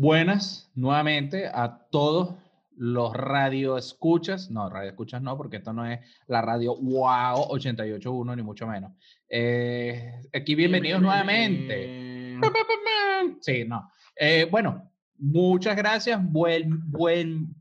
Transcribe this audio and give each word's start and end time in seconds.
Buenas 0.00 0.70
nuevamente 0.74 1.46
a 1.46 1.86
todos 1.90 2.34
los 2.74 3.12
radio 3.12 3.76
escuchas, 3.76 4.50
no, 4.50 4.70
radio 4.70 4.88
escuchas 4.88 5.20
no, 5.20 5.36
porque 5.36 5.58
esto 5.58 5.74
no 5.74 5.84
es 5.84 6.00
la 6.26 6.40
radio 6.40 6.74
wow 6.74 7.50
88.1 7.50 8.34
ni 8.34 8.42
mucho 8.42 8.66
menos. 8.66 8.92
Eh, 9.28 10.22
aquí 10.32 10.54
bienvenidos 10.54 11.02
nuevamente. 11.02 12.38
Sí, 13.42 13.66
no. 13.66 13.92
Eh, 14.16 14.48
bueno, 14.50 14.90
muchas 15.18 15.76
gracias, 15.76 16.18
buen, 16.22 16.90
buen, 16.90 17.54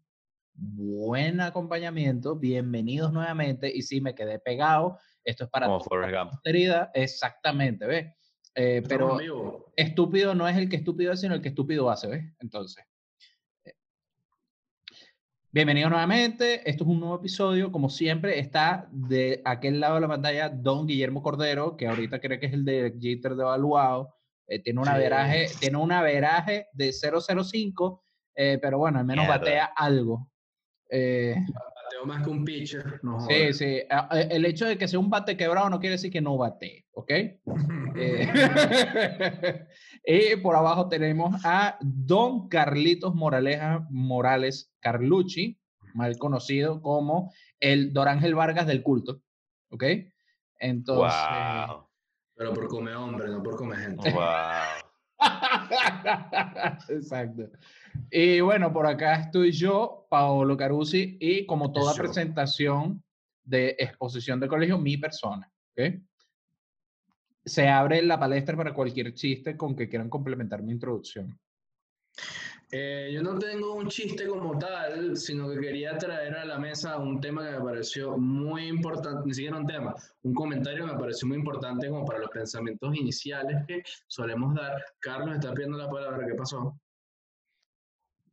buen 0.54 1.42
acompañamiento, 1.42 2.38
bienvenidos 2.38 3.12
nuevamente 3.12 3.70
y 3.70 3.82
sí, 3.82 4.00
me 4.00 4.16
quedé 4.16 4.40
pegado, 4.40 4.98
esto 5.26 5.44
es 5.44 5.50
para 5.50 5.66
Como 5.66 5.80
Gump. 5.80 6.32
posteridad, 6.32 6.90
exactamente, 6.94 7.86
¿ves? 7.86 8.14
Eh, 8.56 8.84
pero 8.88 9.72
estúpido 9.76 10.36
no 10.36 10.48
es 10.48 10.58
el 10.58 10.70
que 10.70 10.76
estúpido 10.78 11.14
es, 11.14 11.22
sino 11.22 11.34
el 11.36 11.42
que 11.42 11.50
estúpido 11.50 11.90
hace, 11.90 12.08
¿ves? 12.08 12.26
Entonces. 12.40 12.84
eh, 13.66 13.74
Bienvenidos 15.52 15.90
nuevamente. 15.92 16.70
Esto 16.70 16.84
es 16.84 16.90
un 16.90 17.00
nuevo 17.00 17.16
episodio. 17.16 17.72
Como 17.72 17.90
siempre, 17.90 18.40
está 18.40 18.88
de 18.92 19.42
aquel 19.46 19.80
lado 19.80 19.96
de 19.96 20.02
la 20.02 20.08
pantalla 20.08 20.50
Don 20.50 20.86
Guillermo 20.88 21.22
Cordero, 21.24 21.78
que 21.78 21.88
ahorita 21.88 22.20
cree 22.20 22.40
que 22.40 22.48
es 22.48 22.54
el 22.54 22.66
de 22.66 22.96
Jitter 23.00 23.36
de 23.36 23.44
Evaluado. 23.44 24.16
Eh, 24.48 24.60
tiene, 24.60 24.80
una 24.82 24.94
Sí. 24.96 25.00
veraje, 25.00 25.48
tiene 25.60 25.78
un 25.78 25.92
averaje 25.92 26.68
de 26.74 26.92
005, 26.92 28.04
eh, 28.36 28.58
pero 28.62 28.80
bueno, 28.80 29.00
al 29.00 29.06
menos 29.06 29.26
Mierda. 29.26 29.38
batea 29.40 29.66
algo. 29.76 30.28
Bateo 31.90 32.06
más 32.06 32.24
que 32.24 32.30
un 32.30 32.46
pitcher. 32.46 33.00
No 33.04 33.20
sí, 33.22 33.54
sí. 33.54 33.82
El 34.12 34.46
hecho 34.46 34.66
de 34.66 34.78
que 34.78 34.88
sea 34.88 35.00
un 35.00 35.10
bate 35.10 35.36
quebrado 35.36 35.70
no 35.70 35.80
quiere 35.80 35.94
decir 35.94 36.12
que 36.12 36.22
no 36.22 36.38
batee, 36.38 36.86
¿ok? 36.92 37.12
Eh, 37.96 39.68
y 40.06 40.36
por 40.38 40.56
abajo 40.56 40.88
tenemos 40.88 41.36
a 41.44 41.78
Don 41.82 42.48
Carlitos 42.48 43.14
Moraleja 43.16 43.86
Morales 43.90 44.72
Carlucci, 44.80 45.60
mal 45.96 46.18
conocido 46.18 46.82
como 46.82 47.34
el 47.60 47.92
Dorángel 47.92 48.36
Vargas 48.36 48.68
del 48.68 48.84
culto. 48.84 49.22
¿Ok? 49.70 49.84
Entonces. 50.60 51.18
Wow. 51.68 51.88
Pero 52.36 52.54
por 52.54 52.68
come 52.70 52.96
hombre, 52.96 53.28
no 53.28 53.44
por 53.44 53.58
come 53.58 53.76
gente. 53.76 54.12
Wow. 54.14 54.89
Exacto. 56.90 57.50
Y 58.12 58.40
bueno, 58.42 58.72
por 58.72 58.86
acá 58.86 59.16
estoy 59.16 59.52
yo, 59.52 60.08
Paolo 60.10 60.58
Carusi, 60.58 61.18
y 61.20 61.46
como 61.46 61.72
toda 61.72 61.94
Eso. 61.94 62.02
presentación 62.02 63.04
de 63.44 63.76
exposición 63.80 64.40
de 64.40 64.48
colegio, 64.48 64.78
mi 64.78 64.98
persona. 64.98 65.52
¿ok? 65.72 65.96
Se 67.46 67.68
abre 67.68 68.02
la 68.02 68.20
palestra 68.20 68.56
para 68.56 68.74
cualquier 68.74 69.14
chiste 69.14 69.58
con 69.58 69.76
que 69.76 69.90
quieran 69.90 70.10
complementar 70.10 70.62
mi 70.62 70.72
introducción. 70.72 71.40
Eh, 72.72 73.10
yo 73.12 73.24
no 73.24 73.40
tengo 73.40 73.74
un 73.74 73.88
chiste 73.88 74.28
como 74.28 74.60
tal, 74.60 75.18
sino 75.18 75.50
que 75.50 75.60
quería 75.60 75.98
traer 75.98 76.36
a 76.36 76.46
la 76.46 76.60
mesa 76.60 76.98
un 76.98 77.20
tema 77.20 77.44
que 77.44 77.58
me 77.58 77.64
pareció 77.64 78.16
muy 78.16 78.68
importante, 78.68 79.24
ni 79.26 79.34
siquiera 79.34 79.58
un 79.58 79.66
tema, 79.66 79.96
un 80.22 80.36
comentario 80.36 80.86
que 80.86 80.94
me 80.94 81.00
pareció 81.00 81.28
muy 81.28 81.38
importante 81.38 81.90
como 81.90 82.06
para 82.06 82.20
los 82.20 82.30
pensamientos 82.30 82.96
iniciales 82.96 83.66
que 83.68 83.82
solemos 84.06 84.54
dar. 84.54 84.86
Carlos 85.00 85.36
está 85.36 85.52
pidiendo 85.52 85.80
la 85.80 85.90
palabra, 85.90 86.28
¿qué 86.28 86.36
pasó? 86.36 86.80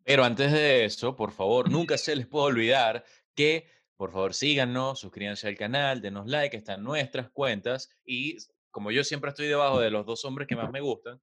Pero 0.05 0.23
antes 0.23 0.53
de 0.53 0.85
eso, 0.85 1.17
por 1.17 1.33
favor, 1.33 1.71
nunca 1.71 1.97
se 1.97 2.15
les 2.15 2.27
puede 2.27 2.47
olvidar 2.47 3.05
que, 3.35 3.67
por 3.97 4.13
favor, 4.13 4.35
síganos, 4.35 5.01
suscríbanse 5.01 5.49
al 5.49 5.57
canal, 5.57 6.03
denos 6.03 6.27
like, 6.27 6.55
están 6.55 6.85
nuestras 6.85 7.31
cuentas 7.31 7.91
y 8.05 8.37
como 8.71 8.91
yo 8.91 9.03
siempre 9.03 9.31
estoy 9.31 9.47
debajo 9.47 9.81
de 9.81 9.91
los 9.91 10.05
dos 10.05 10.27
hombres 10.27 10.47
que 10.47 10.57
más 10.57 10.71
me 10.71 10.83
gustan, 10.83 11.19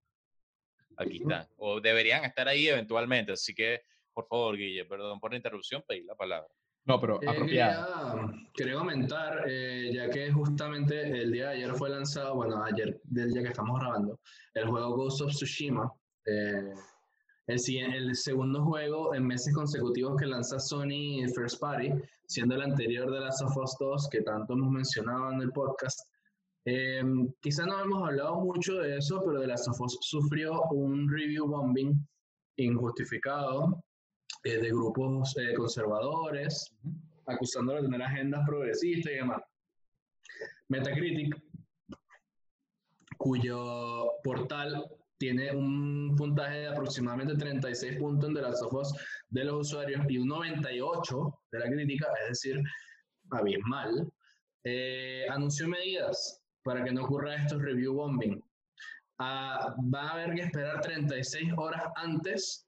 aquí 0.98 1.18
están. 1.22 1.48
O 1.58 1.80
deberían 1.82 2.24
estar 2.26 2.48
ahí 2.48 2.68
eventualmente. 2.68 3.34
Así 3.34 3.54
que, 3.54 3.82
por 4.14 4.28
favor, 4.28 4.56
Guille, 4.58 4.86
perdón 4.86 5.20
por 5.20 5.32
la 5.32 5.38
interrupción, 5.38 5.84
pedí 5.88 6.04
la 6.04 6.16
palabra. 6.16 6.48
No, 6.86 7.00
pero 7.00 7.22
Eh, 7.22 7.28
apropiado. 7.30 8.28
quería, 8.28 8.50
quería 8.54 8.74
comentar, 8.76 9.46
eh, 9.48 9.92
ya 9.94 10.10
que 10.10 10.30
justamente 10.32 11.00
el 11.02 11.32
día 11.32 11.50
de 11.50 11.56
ayer 11.56 11.74
fue 11.76 11.90
lanzado, 11.90 12.36
bueno, 12.36 12.62
ayer 12.64 13.00
del 13.06 13.32
día 13.32 13.42
que 13.44 13.48
estamos 13.50 13.80
grabando, 13.80 14.20
el 14.54 14.68
juego 14.68 14.96
Ghost 14.98 15.22
of 15.22 15.32
Tsushima, 15.32 15.90
eh, 16.26 16.74
el, 17.48 17.60
el 17.94 18.16
segundo 18.16 18.64
juego 18.66 19.16
en 19.16 19.26
meses 19.26 19.54
consecutivos 19.54 20.18
que 20.18 20.26
lanza 20.26 20.60
Sony 20.60 21.26
First 21.34 21.60
Party, 21.62 21.90
siendo 22.28 22.56
el 22.56 22.62
anterior 22.64 23.10
de 23.12 23.20
Last 23.22 23.42
of 23.44 23.56
Us 23.58 23.76
2, 23.80 24.10
que 24.10 24.22
tanto 24.22 24.54
hemos 24.54 24.70
mencionado 24.70 25.32
en 25.32 25.42
el 25.42 25.52
podcast. 25.52 26.00
Eh, 26.66 27.04
quizá 27.42 27.66
no 27.66 27.82
hemos 27.82 28.08
hablado 28.08 28.40
mucho 28.40 28.80
de 28.80 28.98
eso, 28.98 29.22
pero 29.26 29.42
The 29.42 29.48
Last 29.48 29.68
of 29.68 29.82
Us 29.82 29.98
sufrió 30.02 30.64
un 30.72 31.10
review 31.10 31.46
bombing 31.48 32.08
injustificado 32.58 33.84
eh, 34.44 34.58
de 34.58 34.70
grupos 34.70 35.36
eh, 35.38 35.54
conservadores, 35.56 36.74
acusándolo 37.26 37.82
de 37.82 37.90
tener 37.90 38.02
agendas 38.04 38.46
progresistas 38.46 39.12
y 39.12 39.16
demás. 39.16 39.42
Metacritic, 40.70 41.36
cuyo 43.18 44.12
portal 44.24 44.86
tiene 45.18 45.52
un 45.52 46.16
puntaje 46.18 46.60
de 46.60 46.68
aproximadamente 46.68 47.36
36 47.36 47.98
puntos 47.98 48.30
en 48.30 48.36
The 48.36 48.42
Last 48.42 48.64
of 48.64 48.74
Us 48.74 48.94
de 49.30 49.46
los 49.46 49.68
usuarios 49.68 50.02
y 50.10 50.18
un 50.18 50.28
98 50.28 51.40
de 51.52 51.60
la 51.60 51.66
crítica, 51.70 52.08
es 52.24 52.30
decir, 52.30 52.62
abismal, 53.32 54.12
eh, 54.66 55.26
anunció 55.30 55.68
medidas 55.68 56.43
para 56.64 56.84
que 56.84 56.92
no 56.92 57.04
ocurra 57.04 57.36
estos 57.36 57.62
review 57.62 57.94
bombing. 57.94 58.44
Ah, 59.20 59.76
va 59.94 60.10
a 60.10 60.14
haber 60.14 60.36
que 60.36 60.42
esperar 60.42 60.82
36 60.82 61.54
horas 61.58 61.84
antes 61.96 62.68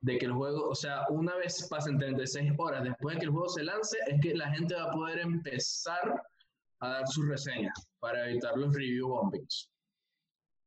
de 0.00 0.18
que 0.18 0.26
el 0.26 0.32
juego, 0.32 0.68
o 0.68 0.74
sea, 0.74 1.06
una 1.08 1.34
vez 1.36 1.66
pasen 1.70 1.98
36 1.98 2.52
horas 2.58 2.84
después 2.84 3.14
de 3.14 3.20
que 3.20 3.26
el 3.26 3.32
juego 3.32 3.48
se 3.48 3.62
lance, 3.62 3.96
es 4.06 4.20
que 4.20 4.34
la 4.34 4.50
gente 4.50 4.74
va 4.74 4.84
a 4.84 4.92
poder 4.92 5.20
empezar 5.20 6.22
a 6.80 6.88
dar 6.88 7.08
sus 7.08 7.26
reseñas 7.26 7.88
para 8.00 8.28
evitar 8.28 8.56
los 8.56 8.74
review 8.74 9.08
bombings. 9.08 9.70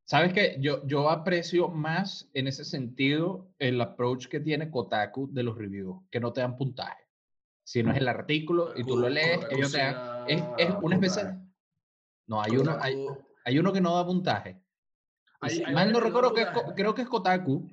¿Sabes 0.09 0.31
qué? 0.33 0.55
Yo, 0.59 0.87
yo 0.87 1.09
aprecio 1.09 1.67
más 1.67 2.29
en 2.33 2.47
ese 2.47 2.63
sentido 2.63 3.51
el 3.59 3.79
approach 3.81 4.27
que 4.27 4.39
tiene 4.39 4.71
Kotaku 4.71 5.31
de 5.33 5.43
los 5.43 5.57
reviews, 5.57 6.01
que 6.09 6.21
no 6.21 6.31
te 6.31 6.41
dan 6.41 6.57
puntaje. 6.57 7.03
Si 7.65 7.83
no 7.83 7.91
es 7.91 7.97
el 7.97 8.07
artículo 8.07 8.71
y 8.77 8.85
tú 8.85 8.95
lo 8.95 9.09
lees, 9.09 9.45
ellos 9.51 9.73
te 9.73 9.79
dan. 9.79 10.23
Es, 10.29 10.41
es 10.57 10.73
una 10.81 10.95
especie. 10.95 11.23
No, 12.27 12.41
hay 12.41 12.57
uno, 12.57 12.77
hay, 12.79 12.95
hay 13.45 13.59
uno 13.59 13.71
que 13.73 13.81
no 13.81 13.95
da 13.95 14.05
puntaje. 14.05 14.57
Hay- 15.39 15.55
si 15.55 15.63
hay 15.63 15.73
mal 15.73 15.91
no 15.91 15.99
recuerdo 15.99 16.33
que 16.33 16.41
es, 16.41 16.47
creo 16.75 16.93
que 16.93 17.01
es 17.03 17.07
Kotaku. 17.07 17.69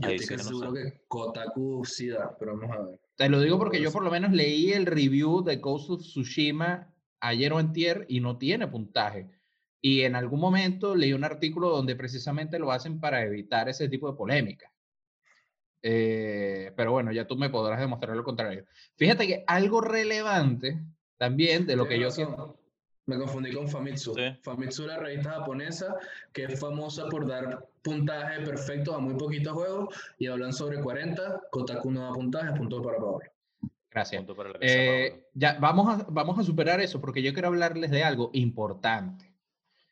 Yo 0.00 0.08
Ahí 0.08 0.16
estoy 0.16 0.26
sí 0.26 0.28
que 0.28 0.36
no 0.36 0.48
seguro 0.48 0.74
sé. 0.74 0.82
que 0.92 1.04
Kotaku 1.08 1.84
sí 1.84 2.08
da, 2.08 2.36
pero 2.38 2.56
vamos 2.56 2.76
a 2.76 2.82
ver. 2.82 3.00
Te 3.16 3.28
lo 3.28 3.40
digo 3.40 3.58
porque 3.58 3.80
yo 3.80 3.92
por 3.92 4.02
lo 4.02 4.10
menos 4.10 4.32
leí 4.32 4.72
el 4.72 4.86
review 4.86 5.42
de 5.42 5.56
Ghost 5.56 5.90
of 5.90 6.00
Tsushima 6.00 6.94
ayer 7.20 7.52
o 7.52 7.58
antier 7.58 8.06
y 8.08 8.20
no 8.20 8.38
tiene 8.38 8.66
puntaje. 8.66 9.30
Y 9.82 10.02
en 10.02 10.14
algún 10.14 10.40
momento 10.40 10.94
leí 10.94 11.12
un 11.12 11.24
artículo 11.24 11.70
donde 11.70 11.96
precisamente 11.96 12.58
lo 12.58 12.70
hacen 12.72 12.98
para 13.00 13.22
evitar 13.24 13.68
ese 13.68 13.88
tipo 13.88 14.10
de 14.10 14.16
polémica. 14.16 14.72
Eh, 15.82 16.72
pero 16.76 16.92
bueno, 16.92 17.10
ya 17.12 17.26
tú 17.26 17.36
me 17.36 17.48
podrás 17.50 17.80
demostrar 17.80 18.16
lo 18.16 18.24
contrario. 18.24 18.64
Fíjate 18.96 19.26
que 19.26 19.44
algo 19.46 19.80
relevante 19.80 20.78
también 21.16 21.66
de 21.66 21.76
lo 21.76 21.88
que 21.88 21.98
yo 21.98 22.10
siento. 22.10 22.59
Me 23.10 23.18
confundí 23.18 23.50
con 23.52 23.68
Famitsu. 23.68 24.14
Sí. 24.14 24.22
Famitsu 24.42 24.82
es 24.82 24.88
la 24.88 24.98
revista 24.98 25.30
japonesa 25.32 25.96
que 26.32 26.44
es 26.44 26.60
famosa 26.60 27.08
por 27.08 27.26
dar 27.26 27.66
puntaje 27.82 28.40
perfecto 28.44 28.94
a 28.94 29.00
muy 29.00 29.14
poquitos 29.14 29.52
juegos 29.52 29.94
y 30.18 30.28
hablan 30.28 30.52
sobre 30.52 30.80
40. 30.80 31.42
Kotaku 31.50 31.90
no 31.90 32.02
da 32.02 32.12
puntaje, 32.12 32.52
punto 32.56 32.80
para 32.80 32.98
Pablo. 32.98 33.18
Gracias. 33.90 34.20
Punto 34.20 34.36
para 34.36 34.50
la 34.50 34.58
mesa, 34.60 34.74
Eh, 34.78 35.10
Pablo. 35.10 35.26
ya, 35.34 35.58
vamos 35.58 35.88
a, 35.88 36.06
vamos 36.08 36.38
a 36.38 36.44
superar 36.44 36.80
eso 36.80 37.00
porque 37.00 37.20
yo 37.20 37.32
quiero 37.32 37.48
hablarles 37.48 37.90
de 37.90 38.04
algo 38.04 38.30
importante. 38.32 39.34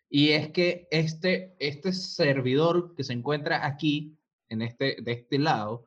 Y 0.09 0.29
es 0.31 0.51
que 0.51 0.87
este, 0.93 1.57
este 1.59 1.93
servidor 1.93 2.95
que 2.95 3.03
se 3.03 3.15
encuentra 3.15 3.67
aquí, 3.67 4.17
en 4.49 4.63
este, 4.63 4.97
de 5.03 5.13
este 5.13 5.39
lado, 5.41 5.87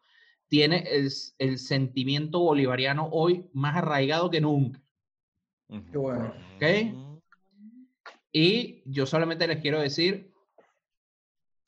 tiene 0.50 0.84
el, 0.92 1.10
el 1.39 1.57
sentimiento 1.60 2.42
bolivariano 2.42 3.07
hoy 3.13 3.45
más 3.54 3.77
arraigado 3.77 4.30
que 4.30 4.42
nunca. 4.42 4.81
qué 5.69 5.98
bueno. 5.98 6.34
Ujú. 6.92 7.11
Y 8.31 8.81
yo 8.86 9.06
solamente 9.06 9.48
les 9.48 9.60
quiero 9.60 9.81
decir, 9.81 10.33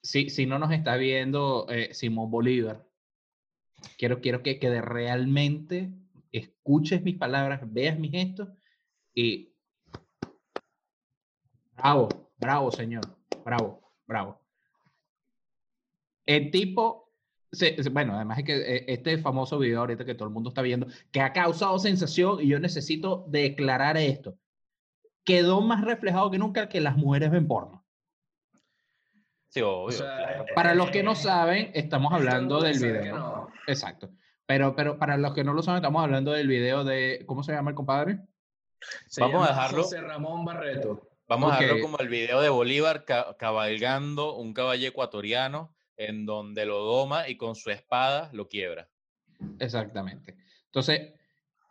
si, 0.02 0.30
si 0.30 0.46
no 0.46 0.60
nos 0.60 0.72
está 0.72 0.96
viendo 0.96 1.68
eh, 1.70 1.94
Simón 1.94 2.32
Bolívar, 2.32 2.86
quiero, 3.98 4.22
quiero 4.22 4.44
que, 4.44 4.60
que 4.60 4.70
de 4.70 4.82
realmente 4.82 5.92
escuches 6.32 7.04
mis 7.04 7.18
palabras, 7.18 7.62
veas 7.66 8.00
mis 8.00 8.12
gestos 8.12 8.50
y 9.14 9.54
bravo, 11.76 12.32
bravo 12.38 12.72
señor, 12.72 13.04
bravo, 13.44 13.94
bravo. 14.08 14.42
El 16.26 16.50
tipo, 16.50 17.12
bueno, 17.92 18.16
además 18.16 18.40
es 18.40 18.46
que 18.46 18.56
eh, 18.56 18.86
este 18.88 19.18
famoso 19.18 19.60
video 19.60 19.82
ahorita 19.82 20.06
que 20.06 20.16
todo 20.16 20.30
el 20.30 20.34
mundo 20.34 20.50
está 20.50 20.62
viendo, 20.62 20.88
que 21.12 21.20
ha 21.20 21.34
causado 21.34 21.78
sensación 21.78 22.42
y 22.42 22.48
yo 22.48 22.60
necesito 22.60 23.26
declarar 23.28 23.98
esto 23.98 24.38
quedó 25.24 25.62
más 25.62 25.84
reflejado 25.84 26.30
que 26.32 26.38
nunca 26.38 26.70
que 26.70 26.82
las 26.82 26.96
mujeres 26.98 27.32
ven 27.32 27.48
porno. 27.48 27.86
Sí, 29.50 29.62
obvio. 29.62 29.84
O 29.86 29.92
sea, 29.92 30.16
claro. 30.18 30.46
Para 30.56 30.74
los 30.76 30.90
que 30.90 31.04
no 31.04 31.16
saben, 31.16 31.72
estamos 31.74 32.12
es 32.12 32.18
hablando 32.20 32.60
del 32.62 32.80
video. 32.80 33.18
no. 33.18 33.48
Exacto. 33.68 34.10
Pero, 34.46 34.76
pero 34.76 34.98
para 34.98 35.16
los 35.18 35.34
que 35.34 35.44
no 35.44 35.54
lo 35.54 35.62
saben, 35.64 35.78
estamos 35.78 36.04
hablando 36.04 36.32
del 36.32 36.48
video 36.48 36.84
de. 36.84 37.24
¿Cómo 37.28 37.44
se 37.44 37.54
llama 37.54 37.70
el 37.70 37.76
compadre? 37.76 38.20
Se 39.08 39.22
Vamos 39.22 39.46
a 39.48 39.52
dejarlo. 39.52 39.84
José 39.84 40.02
Ramón 40.02 40.44
Barreto. 40.44 41.10
Vamos 41.28 41.54
a 41.54 41.60
dejarlo 41.60 41.82
como 41.82 41.98
el 42.00 42.10
video 42.10 42.42
de 42.42 42.50
Bolívar 42.50 43.06
ca- 43.06 43.38
cabalgando 43.38 44.36
un 44.36 44.54
caballo 44.54 44.88
ecuatoriano 44.88 45.74
en 45.96 46.26
donde 46.26 46.66
lo 46.66 46.80
doma 46.80 47.30
y 47.30 47.38
con 47.38 47.56
su 47.56 47.70
espada 47.70 48.30
lo 48.34 48.50
quiebra. 48.50 48.90
Exactamente. 49.60 50.36
Entonces, 50.66 51.14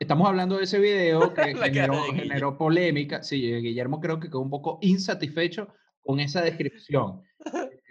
estamos 0.03 0.29
hablando 0.29 0.57
de 0.59 0.65
ese 0.65 0.79
video 0.79 1.33
que 1.35 1.55
generó, 1.55 2.03
generó 2.13 2.57
polémica. 2.59 3.23
Sí, 3.23 3.41
Guillermo 3.61 4.01
creo 4.01 4.21
que 4.21 4.29
quedó 4.29 4.41
un 4.41 4.51
poco 4.51 4.79
insatisfecho 4.83 5.69
con 6.03 6.21
esa 6.21 6.43
descripción. 6.43 7.23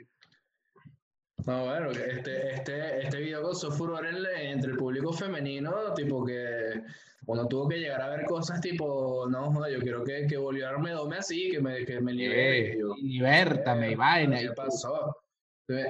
No, 1.47 1.65
bueno, 1.65 1.89
este, 1.89 2.53
este, 2.53 2.99
este 3.01 3.17
video 3.17 3.41
causó 3.41 3.71
furor 3.71 4.05
en 4.05 4.17
entre 4.51 4.73
el 4.73 4.77
público 4.77 5.11
femenino, 5.11 5.91
tipo 5.95 6.23
que 6.23 6.83
uno 7.25 7.47
tuvo 7.47 7.67
que 7.67 7.77
llegar 7.79 7.99
a 7.99 8.09
ver 8.09 8.25
cosas 8.25 8.61
tipo, 8.61 9.25
no, 9.27 9.51
joder, 9.51 9.73
yo 9.73 9.79
quiero 9.79 10.03
que, 10.03 10.27
que 10.27 10.37
Bolívar 10.37 10.79
me 10.79 10.91
dome 10.91 11.17
así, 11.17 11.49
que 11.49 11.59
me, 11.59 11.83
que 11.83 11.99
me 11.99 12.13
libere. 12.13 12.59
Eh, 12.59 12.75
Y 12.75 12.79
yo, 12.79 12.93
libértame 12.95 13.89
y 13.89 13.93
"Eh, 13.93 13.95
vaina. 13.95 14.37
¿Qué 14.37 14.45
y 14.45 14.49
pasó? 14.55 15.17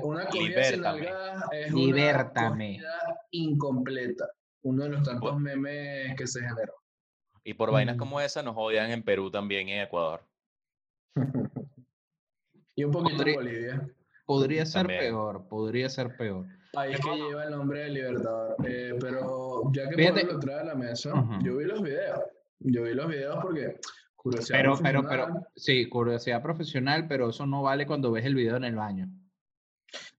Una 0.04 0.26
cogida 0.28 0.64
sin 0.64 0.82
nalgadas 0.82 1.44
es 1.52 1.74
Libértame. 1.74 2.78
una 2.80 2.88
cogida 2.88 3.20
incompleta. 3.32 4.26
Uno 4.64 4.84
de 4.84 4.90
los 4.90 5.04
tantos 5.04 5.40
memes 5.40 6.16
que 6.16 6.28
se 6.28 6.40
generó. 6.42 6.74
Y 7.44 7.54
por 7.56 7.72
vainas 7.72 7.96
Mm. 7.96 8.00
como 8.00 8.22
esa 8.22 8.44
nos 8.44 8.56
odian 8.58 8.92
en 8.92 9.04
Perú 9.04 9.32
también 9.32 9.68
y 9.68 9.74
en 9.74 9.82
Ecuador. 9.82 10.22
y 12.76 12.84
un 12.84 12.92
poquito 12.92 13.26
en 13.26 13.36
Bolivia. 13.36 13.90
Podría 14.26 14.66
ser 14.66 14.82
También. 14.84 15.00
peor, 15.02 15.48
podría 15.50 15.90
ser 15.90 16.16
peor. 16.16 16.46
País 16.72 16.98
que 17.04 17.16
lleva 17.18 17.44
el 17.46 17.52
nombre 17.52 17.82
de 17.82 17.90
Libertador. 17.90 18.56
Eh, 18.66 18.94
pero 19.00 19.64
ya 19.74 19.90
que 19.90 19.96
Fíjate- 19.96 20.24
lo 20.26 20.40
trae 20.40 20.60
a 20.62 20.64
la 20.64 20.76
mesa, 20.76 21.12
yo 21.44 21.58
vi 21.58 21.66
los 21.66 21.82
videos. 21.82 22.20
Yo 22.60 22.84
vi 22.84 22.94
los 22.94 23.08
videos 23.10 23.38
porque 23.42 23.80
curiosidad 24.16 24.60
Pero, 24.60 24.76
pero, 24.82 25.02
pero, 25.02 25.24
profesional. 25.26 25.48
sí, 25.56 25.90
curiosidad 25.90 26.42
profesional, 26.44 27.08
pero 27.10 27.30
eso 27.30 27.46
no 27.46 27.62
vale 27.64 27.86
cuando 27.88 28.12
ves 28.12 28.24
el 28.26 28.36
video 28.36 28.56
en 28.56 28.64
el 28.64 28.76
baño. 28.76 29.10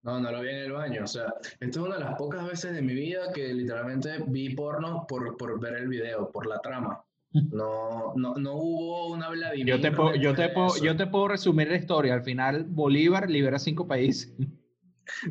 No, 0.02 0.20
no 0.20 0.30
lo 0.30 0.40
vi 0.40 0.48
en 0.50 0.56
el 0.56 0.72
baño. 0.72 1.04
O 1.04 1.06
sea, 1.06 1.32
esto 1.60 1.80
es 1.80 1.86
una 1.86 1.96
de 1.96 2.04
las 2.04 2.16
pocas 2.16 2.46
veces 2.46 2.74
de 2.74 2.82
mi 2.82 2.94
vida 2.94 3.32
que 3.32 3.52
literalmente 3.54 4.22
vi 4.26 4.54
porno 4.54 5.06
por, 5.08 5.36
por 5.36 5.60
ver 5.60 5.74
el 5.74 5.88
video, 5.88 6.30
por 6.30 6.46
la 6.46 6.58
trama. 6.60 7.02
No, 7.32 8.12
no, 8.14 8.34
no 8.34 8.54
hubo 8.56 9.12
una 9.12 9.30
Vladimir. 9.30 9.66
Yo 9.66 9.80
te, 9.80 9.90
puedo, 9.92 10.14
yo, 10.16 10.34
te 10.34 10.50
puedo, 10.50 10.76
yo 10.82 10.96
te 10.96 11.06
puedo 11.06 11.28
resumir 11.28 11.68
la 11.68 11.76
historia. 11.76 12.14
Al 12.14 12.22
final, 12.22 12.64
Bolívar 12.64 13.30
libera 13.30 13.58
cinco 13.58 13.86
países. 13.86 14.32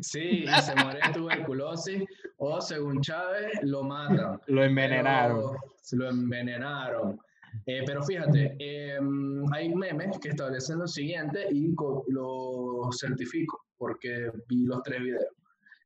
Sí, 0.00 0.44
y 0.44 0.62
se 0.62 0.74
muere 0.76 1.00
de 1.06 1.12
tuberculosis 1.12 2.04
o 2.36 2.60
según 2.60 3.00
Chávez 3.00 3.58
lo 3.62 3.82
matan. 3.82 4.40
Lo 4.46 4.64
envenenaron. 4.64 5.56
Pero 5.90 6.04
lo 6.04 6.10
envenenaron. 6.10 7.20
Eh, 7.66 7.82
pero 7.84 8.02
fíjate, 8.02 8.56
em, 8.58 9.44
hay 9.52 9.74
memes 9.74 10.18
que 10.18 10.30
establecen 10.30 10.78
lo 10.78 10.86
siguiente 10.86 11.48
y 11.50 11.74
lo 12.08 12.88
certifico 12.92 13.62
porque 13.82 14.30
vi 14.46 14.64
los 14.64 14.80
tres 14.84 15.00
videos. 15.02 15.24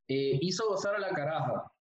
Eh, 0.06 0.38
hizo 0.42 0.68
gozar 0.68 0.96
a 0.96 0.98
la 0.98 1.08
caraja, 1.12 1.72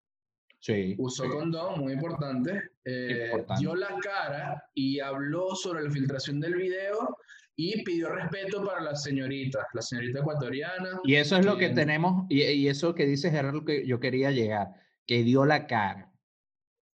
Sí. 0.62 0.96
usó 0.98 1.24
sí. 1.26 1.30
condón, 1.30 1.78
muy 1.82 1.92
importante, 1.92 2.72
eh, 2.86 3.26
Importante. 3.26 3.60
dio 3.60 3.76
la 3.76 4.00
cara 4.02 4.64
y 4.74 5.02
habló 5.02 5.54
sobre 5.56 5.84
la 5.84 5.92
filtración 5.92 6.40
del 6.40 6.56
video 6.56 7.18
y 7.58 7.84
pidió 7.84 8.08
respeto 8.16 8.64
para 8.66 8.80
la 8.80 8.96
señorita, 8.96 9.68
la 9.74 9.82
señorita 9.82 10.20
ecuatoriana. 10.22 11.02
Y 11.04 11.16
eso 11.16 11.36
es 11.36 11.46
lo 11.46 11.58
que 11.58 11.70
tenemos, 11.72 12.26
y, 12.30 12.44
y 12.44 12.70
eso 12.70 12.96
que 12.96 13.06
dices 13.06 13.34
era 13.34 13.52
lo 13.52 13.66
que 13.66 13.86
yo 13.86 14.00
quería 14.00 14.32
llegar, 14.32 14.70
que 15.06 15.22
dio 15.24 15.44
la 15.46 15.68
cara. 15.68 16.14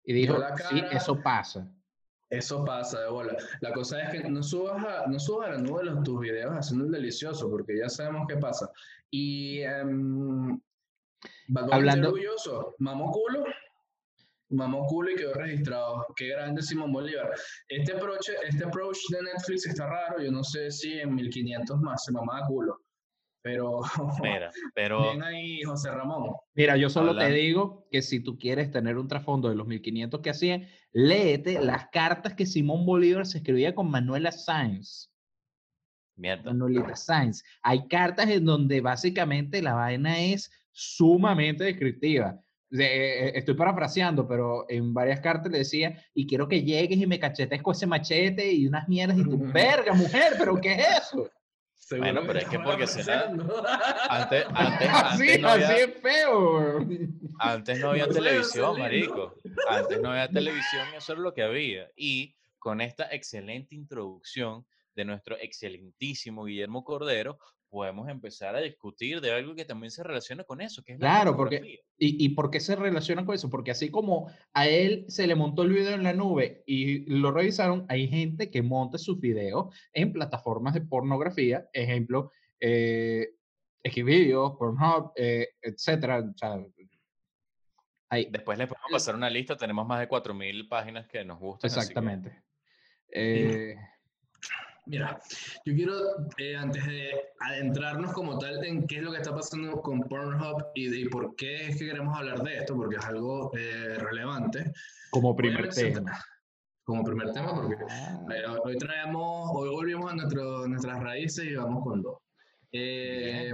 Y 0.03 0.15
dijo, 0.15 0.39
la 0.39 0.57
sí, 0.57 0.81
cara. 0.81 0.97
eso 0.97 1.21
pasa. 1.23 1.71
Eso 2.31 2.65
pasa 2.65 3.01
de 3.01 3.11
bola. 3.11 3.37
La 3.61 3.73
cosa 3.73 4.01
es 4.03 4.11
que 4.23 4.29
no 4.31 4.41
subas 4.41 4.85
a, 4.85 5.07
no 5.09 5.19
subas 5.19 5.49
a 5.49 5.53
la 5.55 5.59
nube 5.59 5.83
los, 5.85 6.01
tus 6.05 6.21
videos 6.21 6.53
haciendo 6.53 6.85
el 6.87 6.93
delicioso, 6.93 7.51
porque 7.51 7.77
ya 7.77 7.89
sabemos 7.89 8.27
qué 8.29 8.37
pasa. 8.37 8.71
Y 9.11 9.63
Bunny 11.49 11.69
Hablando- 11.73 12.09
orgulloso, 12.09 12.75
mamó 12.79 13.11
culo, 13.11 13.45
mamó 14.51 14.87
culo 14.87 15.11
y 15.11 15.17
quedó 15.17 15.35
registrado. 15.35 16.07
Qué 16.17 16.29
grande 16.29 16.63
Simón 16.63 16.93
Bolívar. 16.93 17.31
Este 17.69 17.93
approach, 17.93 18.29
este 18.47 18.65
approach 18.65 18.99
de 19.11 19.23
Netflix 19.23 19.67
está 19.67 19.87
raro, 19.89 20.23
yo 20.23 20.31
no 20.31 20.45
sé 20.45 20.71
si 20.71 20.93
en 21.01 21.15
1500 21.15 21.81
más 21.81 22.05
se 22.05 22.13
mamaba 22.13 22.47
culo, 22.47 22.79
pero 23.43 23.81
Mira, 24.23 24.51
pero 24.75 25.03
bien 25.21 25.23
ahí 25.23 25.63
José 25.63 25.91
Ramón. 25.91 26.31
Mira, 26.55 26.77
yo 26.77 26.89
solo 26.89 27.17
te 27.17 27.31
digo 27.31 27.87
que 27.91 28.03
si 28.03 28.21
tú 28.23 28.39
quieres 28.39 28.71
tener 28.71 28.97
un 28.97 29.09
trasfondo 29.09 29.49
de 29.49 29.57
los 29.57 29.67
1500 29.67 30.21
que 30.21 30.31
hacían, 30.31 30.67
léete 30.93 31.61
las 31.61 31.89
cartas 31.91 32.35
que 32.35 32.47
Simón 32.47 32.87
Bolívar 32.87 33.27
se 33.27 33.39
escribía 33.39 33.75
con 33.75 33.91
Manuela 33.91 34.31
Sáenz. 34.33 35.10
Mierda. 36.21 36.45
Manuelita 36.53 36.95
Sáenz. 36.95 37.43
Hay 37.63 37.89
cartas 37.89 38.29
en 38.29 38.45
donde 38.45 38.81
básicamente 38.81 39.61
la 39.63 39.75
vaina 39.75 40.21
es 40.21 40.51
sumamente 40.71 41.65
descriptiva. 41.65 42.39
De- 42.71 42.85
eh, 42.85 43.27
eh, 43.29 43.33
estoy 43.35 43.55
parafraseando, 43.55 44.29
pero 44.29 44.65
en 44.69 44.95
varias 44.95 45.21
cartas 45.21 45.51
le 45.51 45.59
decía, 45.59 46.01
y 46.15 46.27
quiero 46.27 46.47
que 46.47 46.63
llegues 46.63 46.99
y 46.99 47.07
me 47.07 47.19
cachetes 47.19 47.61
con 47.63 47.73
ese 47.73 47.87
machete 47.87 48.53
y 48.53 48.67
unas 48.69 48.87
mierdas 48.89 49.19
y 49.19 49.25
tu 49.25 49.39
verga, 49.39 49.93
mujer, 49.93 50.35
pero 50.39 50.55
¿qué 50.61 50.75
es 50.75 50.87
eso? 51.09 51.29
Seguro 51.75 52.13
Bueno, 52.13 52.27
pero 52.29 52.39
es 52.39 52.45
que 52.49 52.59
porque 52.61 52.87
será-. 52.87 53.33
Antes, 54.09 54.45
antes, 54.55 54.89
Así, 54.93 55.23
antes, 55.31 55.41
no 55.41 55.49
así 55.49 55.65
había, 55.65 55.77
es 55.79 55.95
feo. 56.01 56.55
weón. 56.55 57.21
antes 57.41 57.81
no 57.81 57.91
había 57.91 58.07
No 58.07 58.13
sé, 58.13 58.19
televisión, 58.21 58.79
marico. 58.79 59.35
Antes 59.69 60.01
no 60.01 60.11
había 60.11 60.29
televisión 60.31 60.87
y 60.95 60.97
eso 60.99 61.13
era 61.15 61.23
lo 61.23 61.35
que 61.35 61.43
había. 61.43 61.89
Y 61.97 62.37
con 62.61 62.81
esta 62.81 63.09
excelente 63.11 63.75
introducción 63.75 64.65
de 64.95 65.05
nuestro 65.05 65.37
excelentísimo 65.39 66.45
Guillermo 66.45 66.85
Cordero, 66.85 67.39
podemos 67.69 68.09
empezar 68.09 68.57
a 68.57 68.61
discutir 68.61 69.21
de 69.21 69.31
algo 69.31 69.55
que 69.55 69.65
también 69.65 69.93
se 69.93 70.03
relaciona 70.03 70.43
con 70.43 70.61
eso, 70.61 70.83
que 70.83 70.95
es 70.95 70.99
la 70.99 71.07
Claro, 71.09 71.37
porque-. 71.37 71.83
¿Y, 71.97 72.25
¿Y 72.25 72.31
por 72.31 72.51
qué 72.51 72.59
se 72.59 72.75
relaciona 72.75 73.25
con 73.25 73.35
eso? 73.35 73.49
Porque 73.49 73.71
así 73.71 73.91
como 73.91 74.29
a 74.53 74.67
él 74.67 75.05
se 75.09 75.27
le 75.29 75.35
montó 75.37 75.63
el 75.63 75.73
video 75.73 75.95
en 75.95 76.03
la 76.03 76.13
nube 76.13 76.65
y 76.67 77.01
lo 77.09 77.31
revisaron, 77.31 77.87
hay 77.89 78.09
gente 78.09 78.51
que 78.51 78.63
monta 78.63 78.99
sus 78.99 79.21
videos 79.21 79.73
en 79.93 80.13
plataformas 80.13 80.75
de 80.75 80.81
pornografía, 80.81 81.69
ejemplo, 81.73 82.33
eh, 82.59 83.35
Xvideos, 83.85 84.57
Pornhub, 84.59 85.13
eh, 85.17 85.51
etcétera. 85.63 86.19
O 86.21 86.37
sea, 86.37 86.59
hay- 88.09 88.27
Después 88.31 88.59
les 88.59 88.67
podemos 88.67 88.91
pasar 88.91 89.15
una 89.15 89.31
lista, 89.31 89.57
tenemos 89.57 89.87
más 89.87 90.01
de 90.01 90.09
4.000 90.09 90.69
páginas 90.69 91.07
que 91.07 91.25
nos 91.25 91.39
gustan. 91.39 91.71
que- 91.71 91.79
exactamente. 91.79 92.43
Mira, 94.91 95.21
yo 95.65 95.73
quiero, 95.75 95.95
eh, 96.37 96.57
antes 96.57 96.85
de 96.85 97.13
adentrarnos 97.39 98.13
como 98.13 98.39
tal 98.39 98.65
en 98.65 98.87
qué 98.89 98.97
es 98.97 99.03
lo 99.03 99.13
que 99.13 99.19
está 99.19 99.33
pasando 99.33 99.81
con 99.83 100.01
Pornhub 100.01 100.67
y 100.75 100.89
de 100.89 100.99
y 101.01 101.09
por 101.09 101.37
qué 101.37 101.69
es 101.69 101.77
que 101.79 101.87
queremos 101.87 102.17
hablar 102.19 102.43
de 102.43 102.57
esto, 102.59 102.75
porque 102.75 102.97
es 102.97 103.05
algo 103.05 103.53
eh, 103.57 103.95
relevante. 103.99 104.73
como 105.11 105.37
primer 105.37 105.69
tema. 105.69 106.21
Como 106.83 107.05
primer 107.05 107.33
tema, 107.33 107.55
porque 107.55 107.77
Ah, 107.89 108.19
eh, 108.35 108.43
hoy 108.65 108.77
traemos, 108.79 109.51
hoy 109.55 109.69
volvimos 109.71 110.11
a 110.11 110.17
nuestro, 110.17 110.67
nuestras 110.67 111.01
raíces 111.01 111.45
y 111.45 111.55
vamos 111.55 111.85
con 111.85 112.03
dos. 112.03 112.19
Eh, 112.73 113.53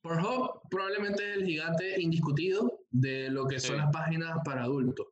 Pornhub 0.00 0.60
probablemente 0.70 1.32
es 1.32 1.36
el 1.38 1.44
gigante 1.46 2.00
indiscutido 2.00 2.80
de 2.90 3.28
lo 3.30 3.46
que 3.46 3.60
son 3.60 3.76
Sí. 3.76 3.82
las 3.82 3.90
páginas 3.90 4.38
para 4.44 4.62
adultos. 4.64 5.06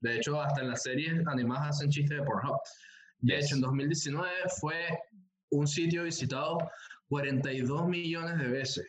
De 0.00 0.16
hecho, 0.16 0.40
hasta 0.40 0.60
en 0.62 0.70
las 0.70 0.82
series 0.82 1.24
animadas 1.26 1.68
hacen 1.76 1.88
chistes 1.90 2.18
de 2.18 2.24
Pornhub. 2.24 2.58
De 3.18 3.38
hecho, 3.38 3.54
en 3.56 3.60
2019 3.62 4.28
fue 4.60 4.88
un 5.50 5.66
sitio 5.66 6.04
visitado 6.04 6.58
42 7.08 7.88
millones 7.88 8.38
de 8.38 8.48
veces. 8.48 8.86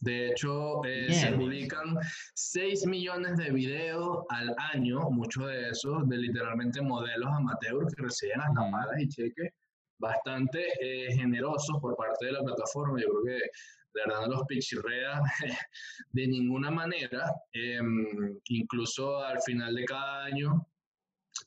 De 0.00 0.30
hecho, 0.30 0.82
eh, 0.84 1.12
se 1.12 1.32
publican 1.32 1.98
6 2.34 2.86
millones 2.86 3.36
de 3.36 3.50
videos 3.50 4.24
al 4.30 4.54
año, 4.72 5.10
muchos 5.10 5.46
de 5.46 5.68
esos 5.68 6.08
de 6.08 6.16
literalmente 6.16 6.80
modelos 6.80 7.28
amateurs 7.28 7.94
que 7.94 8.02
reciben 8.04 8.40
hasta 8.40 8.70
pagas 8.70 8.98
y 8.98 9.08
cheques 9.08 9.50
bastante 9.98 10.66
eh, 10.80 11.12
generosos 11.12 11.78
por 11.82 11.96
parte 11.96 12.26
de 12.26 12.32
la 12.32 12.42
plataforma. 12.42 12.98
Yo 12.98 13.08
creo 13.08 13.24
que 13.24 13.44
de 13.92 14.02
verdad 14.06 14.26
los 14.28 14.42
pichirrea 14.46 15.20
de 16.12 16.26
ninguna 16.26 16.70
manera. 16.70 17.30
Em, 17.52 18.38
incluso 18.46 19.22
al 19.22 19.40
final 19.42 19.74
de 19.74 19.84
cada 19.84 20.24
año, 20.24 20.66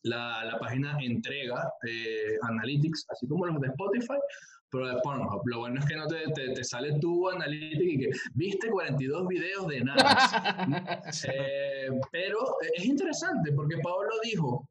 la, 0.04 0.44
la 0.46 0.60
página 0.60 0.98
entrega 1.02 1.72
eh, 1.88 2.38
analytics, 2.42 3.06
así 3.10 3.28
como 3.28 3.46
los 3.46 3.62
de 3.62 3.68
Spotify, 3.68 4.20
pero 4.70 4.88
de 4.88 5.02
Pornhub. 5.04 5.42
Lo 5.46 5.60
bueno 5.60 5.80
es 5.80 5.86
que 5.86 5.96
no 5.96 6.08
te, 6.08 6.18
te, 6.34 6.54
te 6.54 6.64
sale 6.64 7.00
tu 7.00 7.30
analytics 7.30 7.84
y 7.84 8.00
que 8.00 8.10
viste 8.34 8.70
42 8.70 9.28
videos 9.28 9.68
de 9.68 9.82
nada. 9.82 11.04
Eh, 11.26 11.90
pero 12.12 12.40
es 12.76 12.86
interesante 12.86 13.52
porque 13.54 13.78
Pablo 13.78 14.10
dijo, 14.24 14.68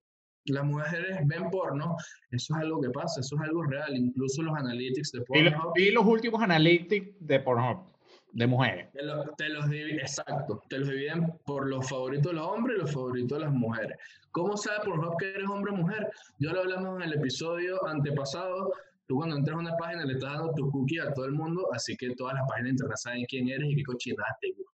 las 0.46 0.64
mujeres 0.64 1.18
ven 1.26 1.50
porno, 1.50 1.96
eso 2.30 2.54
es 2.54 2.62
algo 2.62 2.80
que 2.80 2.90
pasa, 2.90 3.20
eso 3.20 3.36
es 3.36 3.42
algo 3.42 3.62
real. 3.64 3.96
Incluso 3.96 4.42
los 4.42 4.56
analytics 4.56 5.12
de 5.12 5.20
Pornhub 5.22 5.72
vi 5.74 5.90
los 5.90 6.04
últimos 6.04 6.42
analytics 6.42 7.14
de 7.20 7.40
Pornhub, 7.40 7.91
de 8.32 8.46
mujeres. 8.46 8.90
te, 8.92 9.02
lo- 9.02 9.24
te 9.36 9.48
los 9.50 9.68
dividen, 9.68 10.00
exacto, 10.00 10.62
te 10.68 10.78
los 10.78 10.88
dividen 10.88 11.32
por 11.44 11.68
los 11.68 11.88
favoritos 11.88 12.32
de 12.32 12.38
los 12.38 12.46
hombres 12.46 12.76
y 12.78 12.80
los 12.80 12.92
favoritos 12.92 13.38
de 13.38 13.44
las 13.44 13.52
mujeres. 13.54 13.98
¿Cómo 14.30 14.56
sabe 14.56 14.84
Pornhub 14.84 15.16
que 15.18 15.30
eres 15.30 15.48
hombre 15.48 15.72
o 15.72 15.76
mujer? 15.76 16.10
Ya 16.38 16.52
lo 16.52 16.60
hablamos 16.60 16.96
en 16.96 17.02
el 17.10 17.18
episodio 17.18 17.84
antepasado. 17.86 18.72
Tú 19.06 19.16
cuando 19.16 19.36
entras 19.36 19.56
a 19.56 19.60
una 19.60 19.76
página 19.76 20.04
le 20.06 20.14
estás 20.14 20.32
dando 20.32 20.52
tu 20.54 20.70
cookie 20.70 20.98
a 21.00 21.12
todo 21.12 21.26
el 21.26 21.32
mundo, 21.32 21.68
así 21.74 21.96
que 21.96 22.14
todas 22.14 22.34
las 22.34 22.44
páginas 22.48 22.64
de 22.64 22.70
internet 22.70 22.96
saben 22.96 23.24
quién 23.28 23.48
eres 23.48 23.68
y 23.70 23.76
qué 23.76 23.82
cochinadas 23.82 24.32
te 24.40 24.48
gustan. 24.52 24.72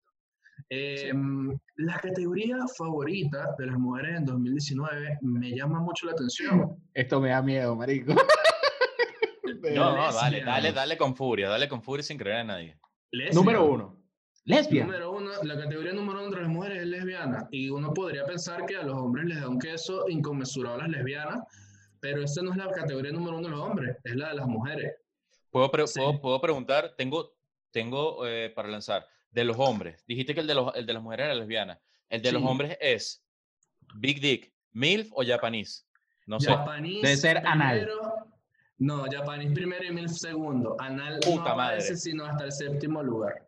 Eh, 0.69 1.11
La 1.77 1.97
categoría 1.99 2.57
favorita 2.77 3.55
de 3.57 3.65
las 3.67 3.77
mujeres 3.79 4.17
en 4.17 4.25
2019 4.25 5.17
me 5.21 5.51
llama 5.55 5.79
mucho 5.79 6.05
la 6.05 6.11
atención. 6.11 6.75
Esto 6.93 7.19
me 7.21 7.29
da 7.29 7.41
miedo, 7.41 7.75
marico. 7.75 8.13
No, 9.73 9.95
no, 9.97 10.13
dale, 10.13 10.43
dale, 10.43 10.71
dale 10.71 10.97
con 10.97 11.15
furia, 11.15 11.49
dale 11.49 11.67
con 11.67 11.81
furia 11.81 12.03
sin 12.03 12.17
creer 12.17 12.37
a 12.37 12.43
nadie. 12.43 12.77
Lesbian. 13.11 13.35
Número 13.35 13.65
uno. 13.65 13.97
Lesbia. 14.45 14.85
Número 14.85 15.11
uno, 15.11 15.31
la 15.43 15.57
categoría 15.57 15.91
número 15.93 16.19
uno 16.19 16.27
entre 16.27 16.41
las 16.41 16.49
mujeres 16.49 16.81
es 16.83 16.87
lesbiana. 16.87 17.47
Y 17.51 17.69
uno 17.69 17.93
podría 17.93 18.25
pensar 18.25 18.65
que 18.65 18.77
a 18.77 18.83
los 18.83 18.95
hombres 18.95 19.25
les 19.25 19.41
da 19.41 19.49
un 19.49 19.59
queso 19.59 20.07
inconmensurable 20.07 20.83
a 20.83 20.87
las 20.87 20.97
lesbianas, 20.97 21.39
pero 21.99 22.23
esta 22.23 22.41
no 22.41 22.51
es 22.51 22.57
la 22.57 22.69
categoría 22.71 23.11
número 23.11 23.37
uno 23.37 23.47
de 23.49 23.55
los 23.55 23.59
hombres, 23.61 23.97
es 24.03 24.15
la 24.15 24.29
de 24.29 24.35
las 24.35 24.47
mujeres. 24.47 24.93
Puedo, 25.51 25.69
pre- 25.71 25.87
Sí. 25.87 25.99
puedo, 25.99 26.21
puedo 26.21 26.41
preguntar, 26.41 26.93
tengo, 26.97 27.33
tengo 27.71 28.25
eh, 28.25 28.49
para 28.51 28.69
lanzar, 28.69 29.05
de 29.31 29.43
los 29.43 29.57
hombres, 29.59 30.03
dijiste 30.07 30.33
que 30.33 30.39
el 30.41 30.47
de, 30.47 30.55
los, 30.55 30.73
el 30.75 30.85
de 30.85 30.93
las 30.93 31.03
mujeres 31.03 31.25
era 31.25 31.35
lesbiana, 31.35 31.79
el 32.09 32.21
de 32.21 32.31
los 32.31 32.41
Sí. 32.41 32.47
hombres 32.47 32.77
es 32.79 33.25
Big 33.95 34.21
Dick, 34.21 34.53
MILF 34.71 35.09
o 35.13 35.23
Japanese, 35.25 35.83
no 36.25 36.39
sé. 36.39 36.49
Japanese 36.51 37.01
Debe 37.01 37.17
ser 37.17 37.37
anal. 37.45 37.79
primero- 37.79 38.26
No, 38.79 39.05
Japanese 39.11 39.53
primero 39.53 39.83
y 39.83 39.91
MILF 39.91 40.11
segundo. 40.11 40.75
Anal 40.79 41.19
Puta 41.19 41.29
no 41.35 41.41
madre. 41.55 41.75
aparece 41.77 41.95
sino 41.97 42.25
hasta 42.25 42.45
el 42.45 42.51
séptimo 42.51 43.01
lugar. 43.01 43.47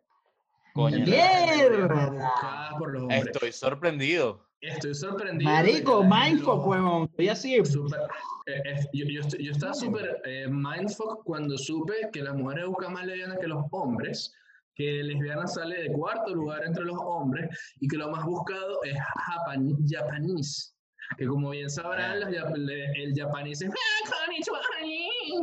Coño, 0.74 0.98
¡Mierda! 1.04 2.74
por 2.78 2.92
los 2.92 3.02
hombres. 3.02 3.26
Estoy 3.26 3.52
sorprendido. 3.52 4.46
Estoy 4.60 4.94
sorprendido. 4.94 5.50
Marico, 5.50 6.04
mindfuck, 6.04 6.56
los- 6.58 6.66
huevón. 6.66 7.04
Estoy 7.10 7.28
así. 7.28 7.64
Súper- 7.64 8.00
eh, 8.46 8.62
eh, 8.64 8.86
yo, 8.92 9.04
yo 9.06 9.38
yo 9.38 9.52
estaba 9.52 9.74
súper 9.74 10.20
eh, 10.24 10.46
mindfuck 10.48 11.22
cuando 11.24 11.56
supe 11.56 11.94
que 12.12 12.22
las 12.22 12.34
mujeres 12.34 12.66
buscan 12.66 12.92
más 12.92 13.06
lesbianas 13.06 13.38
que 13.38 13.46
los 13.46 13.64
hombres, 13.70 14.32
que 14.74 15.02
lesbiana 15.02 15.46
sale 15.46 15.82
de 15.82 15.92
cuarto 15.92 16.34
lugar 16.34 16.64
entre 16.64 16.84
los 16.84 16.98
hombres 16.98 17.48
y 17.80 17.88
que 17.88 17.96
lo 17.96 18.10
más 18.10 18.24
buscado 18.24 18.82
es 18.84 18.96
Japan, 19.26 19.76
Japanese. 19.88 20.72
Que 21.18 21.26
como 21.26 21.50
bien 21.50 21.68
sabrán, 21.68 22.20
los 22.20 22.28
jap- 22.30 22.54
le- 22.56 22.92
el 23.02 23.12
japonés 23.18 23.60
es 23.62 23.70
"Ah, 23.70 24.10
konnichiwa", 24.26 24.60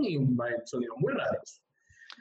y 0.01 0.19
sonidos 0.65 0.97
muy 0.99 1.13
raros. 1.13 1.61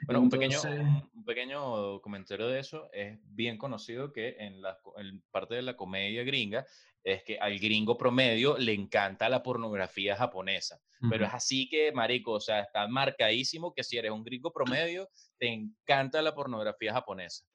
Bueno, 0.05 0.21
un 0.21 0.29
pequeño, 0.29 0.57
Entonces- 0.57 1.09
un, 1.15 1.25
pequeño 1.25 1.99
comentario 2.01 2.47
de 2.47 2.59
eso 2.59 2.89
es 2.93 3.17
bien 3.23 3.57
conocido 3.57 4.13
que 4.13 4.35
en 4.39 4.61
la 4.61 4.77
en 4.97 5.23
parte 5.31 5.55
de 5.55 5.63
la 5.63 5.75
comedia 5.75 6.23
gringa 6.23 6.65
es 7.03 7.23
que 7.23 7.39
al 7.39 7.57
gringo 7.57 7.97
promedio 7.97 8.57
le 8.57 8.73
encanta 8.73 9.27
la 9.29 9.41
pornografía 9.41 10.15
japonesa. 10.15 10.79
Pero 11.09 11.25
es 11.25 11.33
así 11.33 11.69
que, 11.69 11.91
marico, 11.91 12.31
o 12.33 12.39
sea, 12.39 12.61
está 12.61 12.87
marcadísimo 12.87 13.71
que 13.73 13.83
si 13.83 13.97
eres 13.97 14.11
un 14.11 14.23
gringo 14.23 14.51
promedio, 14.51 15.09
te 15.37 15.47
encanta 15.47 16.21
la 16.23 16.33
pornografía 16.33 16.91
japonesa. 16.93 17.45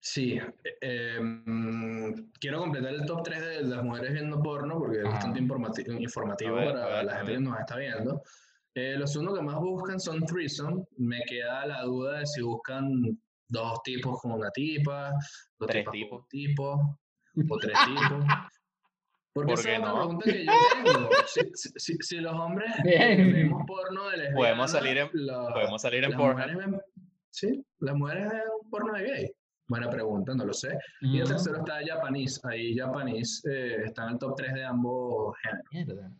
Sí, 0.00 0.38
eh, 0.80 1.18
mm, 1.20 2.30
quiero 2.38 2.60
completar 2.60 2.94
el 2.94 3.04
top 3.04 3.22
3 3.24 3.40
de 3.40 3.62
las 3.62 3.82
mujeres 3.82 4.12
viendo 4.12 4.40
porno 4.42 4.78
porque 4.78 4.98
es 4.98 5.04
bastante 5.04 5.40
informati- 5.40 6.00
informativo 6.00 6.54
ver, 6.56 6.72
para 6.72 6.86
ver, 6.96 7.04
la 7.04 7.16
gente 7.16 7.32
que 7.32 7.40
nos 7.40 7.58
está 7.58 7.76
viendo. 7.76 8.22
Eh, 8.74 8.96
los 8.98 9.16
uno 9.16 9.34
que 9.34 9.42
más 9.42 9.56
buscan 9.60 9.98
son 9.98 10.24
threesome. 10.24 10.84
Me 10.98 11.20
queda 11.26 11.66
la 11.66 11.82
duda 11.82 12.20
de 12.20 12.26
si 12.26 12.42
buscan 12.42 12.90
dos 13.48 13.82
tipos 13.82 14.20
con 14.20 14.32
una 14.32 14.50
tipa, 14.50 15.10
dos 15.58 15.68
Tres 15.68 15.84
con 15.84 15.92
tipos. 15.92 16.28
tipo, 16.28 16.98
o 17.50 17.56
tres 17.58 17.72
tipos. 17.86 18.24
Porque 19.34 19.52
¿Por 19.52 19.60
esa 19.60 19.72
es 19.72 19.80
no? 19.80 19.94
pregunta 19.94 20.24
que 20.24 20.44
yo 20.46 20.52
tengo. 20.84 21.08
Si, 21.28 21.40
si- 21.54 21.70
si- 21.76 21.96
si 22.00 22.16
los 22.20 22.32
hombres 22.34 22.72
vemos 22.84 23.62
porno 23.66 24.08
de 24.08 24.16
lesbianas, 24.16 24.36
Podemos 24.36 24.70
salir 24.70 24.98
en- 24.98 25.10
la- 25.12 25.48
Podemos 25.52 25.82
salir 25.82 26.04
en 26.04 26.16
mujeres 26.16 26.56
ven, 26.56 26.80
sí, 27.30 27.64
las 27.80 27.94
mujeres 27.94 28.28
ven 28.30 28.42
porno 28.70 28.92
de 28.94 29.02
gay. 29.04 29.30
Buena 29.68 29.90
pregunta, 29.90 30.34
no 30.34 30.46
lo 30.46 30.52
sé. 30.54 30.76
Y 31.02 31.18
el 31.18 31.24
Mm. 31.24 31.28
tercero 31.28 31.58
está 31.58 31.74
Japanese. 31.86 32.40
Ahí 32.44 32.74
Japanese 32.76 33.42
eh, 33.52 33.76
está 33.84 34.04
en 34.04 34.12
el 34.14 34.18
top 34.18 34.34
3 34.36 34.54
de 34.54 34.64
ambos 34.64 35.36
géneros. 35.42 35.64
Mierda. 35.72 36.10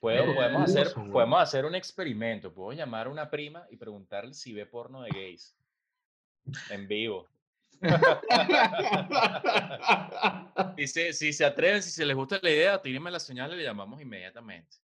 Puedo- 0.00 0.34
podemos, 0.34 0.62
hacer, 0.62 0.92
podemos 1.10 1.40
hacer 1.42 1.64
un 1.64 1.74
experimento. 1.74 2.52
Puedo 2.52 2.72
llamar 2.72 3.06
a 3.06 3.10
una 3.10 3.28
prima 3.30 3.66
y 3.70 3.76
preguntarle 3.76 4.32
si 4.34 4.52
ve 4.52 4.64
porno 4.66 5.02
de 5.02 5.10
gays. 5.10 5.54
En 6.70 6.86
vivo. 6.88 7.26
Y 10.76 10.86
si, 10.86 11.12
si 11.12 11.32
se 11.32 11.44
atreven, 11.44 11.82
si 11.82 11.90
se 11.90 12.04
les 12.04 12.16
gusta 12.16 12.38
la 12.42 12.50
idea, 12.50 12.80
tírenme 12.82 13.10
la 13.10 13.20
señal 13.20 13.52
y 13.52 13.56
le 13.56 13.64
llamamos 13.64 14.00
inmediatamente. 14.00 14.76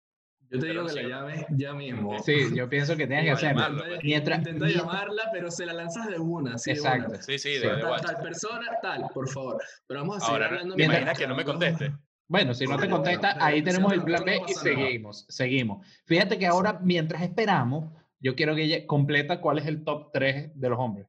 Yo 0.50 0.60
te 0.60 0.67
Pero 0.67 0.84
digo 0.84 0.86
que 0.86 1.01
sí. 1.01 1.08
la 1.08 1.10
llames 1.17 1.46
ya 1.51 1.74
mismo. 1.74 2.22
Sí, 2.22 2.55
yo 2.55 2.70
pienso 2.70 2.96
que 2.96 3.08
tienes 3.08 3.25
que 3.25 3.32
hacerlo. 3.32 3.67
Intenta, 3.70 4.00
Mientras- 4.03 4.38
intenta 4.39 4.67
llamarla, 4.67 5.29
pero 5.32 5.50
se 5.50 5.65
la 5.65 5.74
lanzas 5.74 6.08
de 6.08 6.20
una. 6.20 6.58
Sí, 6.60 6.72
de 6.72 6.77
Exacto. 6.77 7.10
una. 7.10 7.22
Sí, 7.22 7.39
sí, 7.39 7.55
Sí. 7.55 7.60
de, 7.60 7.75
de 7.75 7.82
Tal, 7.82 8.01
tal 8.01 8.17
persona, 8.22 8.67
tal, 8.82 9.05
por 9.13 9.27
favor. 9.29 9.58
Pero 9.88 10.01
vamos 10.01 10.17
a 10.17 10.20
seguir 10.20 10.34
Ahora, 10.34 10.46
hablando. 10.48 10.75
¿te 10.75 10.77
mientras- 10.77 11.01
imaginas 11.01 11.17
que 11.17 11.27
no 11.27 11.36
me 11.36 11.46
conteste? 11.46 11.91
Bueno, 12.27 12.53
si 12.53 12.65
no 12.65 12.77
te 12.77 12.89
contesta, 12.89 13.37
ahí 13.39 13.61
tenemos 13.61 13.91
el 13.93 14.03
plan 14.03 14.23
B 14.23 14.41
y 14.47 14.53
seguimos, 14.53 15.25
seguimos. 15.29 15.85
Fíjate 16.05 16.39
que 16.39 16.47
ahora, 16.47 16.79
mientras 16.81 17.21
esperamos, 17.21 17.91
yo 18.19 18.35
quiero 18.35 18.55
que 18.55 18.63
ella 18.63 18.87
completa 18.87 19.41
cuál 19.41 19.59
es 19.59 19.67
el 19.67 19.83
top 19.83 20.11
3 20.13 20.51
de 20.55 20.69
los 20.69 20.79
hombres. 20.79 21.07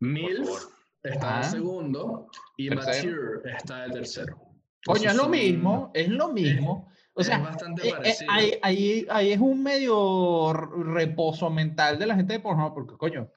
Favor. 0.00 0.60
está 1.02 1.38
de 1.38 1.44
segundo 1.44 2.28
y. 2.56 2.70
Mature 2.70 3.52
está 3.56 3.86
de 3.86 3.92
tercero. 3.92 4.38
Coño, 4.84 5.10
es 5.10 5.16
lo 5.16 5.28
mismo, 5.28 5.90
es 5.94 6.08
lo 6.08 6.32
mismo. 6.32 6.90
O 7.14 7.20
es 7.20 7.28
sea, 7.28 7.38
bastante 7.38 7.86
eh, 7.86 7.90
eh, 7.90 7.92
parecido. 7.92 8.32
ahí, 8.32 8.58
ahí, 8.62 9.06
ahí 9.08 9.32
es 9.32 9.40
un 9.40 9.62
medio 9.62 10.52
reposo 10.52 11.48
mental 11.48 11.98
de 11.98 12.06
la 12.06 12.16
gente 12.16 12.34
de 12.34 12.40
Pornhub, 12.40 12.74
porque 12.74 12.96
coño, 12.96 13.30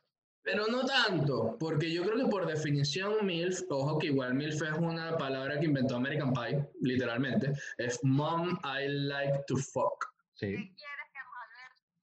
Pero 0.47 0.65
no 0.67 0.85
tanto, 0.85 1.57
porque 1.59 1.91
yo 1.91 2.03
creo 2.03 2.15
que 2.15 2.31
por 2.31 2.45
definición 2.45 3.25
MILF, 3.25 3.63
ojo 3.69 3.99
que 3.99 4.07
igual 4.07 4.33
MILF 4.33 4.61
es 4.61 4.77
una 4.77 5.17
palabra 5.17 5.59
que 5.59 5.65
inventó 5.65 5.97
American 5.97 6.31
Pie, 6.31 6.65
literalmente, 6.79 7.51
es 7.77 7.99
Mom 8.01 8.57
I 8.63 8.87
Like 8.87 9.43
to 9.47 9.57
Fuck. 9.57 10.05
sí. 10.35 10.73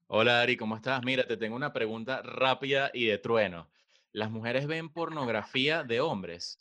Hola 0.08 0.42
Ari, 0.42 0.58
¿cómo 0.58 0.76
estás? 0.76 1.02
Mira, 1.02 1.26
te 1.26 1.38
tengo 1.38 1.56
una 1.56 1.72
pregunta 1.72 2.20
rápida 2.20 2.90
y 2.92 3.06
de 3.06 3.16
trueno. 3.16 3.70
¿Las 4.12 4.30
mujeres 4.30 4.66
ven 4.66 4.92
pornografía 4.92 5.82
de 5.82 6.02
hombres? 6.02 6.58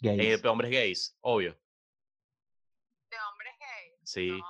Eh, 0.00 0.16
gays. 0.16 0.40
de 0.40 0.48
hombres 0.48 0.70
gays, 0.70 1.18
obvio. 1.20 1.50
de 3.10 3.16
hombres 3.30 3.52
gays. 3.60 4.00
Sí. 4.02 4.30
No, 4.30 4.46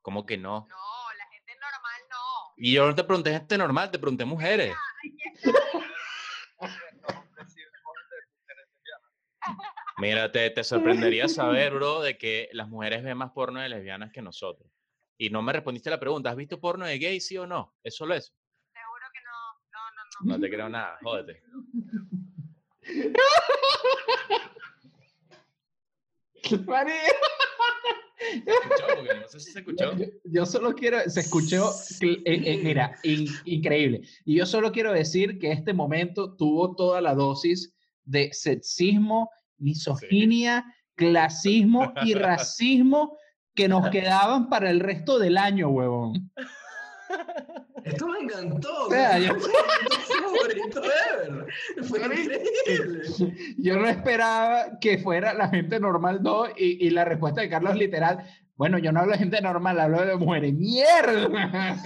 ¿Cómo 0.00 0.24
que 0.24 0.38
no? 0.38 0.66
no, 0.70 0.76
la 1.18 1.26
gente 1.26 1.52
normal 1.56 2.00
no. 2.08 2.54
Y 2.56 2.72
yo 2.72 2.86
no 2.86 2.94
te 2.94 3.04
pregunté 3.04 3.30
gente 3.32 3.58
normal, 3.58 3.90
te 3.90 3.98
pregunté 3.98 4.24
mujeres. 4.24 4.74
Mira, 10.02 10.32
te, 10.32 10.50
te 10.50 10.64
sorprendería 10.64 11.28
saber, 11.28 11.72
bro, 11.74 12.00
de 12.02 12.18
que 12.18 12.48
las 12.52 12.68
mujeres 12.68 13.02
ven 13.04 13.16
más 13.16 13.30
porno 13.30 13.60
de 13.60 13.68
lesbianas 13.68 14.10
que 14.12 14.20
nosotros. 14.20 14.68
Y 15.16 15.30
no 15.30 15.42
me 15.42 15.52
respondiste 15.52 15.90
la 15.90 16.00
pregunta, 16.00 16.30
¿has 16.30 16.36
visto 16.36 16.60
porno 16.60 16.84
de 16.86 16.98
gay, 16.98 17.20
sí 17.20 17.36
o 17.38 17.46
no? 17.46 17.72
¿Es 17.84 17.94
solo 17.96 18.14
eso? 18.14 18.32
Seguro 18.72 19.06
que 19.14 19.20
no. 19.20 19.30
No, 19.72 19.78
no, 19.96 20.32
no. 20.32 20.36
No 20.36 20.40
te 20.40 20.50
creo 20.50 20.68
nada, 20.68 20.98
jódete. 21.02 21.42
Porque 28.96 29.14
no 29.20 29.28
sé 29.28 29.40
si 29.40 29.52
se 29.52 29.58
escuchó. 29.60 29.96
Yo, 29.96 30.04
yo 30.24 30.46
solo 30.46 30.74
quiero, 30.74 30.98
se 31.08 31.20
escuchó, 31.20 31.70
eh, 32.00 32.22
eh, 32.24 32.60
mira, 32.62 32.96
in- 33.02 33.28
increíble. 33.44 34.02
Y 34.24 34.36
yo 34.36 34.46
solo 34.46 34.70
quiero 34.72 34.92
decir 34.92 35.38
que 35.38 35.52
este 35.52 35.72
momento 35.72 36.34
tuvo 36.36 36.74
toda 36.76 37.00
la 37.00 37.14
dosis 37.14 37.74
de 38.04 38.32
sexismo, 38.32 39.30
misoginia, 39.62 40.64
clasismo 40.94 41.92
y 42.04 42.14
racismo 42.14 43.16
que 43.54 43.68
nos 43.68 43.88
quedaban 43.90 44.48
para 44.48 44.70
el 44.70 44.80
resto 44.80 45.18
del 45.18 45.36
año, 45.38 45.68
huevón. 45.68 46.30
Esto 47.84 48.06
me 48.08 48.20
encantó. 48.20 48.86
O 48.86 48.90
sea, 48.90 49.18
yo- 49.18 49.34
fue 51.82 51.98
increíble. 51.98 53.02
Yo 53.58 53.76
no 53.76 53.88
esperaba 53.88 54.78
que 54.80 54.98
fuera 54.98 55.34
la 55.34 55.48
gente 55.48 55.78
normal 55.80 56.22
2 56.22 56.50
y, 56.56 56.86
y 56.86 56.90
la 56.90 57.04
respuesta 57.04 57.40
de 57.42 57.48
Carlos 57.50 57.74
literal, 57.76 58.24
bueno, 58.56 58.78
yo 58.78 58.92
no 58.92 59.00
hablo 59.00 59.12
de 59.12 59.18
gente 59.18 59.40
normal, 59.40 59.80
hablo 59.80 60.04
de 60.06 60.16
mujeres. 60.16 60.54
¡Mierda! 60.54 61.28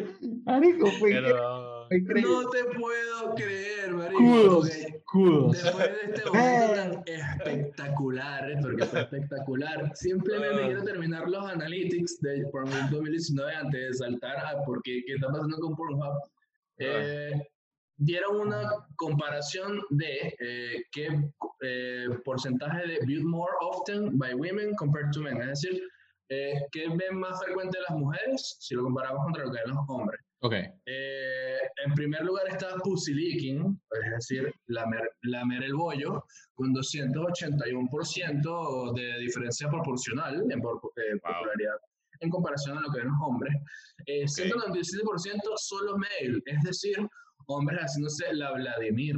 Marico, 0.44 0.86
fue 0.98 1.10
Pero- 1.10 1.86
fue 1.88 1.96
increíble. 1.98 2.32
No 2.32 2.50
te 2.50 2.64
puedo 2.78 3.34
creer, 3.36 3.92
marico. 3.94 4.18
Kudos, 4.18 4.70
kudos. 5.04 5.52
Después 5.62 5.86
de 5.88 6.12
este 6.14 6.30
momento 6.30 6.74
tan 6.74 7.02
espectacular, 7.06 8.58
porque 8.62 8.84
fue 8.86 9.00
espectacular, 9.00 9.92
simplemente 9.94 10.62
Ah. 10.62 10.66
quiero 10.66 10.82
terminar 10.84 11.28
los 11.28 11.44
analytics 11.50 12.20
de 12.20 12.44
Pornhub 12.50 12.90
2019 12.90 13.54
antes 13.54 13.80
de 13.88 13.94
saltar 13.94 14.36
a 14.38 14.64
por 14.64 14.82
qué, 14.82 15.02
qué 15.06 15.14
está 15.14 15.28
pasando 15.28 15.56
con 15.58 15.76
Pornhub. 15.76 16.18
Eh, 16.78 17.32
dieron 17.98 18.40
una 18.40 18.68
comparación 18.96 19.80
de 19.90 20.34
eh, 20.40 20.82
qué 20.92 21.08
eh, 21.62 22.06
porcentaje 22.24 22.86
de 22.86 22.98
viewed 23.06 23.24
more 23.24 23.52
often 23.62 24.18
by 24.18 24.34
women 24.34 24.74
compared 24.76 25.10
to 25.12 25.20
men, 25.20 25.40
es 25.40 25.46
decir, 25.62 25.80
eh, 26.28 26.54
qué 26.72 26.88
ven 26.88 27.18
más 27.18 27.42
frecuente 27.44 27.78
las 27.88 27.96
mujeres 27.98 28.56
si 28.60 28.74
lo 28.74 28.82
comparamos 28.84 29.24
contra 29.24 29.44
lo 29.44 29.52
que 29.52 29.60
ven 29.64 29.74
los 29.74 29.84
hombres. 29.88 30.20
Ok, 30.42 30.52
Eh, 30.86 31.58
en 31.84 31.94
primer 31.94 32.22
lugar 32.24 32.46
está 32.48 32.74
Pussy 32.84 33.14
Licking, 33.14 33.80
es 34.04 34.10
decir, 34.12 34.52
lamer, 34.66 35.10
lamer 35.22 35.62
el 35.64 35.74
bollo, 35.74 36.24
con 36.54 36.72
281% 36.74 38.92
de 38.94 39.18
diferencia 39.20 39.68
proporcional 39.68 40.44
en 40.50 40.60
por- 40.60 40.80
eh, 40.96 41.16
popularidad 41.22 41.76
en 42.20 42.30
comparación 42.30 42.78
a 42.78 42.80
lo 42.80 42.90
que 42.90 43.00
ven 43.00 43.08
los 43.08 43.18
hombres. 43.20 43.54
Eh, 44.06 44.26
197% 44.26 45.52
solo 45.56 45.98
male, 45.98 46.40
es 46.46 46.62
decir, 46.62 46.96
hombres 47.46 47.78
haciéndose 47.80 48.32
la 48.32 48.52
Vladimir. 48.52 49.16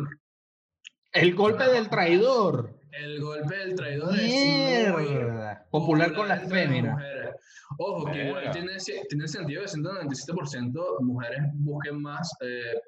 El 1.13 1.35
golpe 1.35 1.65
del 1.65 1.89
traidor. 1.89 2.75
El 2.93 3.21
golpe 3.21 3.57
del 3.57 3.75
traidor 3.75 4.15
es 4.19 4.93
muy 4.93 5.03
Mierda. 5.05 5.67
Popular 5.71 6.15
con 6.15 6.29
las 6.29 6.49
féminas. 6.49 6.95
mujeres. 6.95 7.35
Ojo, 7.79 8.11
que 8.11 8.25
igual 8.27 8.51
tiene, 8.51 8.73
tiene 9.09 9.29
sentido 9.29 9.63
que 9.63 9.69
197% 9.69 11.01
mujeres 11.01 11.41
busquen 11.55 12.01
más 12.03 12.31
eh, 12.41 12.81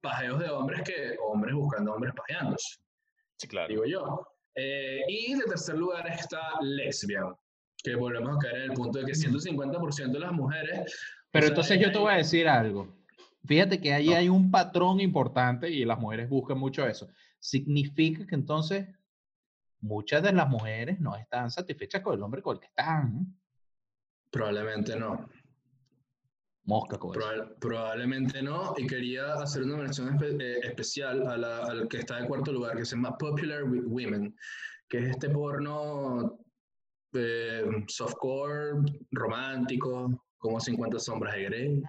pajeos 0.00 0.40
de 0.40 0.48
hombres 0.50 0.82
que 0.82 1.16
hombres 1.28 1.54
buscando 1.54 1.92
hombres 1.94 2.12
pajeándose, 2.16 2.78
Sí, 3.36 3.46
claro. 3.46 3.68
digo 3.68 3.84
yo. 3.84 4.26
Eh, 4.54 5.00
y 5.08 5.34
de 5.34 5.44
tercer 5.44 5.76
lugar 5.76 6.06
está 6.08 6.40
lesbian, 6.60 7.34
que 7.82 7.94
volvemos 7.94 8.36
a 8.36 8.38
caer 8.40 8.56
en 8.56 8.70
el 8.70 8.72
punto 8.72 8.98
de 8.98 9.04
que 9.06 9.12
150% 9.12 10.12
de 10.12 10.18
las 10.18 10.32
mujeres... 10.32 10.92
Pero 11.30 11.44
o 11.44 11.46
sea, 11.46 11.48
entonces 11.48 11.80
yo 11.80 11.92
te 11.92 11.98
voy 11.98 12.12
a 12.12 12.16
decir 12.16 12.48
algo. 12.48 12.88
Fíjate 13.44 13.80
que 13.80 13.92
ahí 13.94 14.08
No. 14.10 14.16
hay 14.16 14.28
un 14.28 14.50
patrón 14.50 15.00
importante 15.00 15.70
y 15.70 15.84
las 15.84 15.98
mujeres 15.98 16.28
buscan 16.28 16.58
mucho 16.58 16.86
eso. 16.86 17.08
Significa 17.42 18.24
que 18.24 18.36
entonces 18.36 18.86
muchas 19.80 20.22
de 20.22 20.32
las 20.32 20.48
mujeres 20.48 21.00
no 21.00 21.16
están 21.16 21.50
satisfechas 21.50 22.00
con 22.00 22.14
el 22.14 22.22
hombre 22.22 22.40
con 22.40 22.54
el 22.54 22.60
que 22.60 22.66
están. 22.68 23.36
Probablemente 24.30 24.94
no. 24.96 25.28
Mosca 26.64 26.96
con 26.98 27.10
eso. 27.10 27.18
Probable- 27.20 27.54
probablemente 27.58 28.40
no, 28.42 28.74
y 28.78 28.86
quería 28.86 29.34
hacer 29.34 29.64
una 29.64 29.76
mención 29.78 30.16
espe- 30.16 30.40
eh, 30.40 30.60
especial 30.62 31.26
a 31.26 31.36
la- 31.36 31.64
al 31.64 31.88
que 31.88 31.96
está 31.98 32.20
en 32.20 32.26
cuarto 32.28 32.52
lugar, 32.52 32.76
que 32.76 32.84
se 32.84 32.94
llama 32.94 33.18
Popular 33.18 33.64
Wi- 33.64 33.80
Women, 33.86 34.36
que 34.88 34.98
es 34.98 35.04
este 35.10 35.28
porno 35.28 36.38
eh, 37.14 37.64
softcore, 37.88 38.72
romántico, 39.10 40.24
como 40.38 40.58
50 40.60 40.98
sombras 41.00 41.34
de 41.34 41.42
Grey, 41.44 41.82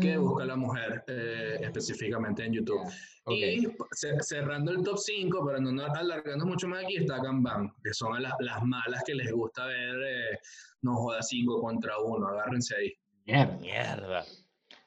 que 0.00 0.16
busca 0.16 0.44
la 0.46 0.56
mujer 0.56 1.04
eh, 1.06 1.58
específicamente 1.60 2.44
en 2.44 2.52
YouTube. 2.54 2.80
Y 3.26 3.66
ce- 3.92 4.16
cerrando 4.22 4.72
el 4.72 4.82
top 4.82 4.98
5, 4.98 5.44
para 5.44 5.60
no 5.60 5.84
alargarnos 5.84 6.46
mucho 6.46 6.66
más 6.68 6.84
aquí, 6.84 6.96
está 6.96 7.22
Ganbang, 7.22 7.70
que 7.84 7.92
son 7.92 8.20
las, 8.22 8.32
las 8.40 8.62
malas 8.64 9.02
que 9.04 9.14
les 9.14 9.30
gusta 9.30 9.66
ver, 9.66 9.94
eh, 10.06 10.38
no 10.82 10.94
joda 10.96 11.22
5 11.22 11.60
contra 11.60 11.98
1, 11.98 12.26
agárrense 12.26 12.74
ahí. 12.76 12.92
Mierda. 13.26 13.56
Mierda. 13.58 14.24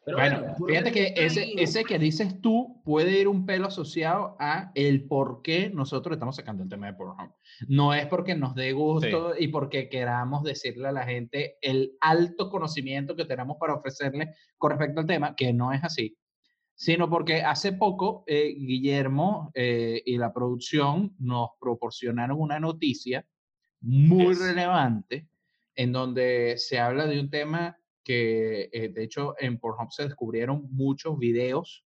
Pero 0.06 0.18
Bueno, 0.18 0.56
¿por 0.56 0.70
fíjate 0.70 0.92
que 0.92 1.14
ese, 1.16 1.84
que 1.84 1.98
dices 1.98 2.40
tú 2.40 2.80
puede 2.86 3.20
ir 3.20 3.28
un 3.28 3.48
pelo 3.48 3.68
asociado 3.68 4.38
a 4.40 4.72
el 4.76 5.08
por 5.08 5.42
qué 5.42 5.72
nosotros 5.72 6.14
estamos 6.16 6.36
sacando 6.36 6.62
el 6.62 6.70
tema 6.70 6.86
de 6.86 6.94
Pornhub. 6.94 7.34
No 7.68 7.92
es 7.92 8.06
porque 8.06 8.36
nos 8.36 8.54
dé 8.54 8.72
gusto 8.74 9.34
y 9.38 9.48
porque 9.48 9.90
queramos 9.90 10.44
decirle 10.44 10.90
a 10.90 10.92
la 10.92 11.06
gente 11.06 11.58
el 11.62 11.98
alto 12.02 12.52
conocimiento 12.52 13.16
que 13.16 13.26
tenemos 13.26 13.58
para 13.60 13.74
ofrecerle 13.74 14.36
con 14.60 14.70
respecto 14.70 15.02
al 15.02 15.08
tema, 15.08 15.36
que 15.36 15.52
no 15.54 15.74
es 15.74 15.84
así, 15.84 16.16
sino 16.76 17.10
porque 17.10 17.42
hace 17.42 17.74
poco 17.74 18.24
eh, 18.28 18.54
Guillermo 18.56 19.50
eh, 19.56 20.04
y 20.06 20.18
la 20.18 20.32
producción 20.32 21.16
nos 21.18 21.50
proporcionaron 21.60 22.40
una 22.40 22.60
noticia 22.60 23.26
muy 23.82 24.36
relevante 24.36 25.28
en 25.76 25.92
donde 25.92 26.56
se 26.58 26.80
habla 26.80 27.08
de 27.08 27.20
un 27.20 27.32
tema 27.32 27.78
que 28.06 28.70
eh, 28.72 28.90
de 28.90 29.04
hecho 29.04 29.36
en 29.40 29.58
Pornhub 29.60 29.92
se 29.92 30.04
descubrieron 30.04 30.68
muchos 30.72 31.18
videos 31.20 31.84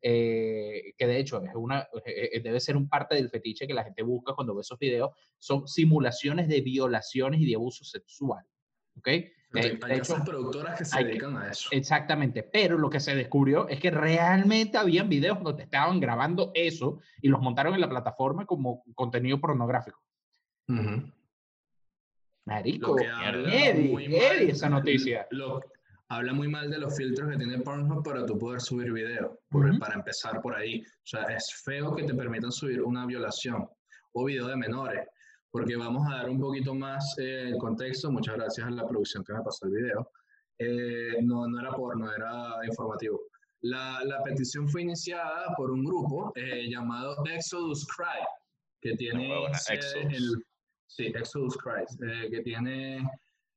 eh, 0.00 0.92
que 0.96 1.06
de 1.06 1.18
hecho 1.18 1.42
es 1.42 1.54
una, 1.54 1.80
eh, 2.04 2.30
eh, 2.34 2.40
debe 2.40 2.60
ser 2.60 2.76
un 2.76 2.88
parte 2.88 3.16
del 3.16 3.28
fetiche 3.28 3.66
que 3.66 3.74
la 3.74 3.82
gente 3.82 4.02
busca 4.02 4.34
cuando 4.34 4.54
ve 4.54 4.60
esos 4.60 4.78
videos, 4.78 5.10
son 5.38 5.66
simulaciones 5.66 6.46
de 6.48 6.60
violaciones 6.60 7.40
y 7.40 7.46
de 7.46 7.56
abuso 7.56 7.84
sexual. 7.84 8.44
¿Ok? 8.98 9.08
Eh, 9.08 9.32
de 9.52 9.96
hecho, 9.96 10.16
productoras 10.24 10.78
que 10.78 10.84
se 10.84 10.96
hay- 10.96 11.04
dedican 11.06 11.36
a 11.36 11.50
eso. 11.50 11.68
Exactamente, 11.72 12.42
pero 12.42 12.78
lo 12.78 12.88
que 12.90 13.00
se 13.00 13.16
descubrió 13.16 13.68
es 13.68 13.80
que 13.80 13.90
realmente 13.90 14.78
habían 14.78 15.08
videos 15.08 15.42
donde 15.42 15.64
estaban 15.64 15.98
grabando 15.98 16.50
eso 16.54 17.00
y 17.20 17.28
los 17.28 17.40
montaron 17.40 17.74
en 17.74 17.80
la 17.80 17.88
plataforma 17.88 18.46
como 18.46 18.84
contenido 18.94 19.40
pornográfico. 19.40 20.00
Ujú. 20.68 21.10
Marico, 22.46 22.96
heavy, 22.96 23.88
muy 23.88 24.04
heavy 24.06 24.46
mal- 24.46 24.50
esa 24.50 24.68
noticia. 24.68 25.26
Lo, 25.30 25.60
habla 26.08 26.32
muy 26.32 26.48
mal 26.48 26.70
de 26.70 26.78
los 26.78 26.96
filtros 26.96 27.30
que 27.30 27.36
tiene 27.36 27.58
Pornhub 27.58 28.04
para 28.04 28.24
tú 28.24 28.38
poder 28.38 28.60
subir 28.60 28.92
video, 28.92 29.40
por- 29.50 29.66
Ujú. 29.68 29.78
para 29.78 29.94
empezar 29.94 30.40
por 30.40 30.54
ahí. 30.54 30.80
O 30.82 31.06
sea, 31.06 31.22
es 31.24 31.52
feo 31.64 31.94
que 31.94 32.04
te 32.04 32.14
permitan 32.14 32.52
subir 32.52 32.82
una 32.82 33.04
violación 33.04 33.68
o 34.12 34.24
video 34.24 34.46
de 34.46 34.56
menores, 34.56 35.08
porque 35.50 35.76
vamos 35.76 36.06
a 36.10 36.16
dar 36.18 36.30
un 36.30 36.38
poquito 36.40 36.74
más 36.74 37.16
eh, 37.18 37.48
el 37.48 37.58
contexto. 37.58 38.10
Muchas 38.12 38.36
gracias 38.36 38.66
a 38.66 38.70
la 38.70 38.86
producción 38.86 39.24
que 39.24 39.32
me 39.32 39.42
pasó 39.42 39.66
el 39.66 39.72
video. 39.72 40.10
Eh, 40.58 41.16
no, 41.22 41.46
no 41.48 41.60
era 41.60 41.72
porno, 41.72 42.10
era 42.14 42.54
informativo. 42.66 43.20
La, 43.62 44.00
la 44.04 44.22
petición 44.22 44.68
fue 44.68 44.82
iniciada 44.82 45.52
por 45.56 45.70
un 45.72 45.84
grupo 45.84 46.30
eh, 46.36 46.68
llamado 46.70 47.16
Exodus 47.26 47.86
Cry, 47.88 48.24
que 48.80 48.94
tiene 48.96 49.28
huevona, 49.30 49.58
sede 49.58 49.78
Exodus. 49.78 50.14
en- 50.36 50.44
sí, 50.86 51.06
Exodus 51.06 51.56
Cry, 51.58 51.84
eh, 52.08 52.28
que 52.30 52.40
tiene 52.42 53.08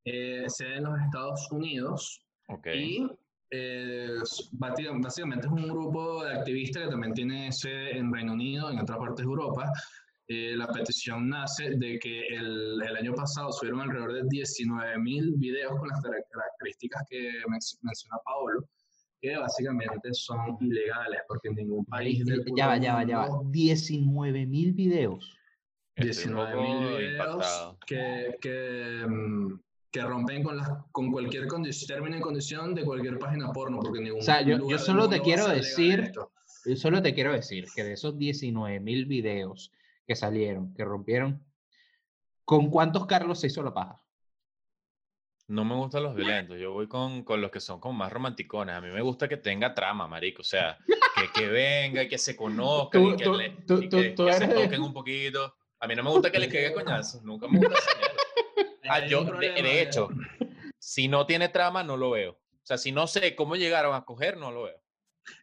eh, 0.06 0.46
sede 0.48 0.78
en 0.78 0.84
los 0.84 1.00
Estados 1.02 1.52
Unidos 1.52 2.22
Ok. 2.48 2.68
y 2.76 3.08
eh, 3.52 4.18
básicamente 4.54 5.48
es 5.48 5.52
un 5.54 5.68
grupo 5.70 6.24
de 6.24 6.34
activistas 6.34 6.84
que 6.86 6.90
también 6.90 7.14
tiene 7.14 7.52
sede 7.52 7.98
en 7.98 8.14
Reino 8.14 8.34
Unido, 8.34 8.70
en 8.72 8.80
otras 8.80 8.98
partes 8.98 9.18
de 9.18 9.24
Europa. 9.24 9.72
Eh, 10.28 10.56
la 10.56 10.68
petición 10.68 11.28
nace 11.28 11.72
de 11.78 11.98
que 11.98 12.28
el, 12.28 12.80
el 12.88 12.96
año 12.98 13.14
pasado 13.16 13.52
subieron 13.52 13.82
alrededor 13.82 14.14
de 14.14 14.22
19.000 14.26 15.34
videos 15.40 15.72
con 15.80 15.88
las 15.88 16.00
cara- 16.02 16.24
características 16.32 17.02
que 17.10 17.32
men- 17.48 17.60
menciona 17.82 18.18
Paolo, 18.24 18.70
que 19.20 19.36
básicamente 19.36 20.10
son 20.14 20.56
ilegales, 20.62 21.22
porque 21.28 21.48
en 21.50 21.56
ningún 21.56 21.84
país 21.86 22.24
del 22.26 22.44
Ya 22.56 22.68
va, 22.68 22.78
ya 22.78 22.94
va, 22.94 23.04
ya 23.04 23.18
va. 23.20 23.28
mundo 23.30 23.50
19 23.52 24.46
mil 24.46 24.74
videos. 24.74 25.36
Estoy 26.00 26.32
un 26.32 26.38
19.000 26.40 26.48
poco 26.54 26.98
videos 26.98 27.76
que, 27.86 28.38
que, 28.42 29.06
mm, 29.08 29.60
que 29.92 30.02
rompen 30.02 30.44
con, 30.44 30.58
las, 30.58 30.70
con 30.92 31.12
cualquier 31.12 31.48
condi- 31.48 31.88
término 31.88 32.18
y 32.18 32.22
condición 32.22 32.76
de 32.76 32.84
cualquier 32.86 33.18
página 33.20 33.52
porno, 33.52 33.80
porque 33.80 34.00
ningún 34.02 34.20
O 34.20 34.24
sea, 34.24 34.42
yo- 34.42 34.78
solo 34.80 35.10
te 35.10 35.22
quiero 35.22 35.48
decir-. 35.48 36.12
Yo 36.66 36.76
solo 36.76 37.02
te 37.02 37.14
quiero 37.14 37.32
decir 37.34 37.66
que 37.74 37.84
de 37.84 37.94
esos 37.94 38.18
19 38.18 38.80
mil 38.80 39.06
videos 39.06 39.72
que 40.06 40.16
salieron, 40.16 40.74
que 40.74 40.84
rompieron, 40.84 41.44
¿con 42.46 42.70
cuántos 42.70 43.06
Carlos 43.06 43.40
se 43.40 43.48
hizo 43.48 43.64
la 43.64 43.74
paja? 43.74 44.04
No 45.48 45.66
me 45.66 45.74
gustan 45.76 46.04
los 46.04 46.14
violentos, 46.16 46.60
yo 46.60 46.74
voy 46.74 46.88
con, 46.88 47.24
con 47.24 47.42
los 47.42 47.50
que 47.50 47.60
son 47.60 47.80
como 47.80 47.98
más 47.98 48.12
romanticones. 48.14 48.76
A 48.76 48.82
mí 48.82 48.90
me 48.90 49.02
gusta 49.02 49.28
que 49.28 49.38
tenga 49.38 49.74
trama, 49.74 50.08
marico. 50.08 50.42
O 50.42 50.46
sea, 50.46 50.78
que, 50.86 51.32
que 51.34 51.48
venga 51.48 52.04
y 52.04 52.08
que 52.08 52.20
se 52.20 52.36
conozcan 52.36 53.02
Tú- 53.02 53.10
y 53.14 53.16
que, 53.18 53.24
tú- 53.24 53.34
le- 53.34 53.50
tú- 53.66 53.82
y 53.82 53.90
tú- 53.90 53.98
que- 53.98 54.10
tú 54.12 54.26
que 54.26 54.34
se 54.34 54.48
de- 54.48 54.54
toquen 54.66 54.82
un 54.84 54.94
poquito. 54.94 55.56
A 55.80 55.88
mí 55.88 55.96
no 55.96 56.04
me 56.04 56.10
gusta 56.10 56.32
que 56.32 56.40
le 56.40 56.50
caiga 56.50 56.74
coñazo. 56.74 57.22
Nunca 57.24 57.48
me 57.48 57.60
gusta. 57.60 57.76
Ah, 58.92 59.06
yo, 59.06 59.24
de, 59.24 59.50
de 59.52 59.82
hecho, 59.84 60.10
si 60.80 61.08
no 61.08 61.28
tiene 61.28 61.50
trama, 61.50 61.84
no 61.84 61.96
lo 61.96 62.10
veo. 62.10 62.32
O 62.32 62.62
sea, 62.64 62.76
si 62.76 62.92
no 62.92 63.06
sé 63.06 63.36
cómo 63.36 63.56
llegaron 63.56 63.94
a 63.94 64.04
coger, 64.04 64.36
no 64.38 64.52
lo 64.52 64.64
veo. 64.64 64.82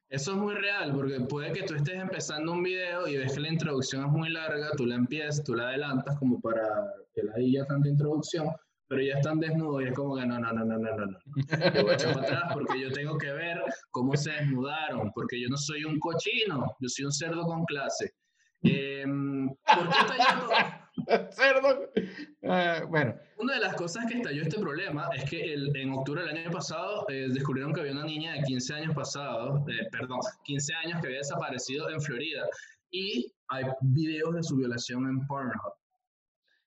Eso 0.08 0.32
es 0.32 0.36
muy 0.36 0.54
real, 0.54 0.92
porque 0.92 1.20
puede 1.20 1.52
que 1.52 1.62
tú 1.62 1.74
estés 1.74 1.96
empezando 1.96 2.52
un 2.52 2.62
video 2.62 3.06
y 3.06 3.16
ves 3.16 3.34
que 3.34 3.40
la 3.40 3.48
introducción 3.48 4.04
es 4.04 4.10
muy 4.10 4.30
larga, 4.30 4.70
tú 4.76 4.86
la 4.86 4.94
empiezas, 4.94 5.44
tú 5.44 5.54
la 5.54 5.68
adelantas 5.68 6.18
como 6.18 6.40
para 6.40 6.92
que 7.12 7.22
la 7.22 7.34
haya 7.34 7.66
tanta 7.66 7.88
introducción, 7.88 8.48
pero 8.88 9.02
ya 9.02 9.14
están 9.14 9.40
desnudos 9.40 9.82
y 9.82 9.86
es 9.86 9.94
como 9.94 10.16
que 10.16 10.26
no, 10.26 10.38
no, 10.38 10.52
no, 10.52 10.64
no, 10.64 10.78
no, 10.78 10.96
no, 10.96 11.06
no. 11.06 11.18
Yo 11.74 11.82
voy 11.82 11.90
a 11.90 11.94
echar 11.94 12.14
para 12.14 12.26
atrás 12.26 12.52
porque 12.52 12.80
yo 12.80 12.92
tengo 12.92 13.18
que 13.18 13.32
ver 13.32 13.60
cómo 13.90 14.16
se 14.16 14.30
desnudaron, 14.30 15.10
porque 15.12 15.40
yo 15.40 15.48
no 15.48 15.56
soy 15.56 15.84
un 15.84 15.98
cochino, 15.98 16.76
yo 16.78 16.88
soy 16.88 17.04
un 17.04 17.12
cerdo 17.12 17.42
con 17.44 17.64
clase. 17.64 18.14
Em, 18.66 19.48
¿por, 19.48 19.88
qué 19.90 19.98
está 20.00 20.16
yendo, 20.16 20.48
Cerdo. 21.30 21.90
Ah, 22.44 22.82
bueno, 22.88 23.14
Una 23.38 23.54
de 23.54 23.60
las 23.60 23.74
cosas 23.74 24.06
que 24.06 24.14
estalló 24.16 24.42
este 24.42 24.58
problema 24.58 25.08
es 25.14 25.28
que 25.28 25.52
el- 25.52 25.76
en 25.76 25.92
octubre 25.92 26.22
del 26.24 26.36
año 26.36 26.50
pasado 26.50 27.04
eh, 27.08 27.26
descubrieron 27.30 27.72
que 27.72 27.80
había 27.80 27.92
una 27.92 28.04
niña 28.04 28.32
de 28.34 28.42
15 28.42 28.74
años 28.74 28.94
pasados, 28.94 29.60
eh, 29.68 29.86
perdón, 29.92 30.20
15 30.44 30.74
años 30.74 31.00
que 31.00 31.08
había 31.08 31.18
desaparecido 31.18 31.90
en 31.90 32.00
Florida 32.00 32.46
y 32.90 33.30
hay 33.48 33.64
videos 33.82 34.34
de 34.34 34.42
su 34.42 34.56
violación 34.56 35.06
en 35.08 35.26
Pornhub. 35.26 35.74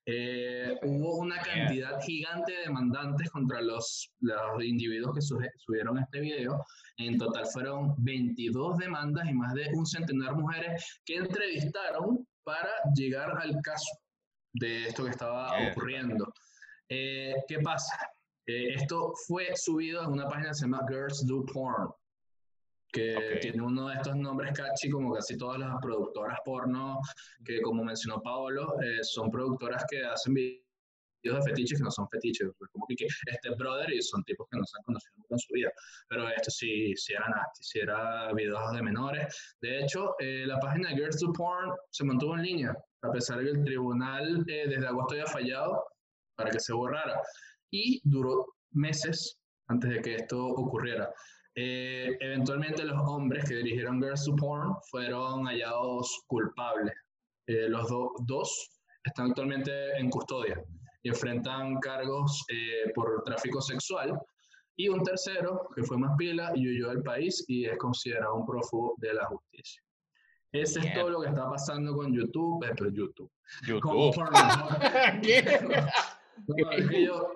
Eh, 0.06 0.78
hubo 0.82 1.18
una 1.18 1.40
cantidad 1.42 2.00
gigante 2.00 2.52
de 2.52 2.62
demandantes 2.62 3.30
contra 3.30 3.60
los, 3.60 4.10
los 4.20 4.64
individuos 4.64 5.14
que 5.14 5.20
subieron 5.20 5.98
este 5.98 6.20
video. 6.20 6.64
En 6.96 7.18
total 7.18 7.46
fueron 7.46 7.94
22 7.98 8.78
demandas 8.78 9.28
y 9.28 9.34
más 9.34 9.54
de 9.54 9.68
un 9.74 9.86
centenar 9.86 10.34
de 10.34 10.42
mujeres 10.42 11.00
que 11.04 11.16
entrevistaron 11.16 12.26
para 12.42 12.70
llegar 12.94 13.30
al 13.38 13.54
caso 13.62 13.98
de 14.52 14.88
esto 14.88 15.04
que 15.04 15.10
estaba 15.10 15.52
ocurriendo. 15.70 16.32
Eh, 16.88 17.34
¿Qué 17.46 17.58
pasa? 17.60 17.96
Eh, 18.46 18.74
esto 18.74 19.12
fue 19.26 19.54
subido 19.54 20.02
en 20.02 20.10
una 20.10 20.28
página 20.28 20.48
que 20.48 20.54
se 20.54 20.62
llama 20.62 20.84
Girls 20.88 21.24
Do 21.26 21.44
Porn, 21.46 21.88
que 22.92 23.16
Ok. 23.16 23.40
tiene 23.40 23.62
uno 23.62 23.88
de 23.88 23.94
estos 23.96 24.16
nombres 24.16 24.52
catchy 24.56 24.90
como 24.90 25.12
casi 25.14 25.36
todas 25.36 25.58
las 25.58 25.76
productoras 25.80 26.38
porno, 26.44 26.98
que 27.44 27.60
como 27.62 27.84
mencionó 27.84 28.20
Paolo, 28.22 28.74
eh, 28.82 29.02
son 29.02 29.30
productoras 29.30 29.84
que 29.88 30.04
hacen 30.04 30.34
videos 30.34 30.64
de 31.22 31.42
fetiches 31.42 31.78
que 31.78 31.84
no 31.84 31.90
son 31.90 32.08
fetiches, 32.08 32.48
como 32.72 32.86
que, 32.88 32.96
que 32.96 33.06
este 33.26 33.50
brother 33.50 33.92
y 33.92 34.00
son 34.02 34.24
tipos 34.24 34.46
que 34.50 34.58
no 34.58 34.64
se 34.64 34.78
han 34.78 34.84
conocido 34.84 35.12
nunca 35.16 35.34
en 35.34 35.38
su 35.38 35.52
vida, 35.52 35.70
pero 36.08 36.28
esto 36.28 36.50
sí, 36.50 36.94
sí 36.96 37.12
era 37.12 37.28
nasty, 37.28 37.62
sí 37.62 37.78
era 37.80 38.32
videos 38.32 38.72
de 38.72 38.82
menores. 38.82 39.56
De 39.60 39.80
hecho, 39.80 40.14
eh, 40.18 40.44
la 40.46 40.58
página 40.58 40.90
Girls 40.90 41.20
Do 41.20 41.32
Porn 41.32 41.72
se 41.90 42.04
mantuvo 42.04 42.34
en 42.36 42.42
línea, 42.42 42.76
a 43.02 43.10
pesar 43.12 43.38
de 43.38 43.44
que 43.44 43.50
el 43.50 43.64
tribunal 43.64 44.44
eh, 44.48 44.66
desde 44.68 44.86
agosto 44.86 45.14
había 45.14 45.26
fallado 45.26 45.84
para 46.36 46.50
que 46.50 46.60
se 46.60 46.72
borrara. 46.72 47.20
Y 47.70 48.00
duró 48.02 48.46
meses 48.72 49.38
antes 49.68 49.90
de 49.90 50.00
que 50.00 50.14
esto 50.16 50.44
ocurriera. 50.44 51.12
Eh, 51.62 52.16
eventualmente 52.20 52.82
los 52.84 52.98
hombres 53.06 53.44
que 53.46 53.56
dirigieron 53.56 54.00
Girls 54.00 54.24
to 54.24 54.34
Porn 54.34 54.74
fueron 54.90 55.44
hallados 55.44 56.22
culpables. 56.26 56.94
Eh, 57.46 57.68
los 57.68 57.86
do- 57.88 58.14
dos 58.26 58.70
están 59.04 59.26
actualmente 59.30 59.70
en 59.98 60.08
custodia 60.08 60.62
y 61.02 61.10
enfrentan 61.10 61.78
cargos 61.80 62.44
eh, 62.48 62.90
por 62.94 63.22
tráfico 63.24 63.60
sexual. 63.60 64.18
Y 64.74 64.88
un 64.88 65.02
tercero, 65.02 65.68
que 65.74 65.82
fue 65.82 65.98
más 65.98 66.16
pila 66.16 66.52
y 66.54 66.66
huyó 66.66 66.88
del 66.88 67.02
país 67.02 67.44
y 67.48 67.66
es 67.66 67.76
considerado 67.76 68.36
un 68.36 68.46
prófugo 68.46 68.94
de 68.96 69.12
la 69.12 69.26
justicia. 69.26 69.82
Ese 70.52 70.80
es 70.80 70.94
todo 70.94 71.10
lo 71.10 71.20
que 71.20 71.28
está 71.28 71.46
pasando 71.50 71.94
con 71.94 72.10
YouTube, 72.10 72.64
eh, 72.64 72.72
pero 72.74 72.88
YouTube, 72.90 73.30
con 73.82 73.96
YouTube. 73.98 74.14
Pornhub. 74.14 75.20
¿qué? 75.22 75.60
No, 76.48 76.70
es 76.70 76.88
que 76.88 77.04
yo, 77.04 77.34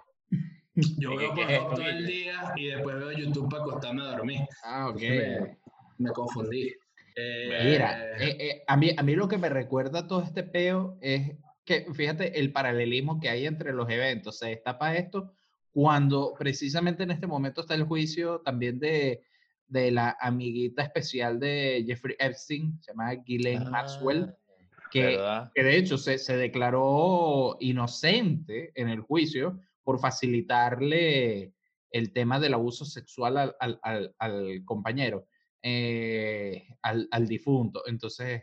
yo 0.98 1.10
¿Qué- 1.10 1.16
veo 1.16 1.34
Pornhub 1.34 1.74
todo 1.74 1.88
el 1.88 2.06
día 2.06 2.52
y 2.56 2.66
después 2.66 2.96
veo 2.96 3.12
YouTube 3.12 3.48
para 3.50 3.62
acostarme 3.62 4.02
a 4.02 4.06
dormir. 4.16 4.40
Ah, 4.64 4.88
ok. 4.88 5.00
Me, 5.00 5.58
me 5.98 6.10
confundí. 6.10 6.72
Eh, 7.16 7.60
Mira, 7.64 8.16
eh, 8.18 8.36
eh, 8.40 8.62
a, 8.66 8.76
mí, 8.76 8.90
a 8.96 9.02
mí 9.02 9.14
lo 9.14 9.28
que 9.28 9.38
me 9.38 9.48
recuerda 9.48 10.08
todo 10.08 10.22
este 10.22 10.42
peo 10.42 10.98
es 11.00 11.32
que, 11.64 11.86
fíjate, 11.94 12.38
el 12.40 12.52
paralelismo 12.52 13.20
que 13.20 13.28
hay 13.28 13.46
entre 13.46 13.72
los 13.72 13.88
eventos. 13.88 14.38
Se 14.38 14.48
destapa 14.48 14.96
esto 14.96 15.32
cuando 15.70 16.34
precisamente 16.38 17.04
en 17.04 17.10
este 17.12 17.26
momento 17.26 17.60
está 17.60 17.74
el 17.74 17.84
juicio 17.84 18.40
también 18.40 18.78
de, 18.80 19.22
de 19.68 19.90
la 19.92 20.16
amiguita 20.20 20.82
especial 20.82 21.38
de 21.40 21.84
Jeffrey 21.86 22.16
Epstein, 22.18 22.78
se 22.80 22.92
llama 22.92 23.14
Ghislaine 23.14 23.70
Maxwell, 23.70 24.26
Ah, 24.30 24.88
que, 24.90 25.06
¿verdad? 25.06 25.50
que 25.54 25.62
de 25.64 25.76
hecho 25.76 25.98
se, 25.98 26.18
se 26.18 26.36
declaró 26.36 27.56
inocente 27.60 28.70
en 28.76 28.88
el 28.88 29.00
juicio 29.00 29.58
por 29.84 30.00
facilitarle 30.00 31.52
el 31.90 32.12
tema 32.12 32.40
del 32.40 32.54
abuso 32.54 32.84
sexual 32.84 33.36
al, 33.36 33.56
al- 33.60 33.78
al- 33.82 34.14
al 34.18 34.64
compañero, 34.64 35.28
eh, 35.62 36.66
al, 36.82 37.28
difunto. 37.28 37.82
Entonces, 37.86 38.42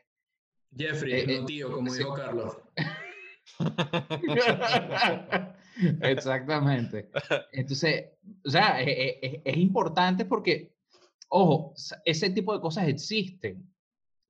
Jeffrey, 0.76 1.14
eh, 1.14 1.26
no 1.28 1.34
eh, 1.34 1.44
tío, 1.46 1.72
como 1.74 1.90
sí. 1.92 1.98
dijo 2.00 2.14
Carlos. 2.14 2.58
exactamente. 6.02 7.10
Entonces, 7.52 8.12
o 8.46 8.50
sea, 8.50 8.82
e- 8.82 8.92
e- 8.92 9.20
e- 9.22 9.42
es, 9.44 9.58
importante 9.58 10.26
porque, 10.26 10.74
ojo, 11.30 11.74
ese 12.06 12.30
tipo 12.30 12.54
de 12.54 12.62
cosas 12.62 12.88
existen. 12.88 13.71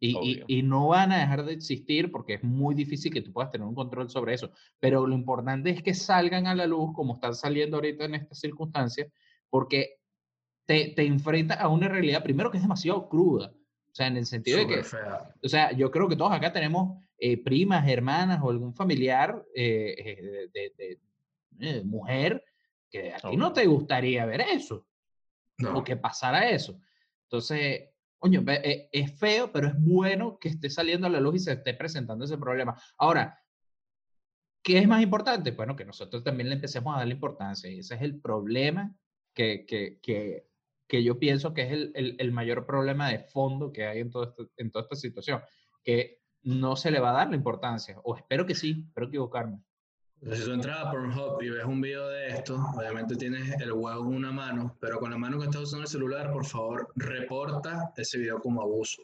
Y, 0.04 0.18
y- 0.18 0.44
y 0.48 0.64
no 0.64 0.88
van 0.88 1.12
a 1.12 1.20
dejar 1.20 1.46
de 1.46 1.54
existir 1.54 2.12
porque 2.12 2.34
es 2.34 2.44
muy 2.44 2.74
difícil 2.74 3.14
que 3.14 3.22
tú 3.22 3.32
puedas 3.32 3.52
tener 3.52 3.68
un 3.68 3.76
control 3.76 4.10
sobre 4.10 4.34
eso. 4.34 4.50
Pero 4.80 5.06
lo 5.06 5.14
importante 5.14 5.70
es 5.70 5.84
que 5.84 5.94
salgan 5.94 6.48
a 6.48 6.56
la 6.56 6.66
luz 6.66 6.90
como 6.96 7.14
están 7.14 7.36
saliendo 7.36 7.78
ahorita 7.78 8.06
en 8.06 8.16
estas 8.16 8.40
circunstancias, 8.40 9.08
porque 9.50 10.00
te, 10.66 10.94
te 10.96 11.06
enfrenta 11.06 11.54
a 11.54 11.68
una 11.68 11.88
realidad, 11.88 12.24
primero 12.24 12.50
que 12.50 12.58
es 12.58 12.64
demasiado 12.64 13.08
cruda. 13.08 13.54
O 13.54 13.94
sea, 13.94 14.08
en 14.08 14.18
el 14.18 14.26
sentido 14.26 14.58
de 14.58 14.68
que, 14.68 14.84
fea. 14.84 15.36
o 15.44 15.48
sea, 15.48 15.72
yo 15.74 15.92
creo 15.92 16.08
que 16.10 16.16
todos 16.16 16.32
acá 16.32 16.52
tenemos 16.52 16.98
eh, 17.20 17.38
primas, 17.38 17.88
hermanas 17.88 18.40
o 18.42 18.50
algún 18.50 18.74
familiar 18.74 19.46
eh, 19.54 19.94
eh, 20.00 20.22
de, 20.52 20.74
de- 20.78 21.00
de, 21.52 21.70
eh, 21.80 21.84
mujer 21.84 22.44
que 22.90 23.14
a 23.14 23.18
ti 23.20 23.38
no 23.38 23.54
te 23.54 23.68
gustaría 23.68 24.26
ver 24.26 24.42
eso 24.42 24.88
No. 25.60 25.78
o 25.78 25.84
que 25.84 25.96
pasara 25.96 26.50
eso. 26.50 26.80
Entonces, 27.26 27.90
coño, 28.22 28.44
eh, 28.48 28.88
es 28.92 29.18
feo, 29.20 29.52
pero 29.52 29.68
es 29.68 29.74
bueno 29.80 30.38
que 30.40 30.50
esté 30.50 30.70
saliendo 30.70 31.08
a 31.08 31.10
la 31.10 31.20
luz 31.20 31.36
y 31.38 31.40
se 31.40 31.54
esté 31.54 31.74
presentando 31.74 32.24
ese 32.24 32.38
problema. 32.38 32.80
Ahora, 33.00 33.40
¿qué 34.64 34.78
es 34.78 34.88
más 34.88 35.02
importante? 35.02 35.52
Bueno, 35.52 35.76
que 35.76 35.86
nosotros 35.86 36.24
también 36.24 36.50
le 36.50 36.56
empecemos 36.56 36.94
a 36.96 37.00
darle 37.00 37.16
importancia 37.16 37.68
y 37.70 37.80
ese 37.80 37.96
es 37.96 38.02
el 38.04 38.22
problema 38.22 38.96
que, 39.34 39.66
que, 39.66 40.00
que, 40.04 40.46
que 40.88 41.04
yo 41.04 41.18
pienso 41.18 41.52
que 41.56 41.64
es 41.64 41.72
el, 41.72 41.92
el, 41.96 42.16
el 42.20 42.32
mayor 42.32 42.68
problema 42.68 43.10
de 43.10 43.20
fondo 43.20 43.72
que 43.72 43.88
hay 43.88 44.02
en, 44.02 44.12
todo 44.12 44.26
esto- 44.26 44.50
en 44.56 44.70
toda 44.70 44.84
esta 44.84 44.96
situación, 44.96 45.42
que 45.84 46.20
no 46.44 46.76
se 46.76 46.92
le 46.92 47.00
va 47.00 47.10
a 47.10 47.14
dar 47.14 47.30
la 47.32 47.36
importancia, 47.36 48.00
o 48.04 48.16
espero 48.16 48.46
que 48.46 48.54
sí, 48.54 48.84
espero 48.88 49.08
equivocarme. 49.08 49.64
Si 50.24 50.44
tú 50.46 50.52
entras 50.54 50.78
a 50.80 50.92
Pornhub 50.92 51.42
y 51.42 51.50
ves 51.50 51.66
un 51.66 51.82
video 51.82 52.08
de 52.08 52.28
esto, 52.28 52.64
obviamente 52.78 53.16
tienes 53.16 53.60
el 53.60 53.72
huevo 53.74 54.02
en 54.02 54.16
una 54.18 54.32
mano, 54.32 54.78
pero 54.80 55.00
con 55.00 55.10
la 55.10 55.18
mano 55.18 55.40
que 55.40 55.46
estás 55.46 55.64
usando 55.64 55.84
el 55.84 55.88
celular, 55.90 56.32
por 56.32 56.46
favor, 56.46 56.92
reporta 56.96 57.92
ese 57.98 58.20
video 58.20 58.40
como 58.40 58.62
abuso. 58.62 59.02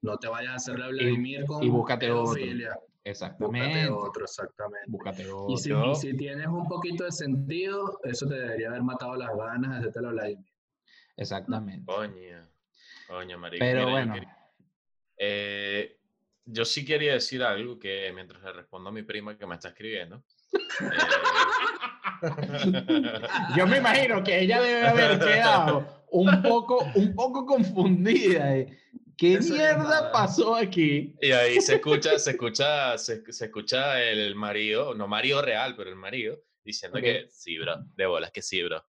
No 0.00 0.16
te 0.16 0.28
vayas 0.28 0.52
a 0.52 0.54
hacerle 0.56 0.84
a 0.84 0.88
Vladimir 0.88 1.44
con 1.44 1.62
y 1.62 1.68
búscate 1.68 2.08
otro. 2.10 2.34
pedofilia. 2.34 2.68
Búscate 2.68 3.10
Exactamente. 3.10 3.90
otro, 3.90 4.24
exactamente. 4.24 4.86
Búscate 4.90 5.22
Y 5.24 5.26
otro. 5.28 5.56
si, 5.56 5.72
y 5.72 5.94
si 6.12 6.16
tienes 6.16 6.46
un 6.46 6.68
poquito 6.68 7.02
de 7.04 7.10
sentido, 7.12 7.98
eso 8.04 8.28
te 8.28 8.34
debería 8.34 8.68
haber 8.68 8.82
matado 8.82 9.16
las 9.16 9.36
ganas 9.36 9.72
de 9.72 9.76
hacerte 9.78 10.00
la 10.02 10.10
Vladimir. 10.10 10.52
Exactamente. 11.16 11.84
Coño. 11.84 12.48
Coño, 13.08 13.38
marico. 13.38 13.60
Pero 13.64 13.80
yo 13.80 13.90
bueno, 13.90 14.14
eh, 15.18 15.98
yo 16.44 16.64
sí 16.64 16.84
quería 16.84 17.14
decir 17.14 17.42
algo 17.42 17.78
que 17.78 18.10
mientras 18.14 18.40
le 18.42 18.52
respondo 18.52 18.90
a 18.90 18.92
mi 18.92 19.02
prima 19.02 19.36
que 19.36 19.46
me 19.46 19.54
está 19.54 19.68
escribiendo. 19.68 20.22
Eh, 20.52 22.22
yo 23.56 23.66
me 23.66 23.78
imagino 23.78 24.22
que 24.22 24.40
ella 24.40 24.60
debe 24.60 24.86
haber 24.86 25.18
quedado 25.24 26.04
un 26.10 26.42
poco, 26.42 26.86
un 26.94 27.14
poco 27.14 27.44
confundida. 27.46 28.66
¿Qué 29.16 29.34
Eso 29.34 29.54
mierda 29.54 30.10
pasó 30.10 30.56
aquí? 30.56 31.14
Y 31.20 31.30
ahí 31.30 31.60
se 31.60 31.76
escucha, 31.76 32.18
se 32.18 32.32
escucha, 32.32 32.98
se, 32.98 33.32
se 33.32 33.44
escucha 33.44 34.02
el 34.02 34.34
marido, 34.34 34.94
no 34.94 35.06
marido 35.06 35.40
real, 35.40 35.76
pero 35.76 35.90
el 35.90 35.96
marido, 35.96 36.40
diciendo 36.64 37.00
que 37.00 37.26
sí, 37.30 37.58
bro, 37.58 37.84
de 37.94 38.06
bolas 38.06 38.32
que 38.32 38.42
sí, 38.42 38.62
bro. 38.62 38.84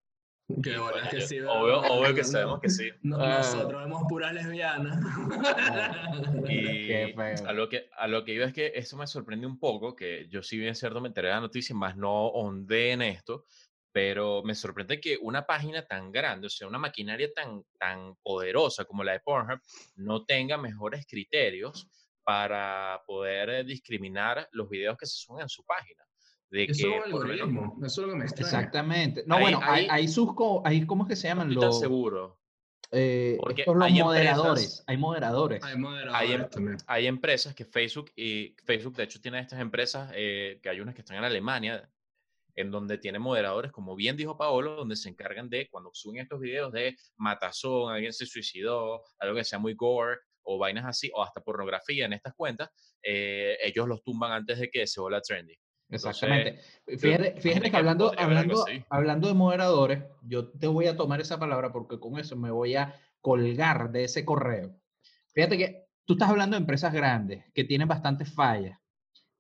Qué 0.64 0.72
Y, 0.74 0.78
bolas 0.78 1.00
coño, 1.00 1.10
que 1.12 1.20
yo- 1.22 1.28
sí, 1.28 1.40
obvio, 1.40 1.80
obvio 1.82 2.14
que 2.16 2.22
No, 2.22 2.28
sabemos 2.28 2.60
que 2.62 2.70
sí. 2.70 2.90
no, 3.02 3.18
Ah. 3.20 3.38
nosotros 3.40 3.84
vemos 3.84 4.04
puras 4.08 4.34
lesbianas. 4.34 5.00
Y 6.48 6.88
Qué 6.88 7.14
feo. 7.16 7.48
a 7.48 7.54
lo, 7.54 7.70
que, 7.70 7.90
a 7.98 8.08
lo 8.08 8.24
que 8.24 8.34
iba 8.34 8.46
es 8.46 8.54
que 8.54 8.72
eso 8.76 8.98
me 8.98 9.08
sorprende 9.08 9.48
un 9.48 9.60
poco, 9.60 9.96
que 9.96 10.28
yo 10.30 10.44
sí 10.44 10.58
bien 10.58 10.76
cierto 10.76 11.02
me 11.02 11.08
enteré 11.08 11.30
de 11.30 11.34
la 11.36 11.40
noticia, 11.42 11.76
más 11.76 11.96
no 11.98 12.28
ondé 12.28 12.92
en 12.92 13.02
esto, 13.02 13.46
pero 13.92 14.44
me 14.44 14.54
sorprende 14.56 15.00
que 15.00 15.18
una 15.22 15.46
página 15.46 15.86
tan 15.86 16.12
grande, 16.12 16.48
o 16.48 16.50
sea, 16.50 16.68
una 16.68 16.78
maquinaria 16.78 17.32
tan, 17.34 17.64
tan 17.80 18.16
poderosa 18.22 18.86
como 18.86 19.04
la 19.04 19.14
de 19.14 19.22
Pornhub, 19.22 19.60
no 19.96 20.26
tenga 20.26 20.58
mejores 20.58 21.06
criterios 21.08 21.88
para 22.24 23.02
poder 23.08 23.50
eh, 23.52 23.64
discriminar 23.64 24.48
los 24.52 24.68
videos 24.70 24.98
que 24.98 25.06
se 25.06 25.16
suben 25.16 25.44
en 25.44 25.50
su 25.50 25.64
página. 25.64 26.04
De 26.52 26.64
Eso 26.66 26.72
es 26.72 26.78
que 26.80 26.88
un 26.88 27.12
por 27.12 27.22
lo 27.22 27.28
menos 27.28 27.42
algoritmo. 27.48 27.86
Eso 27.86 28.02
es 28.02 28.08
lo 28.08 28.14
que 28.14 28.20
me 28.20 28.26
extraña. 28.26 28.48
Exactamente. 28.50 29.24
No, 29.26 29.36
Ahí- 29.36 29.42
bueno, 29.42 29.60
hay, 29.64 29.88
hay 29.90 30.08
sus, 30.08 30.34
co- 30.34 30.62
hay, 30.66 30.86
¿cómo 30.86 31.04
es 31.04 31.10
que 31.10 31.16
se 31.16 31.28
no 31.28 31.32
llaman? 31.32 31.48
tan 31.50 31.56
Los, 31.56 31.80
seguro. 31.80 32.40
eh, 32.92 33.36
porque 33.40 33.62
estos, 33.64 33.76
los 33.76 33.84
hay 33.86 34.00
empresas- 34.00 34.06
moderadores. 34.38 34.84
Hay 34.88 34.98
moderadores. 34.98 35.64
Hay 35.64 35.78
moderadores 35.78 36.16
Hay 36.30 36.32
em- 36.34 36.50
también. 36.50 36.78
hay 36.88 37.08
empresas 37.08 37.56
que 37.56 37.66
Facebook 37.66 38.12
y 38.16 38.56
Facebook 38.64 38.96
de 38.96 39.04
hecho 39.04 39.20
tiene 39.20 39.40
estas 39.40 39.60
empresas 39.60 40.12
eh, 40.16 40.60
que 40.62 40.70
hay 40.70 40.80
unas 40.80 40.94
que 40.96 41.02
están 41.02 41.18
en 41.18 41.24
Alemania 41.24 41.90
en 42.58 42.72
donde 42.72 42.98
tiene 43.00 43.20
moderadores 43.20 43.72
como 43.74 43.96
bien 43.96 44.16
dijo 44.16 44.38
Paolo 44.38 44.76
donde 44.76 44.96
se 44.96 45.10
encargan 45.10 45.50
de 45.50 45.68
cuando 45.70 45.90
suben 45.94 46.22
estos 46.22 46.40
videos 46.40 46.72
de 46.72 46.96
matazón 47.18 47.92
alguien 47.92 48.14
se 48.14 48.26
suicidó 48.26 49.02
algo 49.20 49.36
que 49.36 49.44
sea 49.44 49.60
muy 49.60 49.74
gore 49.74 50.20
o 50.44 50.58
vainas 50.60 50.86
así, 50.86 51.10
o 51.16 51.24
hasta 51.24 51.42
pornografía 51.42 52.06
en 52.06 52.14
estas 52.14 52.36
cuentas, 52.36 52.70
eh, 53.02 53.58
ellos 53.64 53.88
los 53.88 54.04
tumban 54.04 54.32
antes 54.32 54.60
de 54.60 54.70
que 54.70 54.86
se 54.86 55.02
vuelva 55.02 55.20
trendy. 55.20 55.56
Exactamente. 55.96 56.62
Fíjate, 56.98 57.42
fíjate 57.42 57.72
que 57.72 57.78
hablando, 57.78 58.12
hablando, 58.18 58.66
hablando 58.90 59.28
de 59.28 59.34
moderadores, 59.34 60.04
yo 60.22 60.50
te 60.50 60.68
voy 60.68 60.88
a 60.88 60.96
tomar 60.96 61.22
esa 61.22 61.40
palabra 61.40 61.72
porque 61.72 62.00
con 62.00 62.20
eso 62.20 62.36
me 62.36 62.52
voy 62.52 62.76
a 62.76 62.96
colgar 63.22 63.92
de 63.92 64.04
ese 64.04 64.24
correo. 64.24 64.76
Fíjate 65.34 65.58
que 65.58 65.88
tú 66.06 66.14
estás 66.14 66.30
hablando 66.30 66.56
de 66.56 66.62
empresas 66.62 66.94
grandes 66.94 67.46
que 67.54 67.64
tienen 67.64 67.88
bastantes 67.88 68.32
fallas 68.32 68.80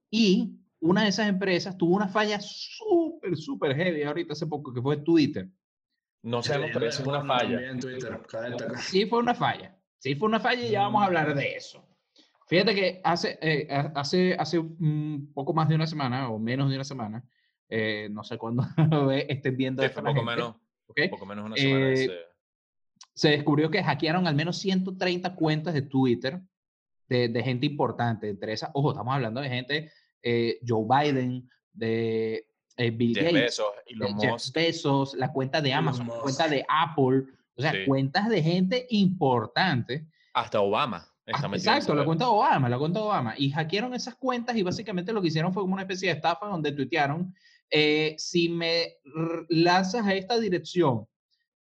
y 0.09 0.59
una 0.79 1.03
de 1.03 1.09
esas 1.09 1.27
empresas 1.27 1.77
tuvo 1.77 1.95
una 1.95 2.07
falla 2.07 2.39
súper, 2.41 3.35
súper 3.37 3.75
heavy 3.75 4.03
ahorita 4.03 4.33
hace 4.33 4.47
poco, 4.47 4.73
que 4.73 4.81
fue 4.81 4.97
Twitter. 4.97 5.49
No 6.23 6.41
sabemos, 6.41 6.71
pero 6.73 6.87
es 6.87 6.99
una 6.99 7.23
falla. 7.23 7.59
Sí, 8.79 9.05
fue 9.05 9.19
una 9.19 9.35
falla. 9.35 9.77
Sí, 9.99 10.15
fue 10.15 10.27
una 10.27 10.39
falla 10.39 10.65
y 10.65 10.71
ya 10.71 10.81
vamos 10.81 11.01
a 11.01 11.05
hablar 11.05 11.35
de 11.35 11.55
eso. 11.55 11.85
Fíjate 12.47 12.75
que 12.75 13.01
hace, 13.03 13.39
eh, 13.41 13.67
hace, 13.95 14.35
hace 14.35 14.59
un 14.59 15.31
poco 15.33 15.53
más 15.53 15.67
de 15.67 15.75
una 15.75 15.87
semana 15.87 16.29
o 16.29 16.37
menos 16.37 16.69
de 16.69 16.75
una 16.75 16.83
semana, 16.83 17.23
eh, 17.67 18.07
no 18.11 18.23
sé 18.23 18.37
cuándo 18.37 18.63
estén 19.11 19.57
viendo 19.57 19.81
sí, 19.81 19.89
poco 19.89 20.23
menos, 20.23 20.55
poco 21.09 21.25
menos 21.25 21.45
una 21.45 21.55
semana. 21.55 21.93
Eh, 21.93 22.09
se 23.13 23.29
descubrió 23.29 23.71
que 23.71 23.83
hackearon 23.83 24.27
al 24.27 24.35
menos 24.35 24.57
130 24.59 25.35
cuentas 25.35 25.73
de 25.73 25.81
Twitter 25.81 26.39
de, 27.07 27.29
de 27.29 27.43
gente 27.43 27.65
importante. 27.65 28.29
Entre 28.29 28.53
esas, 28.53 28.69
ojo, 28.73 28.91
estamos 28.91 29.15
hablando 29.15 29.41
de 29.41 29.49
gente, 29.49 29.91
Joe 30.67 30.85
Biden, 30.87 31.49
de 31.73 32.47
Bill 32.77 33.15
Gates, 33.15 33.33
Bezos, 33.33 33.73
Jeff 34.19 34.53
Bezos, 34.53 35.13
la 35.15 35.31
cuenta 35.31 35.61
de 35.61 35.73
Amazon, 35.73 36.07
la 36.07 36.19
cuenta 36.19 36.47
de 36.47 36.63
Apple, 36.67 37.23
o 37.55 37.61
sea, 37.61 37.73
cuentas 37.87 38.29
de 38.29 38.43
gente 38.43 38.85
importante. 38.89 40.05
Hasta 40.33 40.59
Obama. 40.59 41.14
Exacto, 41.25 41.95
la 41.95 42.05
cuenta 42.05 42.29
Obama, 42.29 42.69
la 42.69 42.77
cuenta 42.77 43.01
Obama. 43.01 43.33
Y 43.37 43.49
hackearon 43.49 43.93
esas 43.93 44.15
cuentas 44.15 44.55
y 44.55 44.63
básicamente 44.63 45.11
lo 45.11 45.21
que 45.21 45.29
hicieron 45.29 45.53
fue 45.53 45.63
como 45.63 45.73
una 45.73 45.81
especie 45.81 46.09
de 46.09 46.15
estafa 46.15 46.47
donde 46.47 46.71
tuitearon, 46.71 47.33
eh, 47.69 48.15
si 48.17 48.49
me 48.49 48.97
lanzas 49.49 50.05
a 50.05 50.13
esta 50.13 50.39
dirección 50.39 51.07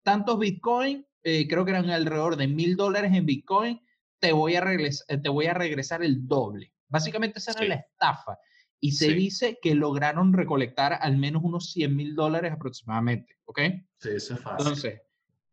tantos 0.03 0.38
Bitcoin, 0.38 1.07
eh, 1.22 1.46
creo 1.48 1.64
que 1.64 1.70
eran 1.70 1.88
alrededor 1.90 2.37
de 2.37 2.48
mil 2.48 2.77
dólares 2.77 3.12
en 3.14 3.25
Bitcoin, 3.25 3.81
te 4.18 4.33
voy, 4.33 4.57
a 4.57 4.61
regresar, 4.61 5.20
te 5.22 5.29
voy 5.29 5.46
a 5.46 5.55
regresar 5.55 6.03
el 6.03 6.27
doble. 6.27 6.72
Básicamente 6.88 7.38
esa 7.38 7.53
era 7.53 7.64
la 7.64 7.75
estafa. 7.77 8.38
Y 8.81 8.92
se 8.92 9.12
dice 9.12 9.59
que 9.62 9.77
lograron 9.77 10.33
recolectar 10.33 10.98
al 11.01 11.16
menos 11.16 11.42
unos 11.44 11.70
100 11.70 11.94
mil 11.94 12.14
dólares 12.16 12.53
aproximadamente, 12.53 13.37
¿ok? 13.44 13.61
Sí, 13.98 14.09
eso 14.11 14.35
es 14.35 14.40
fácil. 14.40 14.59
Entonces, 14.59 15.01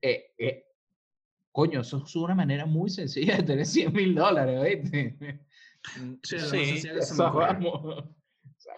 eh, 0.01 0.33
eh 0.39 0.68
Coño, 1.59 1.81
eso 1.81 2.01
es 2.05 2.15
una 2.15 2.35
manera 2.35 2.65
muy 2.65 2.89
sencilla 2.89 3.35
de 3.35 3.43
tener 3.43 3.65
100 3.65 3.91
mil 3.91 4.15
dólares, 4.15 4.59
¿oíste? 4.61 5.17
Mm, 5.95 6.15
sí, 6.23 6.37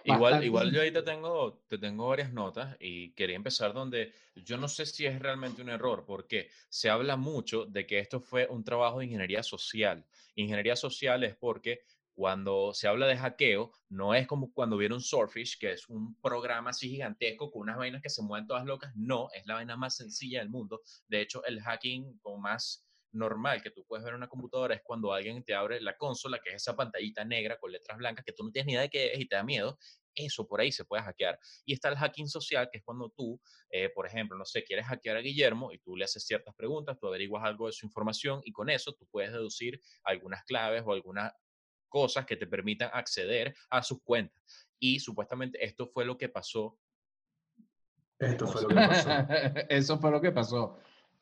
Igual, 0.04 0.44
igual 0.44 0.72
yo 0.72 0.80
ahí 0.80 0.92
te 0.92 1.02
tengo, 1.02 1.64
te 1.66 1.76
tengo 1.76 2.08
varias 2.08 2.32
notas 2.32 2.76
y 2.78 3.10
quería 3.14 3.34
empezar 3.34 3.74
donde 3.74 4.12
yo 4.36 4.56
no 4.56 4.68
sé 4.68 4.86
si 4.86 5.04
es 5.04 5.18
realmente 5.18 5.62
un 5.62 5.68
error, 5.68 6.04
porque 6.06 6.48
se 6.68 6.88
habla 6.88 7.16
mucho 7.16 7.66
de 7.66 7.86
que 7.88 7.98
esto 7.98 8.20
fue 8.20 8.46
un 8.46 8.62
trabajo 8.62 9.00
de 9.00 9.06
ingeniería 9.06 9.42
social. 9.42 10.06
Ingeniería 10.36 10.76
social 10.76 11.24
es 11.24 11.34
porque 11.34 11.80
cuando 12.14 12.74
se 12.74 12.88
habla 12.88 13.06
de 13.06 13.16
hackeo, 13.16 13.72
no 13.88 14.14
es 14.14 14.26
como 14.26 14.52
cuando 14.52 14.76
vieron 14.76 15.00
Swordfish, 15.00 15.58
que 15.58 15.72
es 15.72 15.88
un 15.88 16.20
programa 16.20 16.70
así 16.70 16.88
gigantesco 16.88 17.50
con 17.50 17.62
unas 17.62 17.76
vainas 17.78 18.02
que 18.02 18.10
se 18.10 18.22
mueven 18.22 18.46
todas 18.46 18.64
locas. 18.64 18.92
No, 18.94 19.28
es 19.32 19.46
la 19.46 19.54
vaina 19.54 19.76
más 19.76 19.96
sencilla 19.96 20.40
del 20.40 20.50
mundo. 20.50 20.80
De 21.08 21.20
hecho, 21.20 21.44
el 21.44 21.60
hacking 21.60 22.18
como 22.20 22.38
más 22.38 22.86
normal 23.12 23.62
que 23.62 23.70
tú 23.70 23.84
puedes 23.86 24.04
ver 24.04 24.12
en 24.12 24.18
una 24.18 24.28
computadora 24.28 24.74
es 24.74 24.82
cuando 24.82 25.12
alguien 25.12 25.44
te 25.44 25.54
abre 25.54 25.80
la 25.80 25.96
consola, 25.96 26.38
que 26.42 26.50
es 26.50 26.56
esa 26.56 26.74
pantallita 26.74 27.24
negra 27.24 27.58
con 27.58 27.70
letras 27.70 27.98
blancas 27.98 28.24
que 28.24 28.32
tú 28.32 28.44
no 28.44 28.50
tienes 28.50 28.66
ni 28.66 28.72
idea 28.72 28.82
de 28.82 28.90
qué 28.90 29.12
es 29.12 29.20
y 29.20 29.26
te 29.26 29.36
da 29.36 29.44
miedo. 29.44 29.78
Eso 30.14 30.46
por 30.46 30.60
ahí 30.60 30.72
se 30.72 30.84
puede 30.84 31.02
hackear. 31.02 31.38
Y 31.64 31.72
está 31.72 31.88
el 31.88 31.96
hacking 31.96 32.28
social, 32.28 32.68
que 32.70 32.78
es 32.78 32.84
cuando 32.84 33.10
tú, 33.16 33.40
eh, 33.70 33.88
por 33.94 34.06
ejemplo, 34.06 34.36
no 34.36 34.44
sé, 34.44 34.62
quieres 34.64 34.86
hackear 34.86 35.16
a 35.16 35.20
Guillermo 35.20 35.72
y 35.72 35.78
tú 35.78 35.96
le 35.96 36.04
haces 36.04 36.24
ciertas 36.26 36.54
preguntas, 36.54 36.98
tú 37.00 37.06
averiguas 37.06 37.44
algo 37.44 37.66
de 37.66 37.72
su 37.72 37.86
información 37.86 38.40
y 38.44 38.52
con 38.52 38.68
eso 38.68 38.92
tú 38.92 39.06
puedes 39.10 39.32
deducir 39.32 39.80
algunas 40.04 40.44
claves 40.44 40.82
o 40.84 40.92
algunas 40.92 41.32
cosas 41.92 42.24
que 42.24 42.36
te 42.36 42.46
permitan 42.46 42.90
acceder 42.92 43.54
a 43.68 43.82
sus 43.82 44.02
cuentas. 44.02 44.66
Y 44.78 44.98
supuestamente 44.98 45.62
esto 45.62 45.86
fue 45.86 46.06
lo 46.06 46.16
que 46.16 46.30
pasó. 46.30 46.78
Esto 48.18 48.46
fue 48.46 48.62
lo 48.62 48.68
que 48.68 48.74
pasó. 48.74 49.10
Eso 49.68 49.98
fue 49.98 50.10
lo 50.10 50.20
que 50.20 50.32
pasó. 50.32 50.78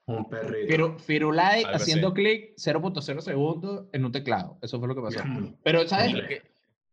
Un 0.06 0.28
perrito. 0.28 0.98
Firulai 0.98 1.64
haciendo 1.64 2.14
clic 2.14 2.54
0.0 2.56 3.20
segundos 3.20 3.86
en 3.92 4.04
un 4.04 4.12
teclado. 4.12 4.58
Eso 4.62 4.78
fue 4.78 4.86
lo 4.86 4.94
que 4.94 5.02
pasó. 5.02 5.20
Pero, 5.64 5.86
¿sabes? 5.88 6.14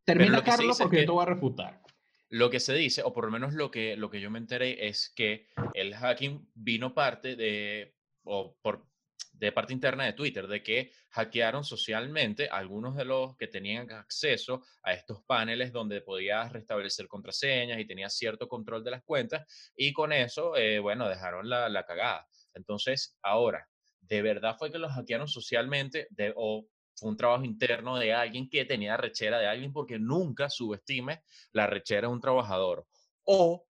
Termina, 0.04 0.44
Carlos, 0.44 0.78
porque 0.80 1.02
yo 1.02 1.06
te 1.06 1.12
voy 1.12 1.24
a 1.24 1.26
refutar. 1.26 1.82
Lo 2.30 2.50
que 2.50 2.60
se 2.60 2.74
dice, 2.74 3.04
o 3.04 3.14
por 3.14 3.26
lo 3.26 3.32
menos 3.32 3.54
lo 3.54 3.72
que, 3.72 3.96
lo 3.96 4.10
que 4.10 4.20
yo 4.20 4.32
me 4.32 4.40
enteré, 4.40 4.88
es 4.88 5.14
que 5.16 5.48
el 5.74 5.96
hacking 5.96 6.50
vino 6.56 6.94
parte 6.94 7.36
de, 7.36 7.96
o 8.24 8.58
por, 8.62 8.86
de 9.34 9.52
parte 9.52 9.74
interna 9.74 10.06
de 10.06 10.14
Twitter, 10.14 10.48
de 10.48 10.64
que 10.64 10.92
hackearon 11.12 11.64
socialmente 11.64 12.50
algunos 12.50 12.96
de 12.96 13.06
los 13.06 13.36
que 13.38 13.48
tenían 13.48 13.92
acceso 13.92 14.64
a 14.84 14.94
estos 14.94 15.24
paneles 15.24 15.72
donde 15.72 16.02
podías 16.02 16.52
restablecer 16.52 17.08
contraseñas 17.08 17.80
y 17.80 17.86
tenías 17.86 18.16
cierto 18.16 18.48
control 18.48 18.84
de 18.84 18.92
las 18.92 19.04
cuentas 19.04 19.72
y 19.76 19.94
con 19.94 20.12
eso, 20.12 20.56
eh, 20.56 20.80
bueno, 20.80 21.08
dejaron 21.08 21.50
la, 21.50 21.70
la, 21.70 21.86
cagada. 21.86 22.28
Entonces, 22.54 23.16
ahora, 23.22 23.68
¿de 24.02 24.22
verdad 24.22 24.56
fue 24.58 24.72
que 24.72 24.80
los 24.80 24.92
hackearon 24.92 25.28
socialmente 25.28 26.08
de, 26.10 26.34
o 26.36 26.68
fue 26.96 27.10
un 27.10 27.18
trabajo 27.18 27.44
interno 27.44 27.98
de 27.98 28.14
alguien 28.14 28.50
que 28.50 28.66
tenía 28.66 28.98
rechera 28.98 29.38
de 29.38 29.48
alguien 29.48 29.72
porque 29.72 30.00
nunca 30.00 30.50
subestime 30.50 31.22
la 31.52 31.68
rechera 31.68 32.08
de 32.08 32.14
un 32.14 32.22
trabajador? 32.22 32.88
O 33.24 33.67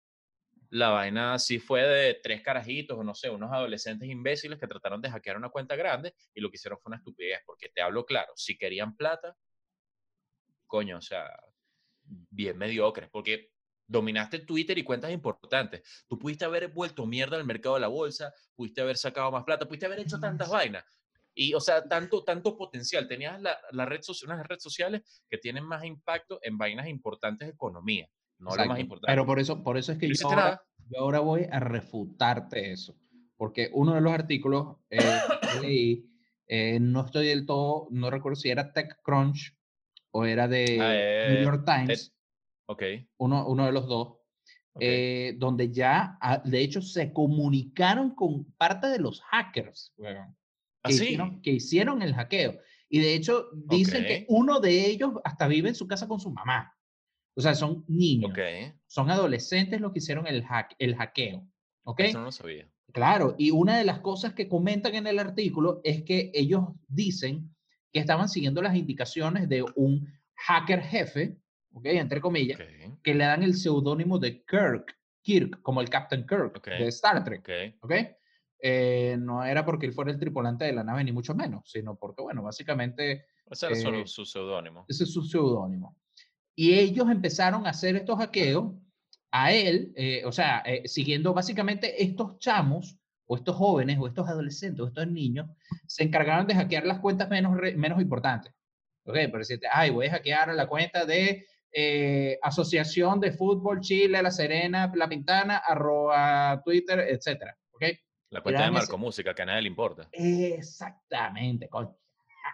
la 0.71 0.89
vaina 0.89 1.38
sí 1.38 1.60
fue 1.60 1.81
de 1.86 2.19
tres 2.23 2.41
carajitos 2.41 2.97
o 2.97 3.03
no 3.03 3.13
sé, 3.13 3.29
unos 3.29 3.51
adolescentes 3.51 4.10
imbéciles 4.10 4.57
que 4.57 4.67
trataron 4.67 5.01
de 5.01 5.10
hackear 5.10 5.36
una 5.36 5.49
cuenta 5.49 5.75
grande 5.75 6.15
y 6.34 6.39
lo 6.39 6.49
que 6.49 6.55
hicieron 6.55 6.79
fue 6.79 6.91
una 6.91 6.97
estupidez, 6.97 7.41
porque 7.45 7.69
te 7.69 7.81
hablo 7.81 8.05
claro, 8.05 8.31
si 8.38 8.57
querían 8.57 8.95
plata, 8.95 9.36
coño, 10.67 10.97
o 10.97 11.01
sea, 11.01 11.29
bien 12.03 12.57
mediocres, 12.57 13.10
porque 13.10 13.51
dominaste 13.86 14.39
Twitter 14.39 14.77
y 14.77 14.84
cuentas 14.84 15.12
importantes. 15.12 16.05
Tú 16.07 16.17
pudiste 16.17 16.45
haber 16.45 16.69
vuelto 16.69 17.05
mierda 17.05 17.36
al 17.36 17.45
mercado 17.45 17.75
de 17.75 17.81
la 17.81 17.89
bolsa, 17.89 18.34
pudiste 18.55 18.79
haber 18.79 18.95
sacado 18.95 19.29
más 19.29 19.43
plata, 19.43 19.67
pudiste 19.67 19.88
haber 19.88 19.99
hecho 19.99 20.19
tantas 20.21 20.49
vainas. 20.49 20.86
Y, 21.34 21.53
o 21.53 21.60
sea, 21.60 21.86
tanto, 21.88 22.23
tanto 22.23 22.57
potencial. 22.57 23.07
Tenías 23.07 23.41
la, 23.41 23.60
la 23.71 23.86
red 23.86 24.01
unas 24.23 24.47
redes 24.47 24.63
sociales 24.63 25.23
que 25.29 25.38
tienen 25.38 25.65
más 25.65 25.84
impacto 25.84 26.39
en 26.41 26.57
vainas 26.57 26.88
importantes 26.88 27.47
de 27.49 27.53
economía 27.53 28.10
no 28.41 28.56
lo 28.56 28.65
más 28.65 28.80
importante. 28.80 29.12
Pero 29.12 29.25
por 29.25 29.39
eso, 29.39 29.63
por 29.63 29.77
eso 29.77 29.91
es 29.91 29.97
que 29.97 30.12
yo 30.13 30.30
ahora, 30.97 31.19
voy 31.19 31.47
a 31.49 31.60
refutarte 31.60 32.71
eso. 32.71 32.97
Porque 33.38 33.69
uno 33.73 33.93
de 33.93 34.01
los 34.01 34.13
artículos 34.13 34.77
eh, 34.89 34.99
que 35.41 35.60
leí, 35.62 36.12
eh, 36.47 36.80
no 36.80 37.06
estoy 37.06 37.27
del 37.27 37.45
todo, 37.45 37.88
no 37.91 38.10
recuerdo 38.10 38.36
si 38.36 38.49
era 38.49 38.73
TechCrunch 38.73 39.56
o 40.12 40.25
era 40.25 40.47
de 40.47 40.77
ah, 40.82 41.34
New 41.34 41.43
York 41.43 41.65
Times. 41.65 42.13
ok. 42.65 42.84
Uno, 43.17 43.47
uno 43.47 43.65
de 43.65 43.71
los 43.71 43.88
dos. 43.88 44.17
Eh, 44.80 45.36
donde 45.38 45.69
ya, 45.71 46.17
ah, 46.21 46.41
de 46.45 46.62
hecho, 46.62 46.82
se 46.82 47.12
comunicaron 47.12 48.15
con 48.15 48.45
parte 48.54 48.88
de 48.88 48.99
los 48.99 49.19
hackers 49.21 49.93
¿Ah, 50.01 50.34
que, 50.84 50.93
hicieron, 50.93 51.41
que, 51.41 51.51
hicieron, 51.51 52.01
el 52.01 52.15
hackeo. 52.15 52.58
Y 52.88 52.99
de 52.99 53.13
hecho, 53.13 53.49
dicen 53.54 54.06
que 54.06 54.25
uno 54.30 54.62
de 54.62 54.88
ellos 54.88 55.13
hasta 55.25 55.47
vive 55.47 55.69
en 55.69 55.75
su 55.75 55.88
casa 55.88 56.08
con 56.08 56.21
su 56.21 56.32
mamá. 56.32 56.73
O 57.35 57.41
sea, 57.41 57.55
son 57.55 57.85
niños. 57.87 58.31
Son 58.87 59.09
adolescentes 59.09 59.79
los 59.79 59.91
que 59.93 59.99
hicieron 59.99 60.27
el, 60.27 60.43
hack, 60.43 60.75
el 60.79 60.95
hackeo. 60.95 61.47
¿Ok? 61.83 62.01
Eso 62.01 62.19
no 62.19 62.25
lo 62.25 62.31
sabía. 62.31 62.69
Claro, 62.91 63.35
y 63.37 63.51
una 63.51 63.77
de 63.77 63.85
las 63.85 63.99
cosas 63.99 64.33
que 64.33 64.49
comentan 64.49 64.95
en 64.95 65.07
el 65.07 65.19
artículo 65.19 65.79
es 65.83 66.03
que 66.03 66.31
ellos 66.33 66.63
dicen 66.87 67.55
que 67.91 67.99
estaban 67.99 68.29
siguiendo 68.29 68.61
las 68.61 68.75
indicaciones 68.75 69.47
de 69.47 69.63
un 69.75 70.07
hacker 70.35 70.81
jefe, 70.81 71.37
¿ok? 71.73 71.85
Entre 71.85 72.21
comillas, 72.21 72.59
que 73.01 73.13
le 73.13 73.25
dan 73.25 73.43
el 73.43 73.55
seudónimo 73.55 74.19
de 74.19 74.43
Kirk, 74.43 74.97
Kirk, 75.21 75.61
como 75.61 75.81
el 75.81 75.89
Captain 75.89 76.25
Kirk 76.25 76.61
de 76.65 76.87
Star 76.87 77.23
Trek. 77.23 77.77
¿Ok? 77.81 77.93
Eh, 78.63 79.17
no 79.19 79.43
era 79.43 79.65
porque 79.65 79.87
él 79.87 79.93
fuera 79.93 80.11
el 80.11 80.19
tripulante 80.19 80.65
de 80.65 80.73
la 80.73 80.83
nave, 80.83 81.03
ni 81.03 81.11
mucho 81.11 81.33
menos, 81.33 81.69
sino 81.69 81.95
porque, 81.95 82.21
bueno, 82.21 82.43
básicamente... 82.43 83.25
Ese 83.49 83.67
era 83.67 83.75
solo 83.75 83.99
eh, 83.99 84.07
su 84.07 84.25
seudónimo. 84.25 84.85
Ese 84.87 85.03
es 85.03 85.13
su 85.13 85.23
seudónimo. 85.23 85.97
Y 86.62 86.78
ellos 86.78 87.10
empezaron 87.10 87.65
a 87.65 87.71
hacer 87.71 87.95
estos 87.95 88.19
hackeos 88.19 88.76
a 89.32 89.52
él, 89.52 89.91
eh, 89.95 90.21
o 90.26 90.32
sea, 90.32 90.62
eh, 90.63 90.88
siguiendo 90.88 91.34
básicamente 91.34 92.04
estos 92.04 92.38
chamos, 92.38 93.00
o 93.26 93.36
estos 93.36 93.56
jóvenes, 93.56 93.97
o 94.00 94.06
estos 94.06 94.30
adolescentes, 94.30 94.80
o 94.80 94.88
estos 94.89 95.08
niños, 95.08 95.50
se 95.88 96.04
encargaron 96.04 96.45
de 96.45 96.54
hackear 96.54 96.86
las 96.86 97.00
cuentas 97.00 97.28
menos, 97.32 97.54
menos 97.76 98.00
importantes. 98.00 98.54
Ok, 99.06 99.17
por 99.32 99.39
decirte, 99.39 99.65
ay, 99.71 99.89
voy 99.89 100.06
a 100.06 100.12
hackear 100.12 100.54
la 100.54 100.67
cuenta 100.67 101.04
de 101.04 101.47
eh, 101.71 102.38
Asociación 102.43 103.19
de 103.19 103.32
Fútbol 103.32 103.82
Chile, 103.82 104.21
La 104.21 104.30
Serena, 104.30 104.91
La 104.93 105.10
Pintana, 105.10 105.63
arroba 105.65 106.62
Twitter, 106.63 107.00
etcétera. 107.00 107.58
Ok. 107.71 107.86
La 108.30 108.41
cuenta 108.41 108.65
de 108.65 108.69
Marco 108.69 109.00
Música, 109.00 109.34
que 109.34 109.41
a 109.41 109.45
nadie 109.47 109.63
le 109.63 109.69
importa. 109.69 110.10
Exactamente, 110.12 111.67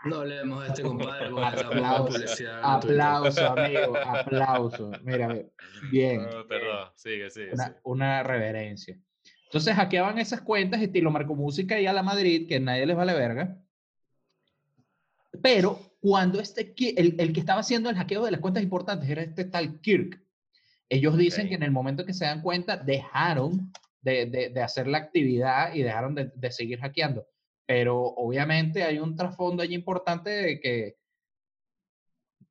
No 0.05 0.17
hablemos 0.17 0.63
de 0.63 0.67
este 0.69 0.81
compadre. 0.83 1.27
Aplauso, 1.43 2.05
publicidad. 2.13 2.60
Aplauso, 2.63 3.47
amigo, 3.47 3.97
aplauso. 4.05 4.91
Mira, 5.03 5.43
bien. 5.91 6.21
Ah, 6.31 6.43
perdón, 6.47 6.89
sigue, 6.95 7.29
sigue. 7.29 7.53
una, 7.53 7.65
sigue. 7.65 7.77
una 7.83 8.23
reverencia. 8.23 8.99
Entonces 9.45 9.75
hackeaban 9.75 10.17
esas 10.19 10.41
cuentas 10.41 10.81
estilo 10.81 11.10
Marco 11.10 11.36
Música 11.36 11.79
y 11.79 11.88
a 11.88 11.93
la 11.93 12.03
Madrid, 12.03 12.47
que 12.47 12.60
nadie 12.60 12.86
les 12.86 12.95
vale 12.97 13.13
verga. 13.13 13.57
Pero 15.41 15.79
cuando 15.99 16.39
este, 16.39 16.73
el, 16.97 17.15
el 17.19 17.33
que 17.33 17.39
estaba 17.39 17.62
haciendo 17.62 17.89
el 17.89 17.95
hackeo 17.95 18.23
de 18.25 18.31
las 18.31 18.39
cuentas 18.39 18.63
importantes 18.63 19.10
era 19.10 19.21
este 19.21 19.45
tal 19.45 19.79
Kirk, 19.81 20.21
ellos 20.89 21.17
dicen 21.17 21.45
Ok. 21.45 21.49
que 21.49 21.55
en 21.55 21.63
el 21.63 21.71
momento 21.71 22.05
que 22.05 22.13
se 22.13 22.25
dan 22.25 22.41
cuenta 22.41 22.77
dejaron 22.77 23.71
de, 24.01 24.25
de- 24.25 24.49
de 24.49 24.62
hacer 24.62 24.88
la 24.88 24.97
actividad 24.99 25.73
y 25.73 25.83
dejaron 25.83 26.15
de, 26.15 26.31
de 26.33 26.51
seguir 26.51 26.79
hackeando. 26.79 27.27
Pero 27.67 27.99
obviamente 27.99 28.82
hay 28.82 28.97
un 28.97 29.13
trasfondo 29.15 29.62
allí 29.62 29.75
importante 29.75 30.30
de 30.30 30.60
que, 30.60 30.95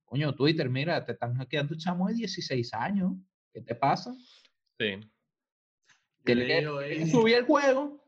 coño, 0.05 0.35
Twitter, 0.35 0.69
mira, 0.69 1.05
te 1.05 1.13
están 1.13 1.35
hackeando 1.35 1.75
chamo 1.77 2.07
de 2.09 2.15
16 2.15 2.73
años. 2.75 3.13
¿Qué 3.53 3.63
te 3.63 3.75
pasa? 3.75 4.15
Sí. 4.79 5.01
Yo 6.27 6.35
leí 6.35 6.67
hoy- 6.67 7.11
subir 7.11 7.37
el 7.37 7.45
juego. 7.45 8.05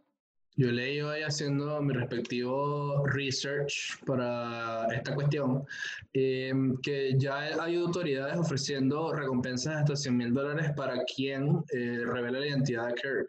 Yo 0.55 0.73
leí 0.73 1.01
hoy 1.01 1.23
haciendo 1.23 1.81
mi 1.81 1.95
respectivo 1.95 3.07
research 3.07 4.05
para 4.05 4.87
esta 4.93 5.15
cuestión, 5.15 5.65
eh, 6.13 6.53
que 6.83 7.17
ya 7.17 7.63
hay 7.63 7.77
autoridades 7.77 8.37
ofreciendo 8.37 9.15
recompensas 9.15 9.77
hasta 9.77 9.95
100 9.95 10.17
mil 10.17 10.35
dólares 10.35 10.73
para 10.77 11.05
quien 11.05 11.63
eh, 11.73 12.01
revele 12.05 12.41
la 12.41 12.47
identidad 12.49 12.89
de 12.89 12.95
Kirk. 12.95 13.29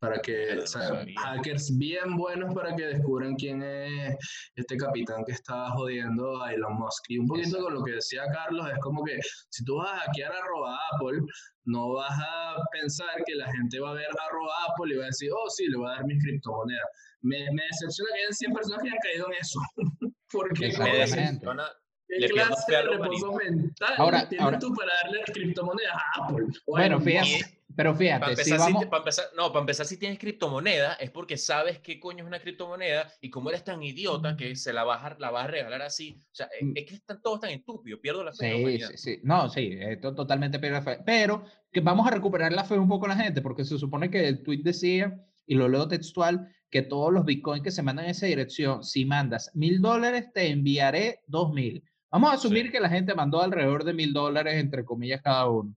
Para 0.00 0.18
que, 0.22 0.56
o 0.56 0.66
sea, 0.66 1.04
hackers 1.18 1.76
bien 1.76 2.16
buenos 2.16 2.54
para 2.54 2.74
que 2.74 2.86
descubran 2.86 3.34
quién 3.34 3.62
es 3.62 4.16
este 4.56 4.78
capitán 4.78 5.22
que 5.26 5.32
está 5.32 5.68
jodiendo 5.72 6.42
a 6.42 6.54
Elon 6.54 6.72
Musk. 6.78 7.04
Y 7.10 7.18
un 7.18 7.26
poquito 7.26 7.62
con 7.62 7.74
lo 7.74 7.84
que 7.84 7.92
decía 7.92 8.22
Carlos, 8.32 8.66
es 8.72 8.78
como 8.78 9.04
que 9.04 9.18
si 9.50 9.62
tú 9.62 9.76
vas 9.76 9.92
a 9.92 9.98
hackear 10.06 10.32
arroba 10.32 10.78
Apple, 10.94 11.20
no 11.66 11.92
vas 11.92 12.18
a 12.18 12.56
pensar 12.72 13.10
que 13.26 13.34
la 13.34 13.52
gente 13.52 13.78
va 13.78 13.90
a 13.90 13.94
ver 13.94 14.06
arroba 14.26 14.52
Apple 14.70 14.94
y 14.94 14.96
va 14.96 15.02
a 15.04 15.06
decir, 15.08 15.30
oh, 15.36 15.50
sí, 15.50 15.66
le 15.68 15.76
voy 15.76 15.88
a 15.88 15.96
dar 15.96 16.04
mis 16.06 16.22
criptomonedas. 16.24 16.86
Me, 17.20 17.36
me 17.52 17.62
decepciona 17.70 18.10
que 18.14 18.20
hayan 18.20 18.32
100 18.32 18.52
personas 18.54 18.82
que 18.82 18.88
hayan 18.88 19.00
caído 19.02 19.26
en 19.26 19.32
eso. 19.38 19.60
Porque 20.32 20.60
Me 20.60 20.66
Exactamente. 20.68 21.16
decepciona. 21.16 21.64
¿qué 22.08 22.26
clase 22.28 22.72
de 22.72 22.82
reposo 22.82 23.32
mental 23.34 23.94
Ahora- 23.98 24.28
tienes 24.28 24.44
ahora- 24.44 24.58
tú 24.58 24.72
para 24.74 24.90
darle 25.04 25.22
criptomonedas 25.30 25.92
a 25.94 26.24
Apple? 26.24 26.46
o 26.66 26.72
Bueno, 26.72 26.98
fíjate? 27.00 27.59
Pero 27.76 27.90
Para 27.92 27.98
fíjate, 27.98 28.24
si 28.26 28.30
empezar, 28.50 28.58
si 28.58 28.64
vamos, 28.72 28.82
te- 28.82 28.88
para 28.88 28.98
empezar- 29.00 29.24
no, 29.36 29.48
para 29.52 29.60
empezar, 29.60 29.86
si 29.86 29.98
tienes 29.98 30.18
criptomoneda, 30.18 30.94
es 30.94 31.10
porque 31.10 31.36
sabes 31.36 31.78
qué 31.80 31.98
coño 32.00 32.24
es 32.24 32.26
una 32.28 32.40
criptomoneda 32.40 33.10
y 33.20 33.30
como 33.30 33.50
eres 33.50 33.64
tan 33.64 33.82
idiota 33.82 34.36
que 34.36 34.56
se 34.56 34.72
la 34.72 34.84
vas 34.84 35.04
a, 35.04 35.16
la 35.18 35.30
vas 35.30 35.44
a 35.44 35.48
regalar 35.48 35.82
así. 35.82 36.18
O 36.20 36.34
sea, 36.34 36.48
es, 36.58 36.66
Mm. 36.66 36.72
es 36.76 36.86
que 36.86 36.94
están 36.94 37.20
todos 37.22 37.40
tan 37.40 37.50
estúpidos, 37.50 38.00
pierdo 38.00 38.24
la 38.24 38.32
fe. 38.32 38.78
la 38.78 38.86
Sí, 38.88 38.96
sí, 38.96 38.96
sí. 38.96 39.20
No, 39.22 39.48
sí, 39.48 39.76
esto 39.80 40.14
totalmente 40.14 40.58
pierde 40.58 40.82
fe. 40.82 40.98
Pero 41.04 41.44
que 41.72 41.80
vamos 41.80 42.06
a 42.06 42.10
recuperar 42.10 42.52
la 42.52 42.64
fe 42.64 42.78
un 42.78 42.88
poco 42.88 43.06
a 43.06 43.10
la 43.10 43.16
gente, 43.16 43.42
porque 43.42 43.64
se 43.64 43.78
supone 43.78 44.10
que 44.10 44.26
el 44.26 44.42
tweet 44.42 44.62
decía, 44.62 45.20
y 45.46 45.54
lo 45.54 45.68
leo 45.68 45.86
textual, 45.88 46.48
que 46.70 46.82
todos 46.82 47.12
los 47.12 47.24
bitcoins 47.24 47.64
que 47.64 47.70
se 47.72 47.82
mandan 47.82 48.04
en 48.04 48.12
esa 48.12 48.26
dirección, 48.26 48.84
si 48.84 49.04
mandas 49.04 49.50
mil 49.54 49.80
dólares, 49.80 50.26
te 50.32 50.48
enviaré 50.48 51.20
dos 51.26 51.52
mil. 51.52 51.82
Vamos 52.12 52.30
a 52.30 52.34
asumir 52.34 52.66
Sí. 52.66 52.72
que 52.72 52.80
la 52.80 52.88
gente 52.88 53.14
mandó 53.14 53.40
alrededor 53.42 53.84
de 53.84 53.92
mil 53.92 54.12
dólares, 54.12 54.54
entre 54.54 54.84
comillas, 54.84 55.20
cada 55.22 55.48
uno. 55.48 55.74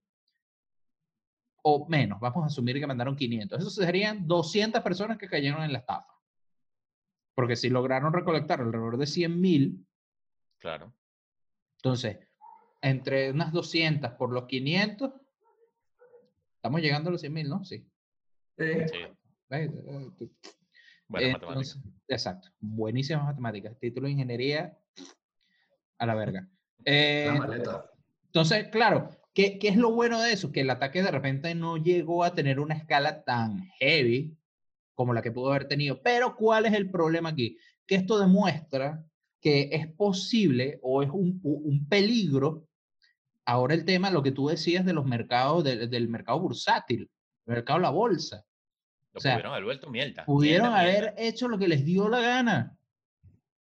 O 1.66 1.88
menos, 1.88 2.20
vamos 2.20 2.44
a 2.44 2.48
asumir 2.48 2.78
que 2.80 2.86
mandaron 2.86 3.16
500. 3.16 3.60
Eso 3.62 3.70
serían 3.70 4.28
200 4.28 4.82
personas 4.82 5.18
que 5.18 5.30
cayeron 5.30 5.64
en 5.64 5.72
la 5.74 5.80
estafa. 5.80 6.14
Porque 7.36 7.56
si 7.56 7.70
lograron 7.70 8.14
recolectar 8.14 8.60
alrededor 8.62 8.98
de 8.98 9.08
100 9.08 9.40
mil, 9.42 9.88
Claro. 10.60 10.94
entonces, 11.78 12.20
entre 12.82 13.32
unas 13.32 13.52
200 13.54 14.12
por 14.12 14.32
los 14.34 14.46
500, 14.46 15.12
estamos 16.56 16.82
llegando 16.82 17.10
a 17.10 17.12
los 17.14 17.22
100 17.22 17.34
mil, 17.34 17.50
¿no? 17.50 17.64
Sí. 17.64 17.78
Sí. 18.58 18.64
Eh, 18.66 19.12
matemáticas. 21.08 21.50
Entonces, 21.50 21.80
exacto. 22.08 22.50
Buenísimas 22.60 23.24
matemáticas. 23.26 23.78
Título 23.80 24.06
de 24.08 24.14
ingeniería 24.14 24.78
a 25.98 26.06
la 26.06 26.16
verga. 26.16 26.48
Eh, 26.86 27.26
La 27.28 27.34
maleta. 27.36 27.90
entonces, 28.26 28.68
claro, 28.70 29.10
¿qué, 29.34 29.58
¿qué 29.60 29.68
es 29.70 29.76
lo 29.78 29.92
bueno 29.92 30.22
de 30.22 30.32
eso? 30.34 30.52
Que 30.52 30.62
el 30.62 30.70
ataque 30.70 31.02
de 31.04 31.12
repente 31.12 31.54
no 31.56 31.78
llegó 31.78 32.24
a 32.24 32.34
tener 32.34 32.60
una 32.60 32.76
escala 32.76 33.24
tan 33.24 33.68
heavy 33.80 34.38
como 34.96 35.14
la 35.14 35.22
que 35.22 35.32
pudo 35.32 35.50
haber 35.50 35.68
tenido. 35.68 36.02
Pero, 36.02 36.36
¿cuál 36.36 36.66
es 36.66 36.74
el 36.74 36.90
problema 36.92 37.30
aquí? 37.30 37.58
Que 37.88 37.96
esto 37.96 38.20
demuestra 38.20 39.04
que 39.42 39.70
es 39.74 39.88
posible 39.88 40.80
o 40.82 41.04
es 41.04 41.10
un, 41.10 41.40
un 41.44 41.88
peligro. 41.90 42.68
Ahora 43.46 43.74
el 43.74 43.84
tema, 43.84 44.10
lo 44.10 44.24
que 44.24 44.32
tú 44.32 44.48
decías 44.48 44.86
de 44.86 44.94
los 44.94 45.06
mercados, 45.06 45.64
del- 45.64 45.90
del 45.90 46.08
mercado 46.08 46.40
bursátil, 46.40 47.10
el 47.46 47.54
mercado 47.56 47.80
de 47.80 47.84
la 47.84 47.90
bolsa. 47.90 48.46
Lo 49.12 49.18
o 49.18 49.22
sea, 49.22 49.34
pudieron 49.34 49.52
haber 49.52 49.64
vuelto 49.66 49.90
mierda. 49.90 50.26
Pudieron 50.26 50.68
mierda, 50.70 50.80
haber 50.82 51.02
mierda. 51.14 51.22
hecho 51.22 51.48
lo 51.50 51.58
que 51.60 51.68
les 51.68 51.84
dio 51.84 52.08
la 52.08 52.22
gana 52.22 52.78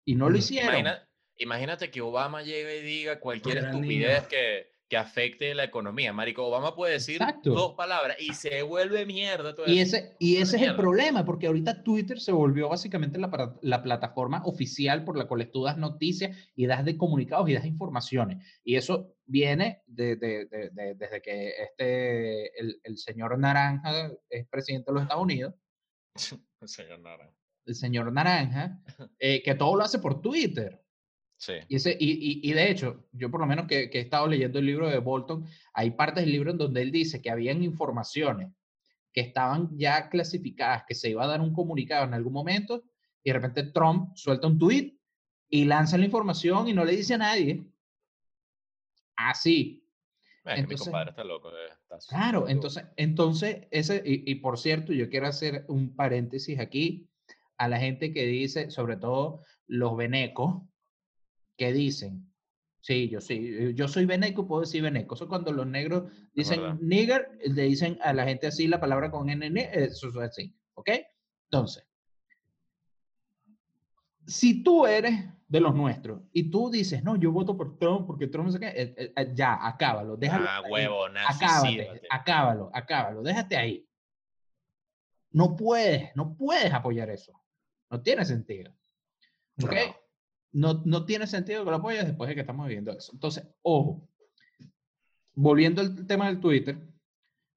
y 0.03 0.15
no 0.15 0.29
lo 0.29 0.37
hicieron. 0.37 0.69
Imagina- 0.71 1.07
imagínate 1.37 1.89
que 1.89 2.01
Obama 2.01 2.41
llegue 2.43 2.79
y 2.79 2.83
diga 2.83 3.19
cualquier 3.19 3.59
estupidez 3.59 4.27
que, 4.27 4.67
que 4.89 4.97
afecte 4.97 5.53
la 5.53 5.63
economía. 5.65 6.11
Marico, 6.11 6.47
Obama 6.47 6.75
puede 6.75 6.93
decir 6.93 7.17
Exacto. 7.21 7.51
dos 7.51 7.75
palabras 7.75 8.17
y 8.19 8.33
se 8.33 8.63
vuelve 8.63 9.05
mierda. 9.05 9.53
todo 9.55 9.67
Y 9.67 9.79
ese, 9.79 10.15
y 10.17 10.37
ese 10.37 10.57
es 10.57 10.63
el 10.63 10.75
problema, 10.75 11.23
porque 11.25 11.45
ahorita 11.45 11.83
Twitter 11.83 12.19
se 12.19 12.31
volvió 12.31 12.67
básicamente 12.69 13.19
la, 13.19 13.55
la 13.61 13.83
plataforma 13.83 14.41
oficial 14.45 15.03
por 15.05 15.15
la 15.15 15.25
cual 15.25 15.47
tú 15.51 15.63
das 15.63 15.77
noticias 15.77 16.35
y 16.55 16.65
das 16.65 16.83
de 16.83 16.97
comunicados 16.97 17.47
y 17.49 17.53
das 17.53 17.65
informaciones. 17.65 18.43
Y 18.63 18.77
eso 18.77 19.13
viene 19.27 19.83
de, 19.85 20.15
de- 20.15 20.45
de- 20.45 20.69
de- 20.71 20.95
desde 20.95 21.21
que 21.21 21.49
este, 21.61 22.59
el, 22.59 22.79
el 22.83 22.97
señor 22.97 23.37
Naranja 23.37 24.11
es 24.27 24.47
presidente 24.47 24.89
de 24.89 24.93
los 24.95 25.03
Estados 25.03 25.23
Unidos, 25.23 25.53
Señor 26.65 26.99
Nara. 27.01 27.31
el 27.65 27.75
señor 27.75 28.11
Naranja, 28.11 28.81
eh, 29.19 29.43
que 29.43 29.53
todo 29.53 29.75
lo 29.75 29.83
hace 29.83 29.99
por 29.99 30.19
Twitter. 30.21 30.83
Sí. 31.41 31.53
Y, 31.69 31.77
ese, 31.77 31.95
y, 31.97 32.11
y, 32.11 32.49
y 32.49 32.53
de 32.53 32.69
hecho, 32.69 33.07
yo 33.13 33.31
por 33.31 33.39
lo 33.39 33.47
menos 33.47 33.65
que, 33.65 33.89
que 33.89 33.99
he 33.99 34.01
estado 34.01 34.27
leyendo 34.27 34.59
el 34.59 34.65
libro 34.65 34.89
de 34.89 34.97
Bolton, 34.99 35.45
hay 35.73 35.91
partes 35.91 36.25
del 36.25 36.33
libro 36.33 36.51
en 36.51 36.57
donde 36.57 36.81
él 36.81 36.91
dice 36.91 37.21
que 37.21 37.29
habían 37.31 37.63
informaciones 37.63 38.51
que 39.13 39.21
estaban 39.21 39.69
ya 39.77 40.09
clasificadas, 40.09 40.83
que 40.85 40.93
se 40.95 41.09
iba 41.09 41.23
a 41.23 41.27
dar 41.27 41.39
un 41.39 41.53
comunicado 41.53 42.03
en 42.05 42.13
algún 42.13 42.33
momento, 42.33 42.83
y 43.23 43.29
de 43.29 43.33
repente 43.33 43.63
Trump 43.63 44.11
suelta 44.15 44.47
un 44.47 44.59
tweet 44.59 44.97
y 45.49 45.63
lanza 45.63 45.97
la 45.97 46.05
información 46.05 46.67
y 46.67 46.73
no 46.73 46.83
le 46.83 46.95
dice 46.95 47.13
a 47.13 47.19
nadie. 47.19 47.63
Así. 49.15 49.85
Es 50.43 50.43
que 50.43 50.51
mi 50.53 50.59
Entonces- 50.61 50.87
compadre 50.87 51.09
está 51.11 51.23
loco. 51.23 51.49
eh, 51.51 51.69
está 51.81 51.97
Claro, 52.09 52.39
loco. 52.41 52.49
entonces, 52.51 52.83
entonces 52.97 53.67
ese, 53.71 54.01
y, 54.05 54.29
y 54.31 54.35
por 54.35 54.57
cierto, 54.57 54.93
yo 54.93 55.09
quiero 55.09 55.27
hacer 55.27 55.65
un 55.67 55.95
paréntesis 55.95 56.59
aquí 56.59 57.07
a 57.57 57.67
la 57.67 57.79
gente 57.79 58.13
que 58.13 58.25
dice, 58.25 58.69
sobre 58.71 58.97
todo 58.97 59.43
los 59.67 59.95
venecos, 59.97 60.63
que 61.59 61.73
dicen, 61.73 62.25
sí, 62.79 63.09
yo 63.09 63.19
sí, 63.19 63.73
yo 63.75 63.89
soy 63.89 64.05
veneco, 64.05 64.47
puedo 64.47 64.61
decir 64.61 64.81
veneco. 64.81 65.15
Eso 65.15 65.27
cuando 65.27 65.51
los 65.51 65.67
negros 65.67 66.09
dicen 66.33 66.79
nigger, 66.79 67.37
le 67.45 67.63
dicen 67.63 67.99
a 68.01 68.13
la 68.13 68.23
gente 68.23 68.47
así 68.47 68.65
la 68.65 68.79
palabra 68.79 69.11
con 69.11 69.29
n, 69.29 69.69
eso 69.73 70.07
es 70.07 70.17
así, 70.17 70.55
¿ok? 70.75 70.89
Entonces, 71.51 71.85
si 74.25 74.63
tú 74.63 74.85
eres 74.85 75.25
de 75.49 75.59
los 75.59 75.75
nuestros 75.75 76.21
y 76.31 76.49
tú 76.49 76.69
dices, 76.71 77.03
no, 77.03 77.17
yo 77.17 77.33
voto 77.33 77.57
por 77.57 77.77
Trump 77.77 78.07
porque 78.07 78.27
Trump 78.27 78.45
no 78.45 78.51
sé 78.53 78.59
qué, 78.61 78.67
eh, 78.67 78.95
eh, 78.95 79.13
eh, 79.13 79.31
ya, 79.33 79.67
acábalo, 79.67 80.15
déjalo. 80.15 80.45
Ah, 80.47 80.61
ahí 80.63 80.71
huevo, 80.71 81.07
acábate, 81.07 82.01
acábalo, 82.09 82.71
acábalo, 82.73 83.21
déjate 83.21 83.57
ahí. 83.57 83.85
No 85.31 85.57
puedes, 85.57 86.15
no 86.15 86.37
puedes 86.37 86.73
apoyar 86.73 87.09
eso. 87.09 87.33
No 87.89 88.01
tiene 88.01 88.23
sentido. 88.23 88.73
¿Ok? 89.61 89.73
No, 89.73 90.08
no 90.51 91.05
tiene 91.05 91.27
sentido 91.27 91.63
que 91.63 91.69
lo 91.71 91.77
apoyes 91.77 92.05
después 92.05 92.27
de 92.27 92.35
que 92.35 92.41
estamos 92.41 92.67
viviendo 92.67 92.91
eso. 92.91 93.11
Entonces, 93.13 93.47
ojo, 93.61 94.07
volviendo 95.33 95.81
al 95.81 96.05
tema 96.07 96.27
del 96.27 96.39
Twitter, 96.39 96.77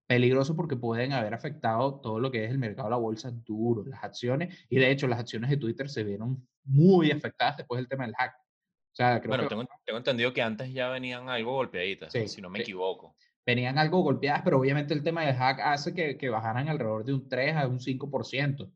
peligroso 0.07 0.55
porque 0.55 0.77
pueden 0.77 1.13
haber 1.13 1.33
afectado 1.33 2.01
todo 2.01 2.21
lo 2.21 2.31
que 2.31 2.45
es 2.45 2.51
el 2.51 2.59
mercado 2.59 2.89
de 2.89 2.91
la 2.93 2.97
bolsa 2.99 3.31
duro, 3.31 3.85
las 3.87 4.05
acciones, 4.05 4.67
y 4.69 4.77
de 4.79 4.91
hecho 4.91 5.09
las 5.09 5.19
acciones 5.21 5.49
de 5.51 5.57
Twitter 5.57 5.89
se 5.89 6.05
vieron 6.05 6.47
muy 6.65 7.11
afectadas 7.11 7.57
después 7.57 7.79
del 7.79 7.89
tema 7.89 8.05
del 8.05 8.15
hack. 8.15 8.35
O 8.37 8.95
sea, 8.95 9.21
creo 9.21 9.31
Bueno, 9.31 9.45
que 9.45 9.49
tengo, 9.49 9.65
tengo 9.87 9.99
entendido 9.99 10.33
que 10.35 10.43
antes 10.43 10.71
ya 10.73 10.91
venían 10.91 11.29
algo 11.31 11.53
golpeaditas, 11.55 12.13
Sí, 12.13 12.29
si 12.29 12.43
no 12.43 12.51
me 12.51 12.59
sí. 12.59 12.63
equivoco. 12.65 13.17
venían 13.47 13.79
algo 13.79 14.03
golpeadas, 14.03 14.43
pero 14.43 14.59
obviamente 14.61 14.93
el 14.93 15.03
tema 15.03 15.25
del 15.25 15.35
hack 15.35 15.61
hace 15.61 15.95
que, 15.95 16.17
que 16.19 16.29
bajaran 16.29 16.69
alrededor 16.69 17.05
de 17.05 17.15
un 17.15 17.27
3 17.29 17.57
a 17.57 17.67
un 17.67 17.81
5%, 17.81 18.71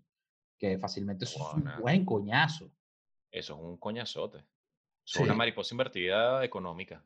que 0.59 0.79
fácilmente 0.79 1.27
es 1.27 1.37
un 1.37 1.69
buen 1.81 2.05
coñazo. 2.07 2.73
Eso 3.37 3.55
es 3.55 3.61
un 3.61 3.77
coñazote. 3.77 4.39
Es 5.05 5.17
una 5.17 5.35
mariposa 5.35 5.75
invertida 5.75 6.43
económica. 6.43 7.05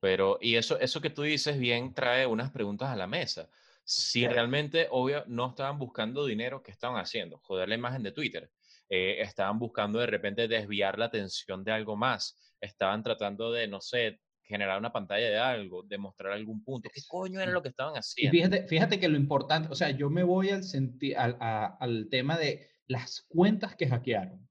Pero, 0.00 0.38
y 0.40 0.56
eso, 0.56 0.80
eso 0.80 1.02
que 1.02 1.10
tú 1.10 1.20
dices 1.20 1.58
bien 1.58 1.92
trae 1.92 2.24
unas 2.26 2.50
preguntas 2.50 2.88
a 2.88 2.96
la 2.96 3.06
mesa. 3.06 3.50
Si 3.84 4.20
Claro. 4.20 4.34
realmente, 4.36 4.88
obvio, 4.90 5.22
no 5.26 5.50
estaban 5.50 5.78
buscando 5.78 6.24
dinero, 6.24 6.62
¿qué 6.62 6.70
estaban 6.70 6.96
haciendo? 6.96 7.40
Joder 7.40 7.68
la 7.68 7.74
imagen 7.74 8.02
de 8.02 8.12
Twitter. 8.12 8.50
eh, 8.92 9.20
estaban 9.20 9.56
buscando 9.58 10.00
de 10.00 10.06
repente 10.06 10.48
desviar 10.48 10.98
la 10.98 11.04
atención 11.04 11.62
de 11.62 11.70
algo 11.70 11.94
más, 11.94 12.36
estaban 12.60 13.04
tratando 13.04 13.52
de, 13.52 13.68
no 13.68 13.80
sé, 13.80 14.18
generar 14.50 14.78
una 14.78 14.92
pantalla 14.92 15.28
de 15.30 15.38
algo, 15.38 15.82
demostrar 15.84 16.32
algún 16.32 16.62
punto. 16.64 16.90
¿Qué 16.92 17.00
coño 17.08 17.40
era 17.40 17.52
lo 17.52 17.62
que 17.62 17.68
estaban 17.70 17.94
Y 17.94 17.98
haciendo? 17.98 18.32
fíjate, 18.36 18.66
fíjate 18.66 19.00
que 19.00 19.08
lo 19.08 19.16
importante, 19.16 19.68
o 19.70 19.74
sea, 19.74 19.90
yo 19.90 20.10
me 20.10 20.24
voy 20.24 20.50
al, 20.50 20.64
senti- 20.64 21.14
al, 21.14 21.36
a- 21.40 21.76
al 21.80 22.08
tema 22.10 22.36
de 22.36 22.68
las 22.88 23.22
cuentas 23.28 23.76
que 23.76 23.88
hackearon, 23.88 24.46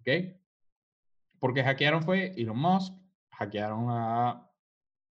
¿ok? 0.00 0.08
Porque 1.40 1.64
hackearon 1.64 2.02
fue 2.02 2.34
Elon 2.36 2.58
Musk, 2.58 2.92
hackearon 3.30 3.86
a 3.88 4.48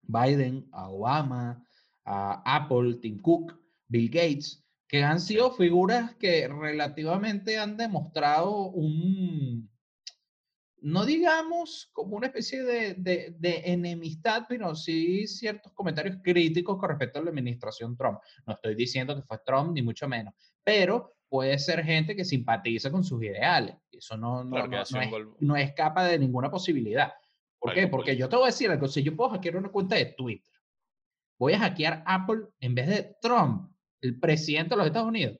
Biden, 0.02 0.68
a 0.72 0.90
Obama, 0.90 1.64
a 2.04 2.42
Apple, 2.56 2.96
Tim 3.00 3.20
Cook, 3.22 3.54
Bill 3.86 4.10
Gates, 4.10 4.64
que 4.88 5.04
han 5.04 5.20
sido 5.20 5.52
figuras 5.52 6.14
que 6.16 6.48
relativamente 6.48 7.58
han 7.58 7.76
demostrado 7.76 8.70
un, 8.70 9.70
no 10.80 11.04
digamos 11.04 11.90
como 11.92 12.16
una 12.16 12.28
especie 12.28 12.62
de, 12.62 12.94
de- 12.94 13.34
de 13.38 13.62
enemistad, 13.66 14.44
pero 14.48 14.74
sí 14.74 15.26
ciertos 15.26 15.72
comentarios 15.72 16.18
críticos 16.22 16.78
con 16.78 16.88
respecto 16.90 17.18
a 17.18 17.22
la 17.22 17.30
administración 17.30 17.96
Trump. 17.96 18.18
No 18.46 18.54
estoy 18.54 18.74
diciendo 18.74 19.14
que 19.16 19.22
fue 19.22 19.38
Trump, 19.44 19.72
ni 19.72 19.82
mucho 19.82 20.06
menos, 20.08 20.34
pero 20.62 21.14
puede 21.28 21.58
ser 21.58 21.84
gente 21.84 22.14
que 22.16 22.24
simpatiza 22.24 22.90
con 22.90 23.04
sus 23.04 23.22
ideales. 23.22 23.74
Eso 23.90 24.16
no, 24.16 24.42
es, 24.82 24.90
no 25.40 25.56
escapa 25.56 26.04
de 26.04 26.18
ninguna 26.18 26.50
posibilidad. 26.50 27.12
¿Por 27.58 27.70
qué? 27.74 27.88
Porque 27.88 28.16
yo 28.16 28.28
te 28.28 28.36
voy 28.36 28.44
a 28.44 28.46
decir 28.46 28.70
algo, 28.70 28.86
si 28.88 29.02
yo 29.02 29.16
puedo 29.16 29.30
hackear 29.30 29.56
una 29.56 29.70
cuenta 29.70 29.96
de 29.96 30.06
Twitter, 30.16 30.52
voy 31.38 31.52
a 31.54 31.58
hackear 31.58 32.02
Apple 32.06 32.46
en 32.60 32.74
vez 32.74 32.86
de 32.86 33.16
Trump, 33.20 33.72
el 34.00 34.18
presidente 34.20 34.70
de 34.70 34.76
los 34.76 34.86
Estados 34.86 35.08
Unidos. 35.08 35.38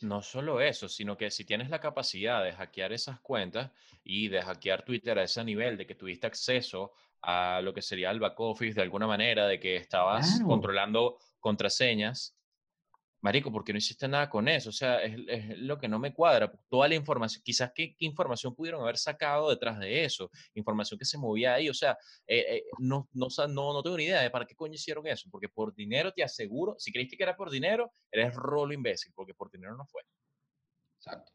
No 0.00 0.22
solo 0.22 0.60
eso, 0.62 0.88
sino 0.88 1.16
que 1.16 1.30
si 1.30 1.44
tienes 1.44 1.68
la 1.68 1.78
capacidad 1.80 2.42
de 2.42 2.52
hackear 2.52 2.92
esas 2.92 3.20
cuentas 3.20 3.70
y 4.02 4.28
de 4.28 4.40
hackear 4.40 4.82
Twitter 4.82 5.18
a 5.18 5.24
ese 5.24 5.44
nivel, 5.44 5.76
de 5.76 5.86
que 5.86 5.94
tuviste 5.94 6.26
acceso 6.26 6.92
a 7.20 7.60
lo 7.62 7.74
que 7.74 7.82
sería 7.82 8.10
el 8.10 8.18
back 8.18 8.38
office 8.40 8.74
de 8.74 8.82
alguna 8.82 9.06
manera, 9.06 9.46
de 9.46 9.60
que 9.60 9.76
estabas 9.76 10.38
Claro. 10.38 10.46
controlando 10.46 11.18
contraseñas, 11.38 12.39
Marico, 13.22 13.52
¿por 13.52 13.64
qué 13.64 13.72
no 13.72 13.78
hiciste 13.78 14.08
nada 14.08 14.30
con 14.30 14.48
eso? 14.48 14.70
O 14.70 14.72
sea, 14.72 15.02
es, 15.02 15.58
lo 15.58 15.78
que 15.78 15.88
no 15.88 15.98
me 15.98 16.14
cuadra. 16.14 16.50
Toda 16.68 16.88
la 16.88 16.94
información, 16.94 17.42
quizás 17.44 17.70
qué, 17.74 17.94
información 17.98 18.54
pudieron 18.54 18.80
haber 18.80 18.96
sacado 18.96 19.50
detrás 19.50 19.78
de 19.78 20.04
eso, 20.04 20.30
información 20.54 20.98
que 20.98 21.04
se 21.04 21.18
movía 21.18 21.54
ahí. 21.54 21.68
O 21.68 21.74
sea, 21.74 21.98
eh, 22.26 22.44
eh, 22.48 22.64
no, 22.78 23.08
no, 23.12 23.28
no, 23.48 23.72
no 23.74 23.82
tengo 23.82 23.96
ni 23.98 24.04
idea 24.04 24.22
de 24.22 24.30
para 24.30 24.46
qué 24.46 24.54
coño 24.54 24.74
hicieron 24.74 25.06
eso, 25.06 25.28
porque 25.30 25.48
por 25.48 25.74
dinero 25.74 26.12
te 26.12 26.22
aseguro, 26.22 26.76
si 26.78 26.92
creíste 26.92 27.16
que 27.16 27.22
era 27.22 27.36
por 27.36 27.50
dinero, 27.50 27.92
eres 28.10 28.34
rolo 28.34 28.72
imbécil, 28.72 29.12
porque 29.14 29.34
por 29.34 29.50
dinero 29.50 29.76
no 29.76 29.84
fue. 29.86 30.02
Exacto. 30.96 31.32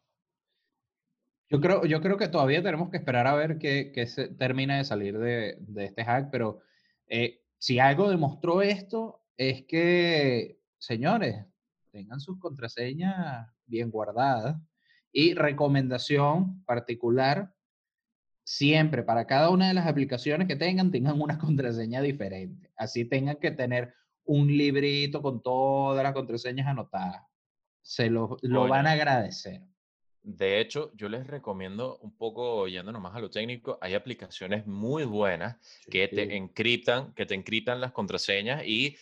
Yo 1.48 1.62
creo, 1.62 1.86
yo 1.86 2.02
creo 2.02 2.18
que 2.18 2.28
todavía 2.28 2.64
tenemos 2.64 2.90
que 2.90 2.98
esperar 2.98 3.28
a 3.28 3.36
ver 3.36 3.60
qué, 3.60 4.08
se 4.08 4.30
termina 4.30 4.78
de 4.78 4.84
salir 4.84 5.20
de, 5.20 5.58
de 5.60 5.86
este 5.86 6.04
hack, 6.04 6.30
pero 6.32 6.62
eh, 7.08 7.44
si 7.60 7.78
algo 7.78 8.10
demostró 8.10 8.64
esto 8.64 9.24
es 9.38 9.64
que, 9.68 10.60
señores, 10.80 11.46
tengan 11.96 12.20
sus 12.20 12.38
contraseñas 12.40 13.48
bien 13.66 13.90
guardadas 13.90 14.58
y 15.14 15.34
recomendación 15.34 16.62
particular, 16.66 17.54
siempre 18.44 19.02
para 19.02 19.26
cada 19.26 19.50
una 19.50 19.70
de 19.70 19.74
las 19.74 19.88
aplicaciones 19.88 20.46
que 20.46 20.58
tengan, 20.58 20.92
tengan 20.92 21.22
una 21.22 21.38
contraseña 21.40 22.02
diferente. 22.02 22.74
Así 22.76 23.06
tengan 23.06 23.38
que 23.38 23.52
tener 23.52 23.94
un 24.26 24.48
librito 24.48 25.22
con 25.22 25.42
todas 25.42 26.04
las 26.04 26.14
contraseñas 26.14 26.68
anotadas. 26.68 27.22
Se 27.82 28.10
lo, 28.10 28.38
lo 28.42 28.68
van 28.68 28.88
a 28.88 28.92
agradecer. 28.92 29.62
De 30.22 30.60
hecho, 30.60 30.92
yo 30.96 31.08
les 31.08 31.28
recomiendo 31.28 32.00
un 32.00 32.18
poco, 32.18 32.68
yendo 32.68 32.92
nomás 32.92 33.16
a 33.16 33.20
lo 33.20 33.30
técnico, 33.30 33.78
hay 33.80 33.94
aplicaciones 33.94 34.66
muy 34.66 35.06
buenas 35.06 35.56
que 35.90 36.08
te 36.08 36.26
Sí. 36.26 36.34
encriptan, 36.34 37.14
que 37.14 37.28
te 37.28 37.36
encriptan 37.36 37.80
las 37.80 37.92
contraseñas 37.92 38.64
y 38.66 38.98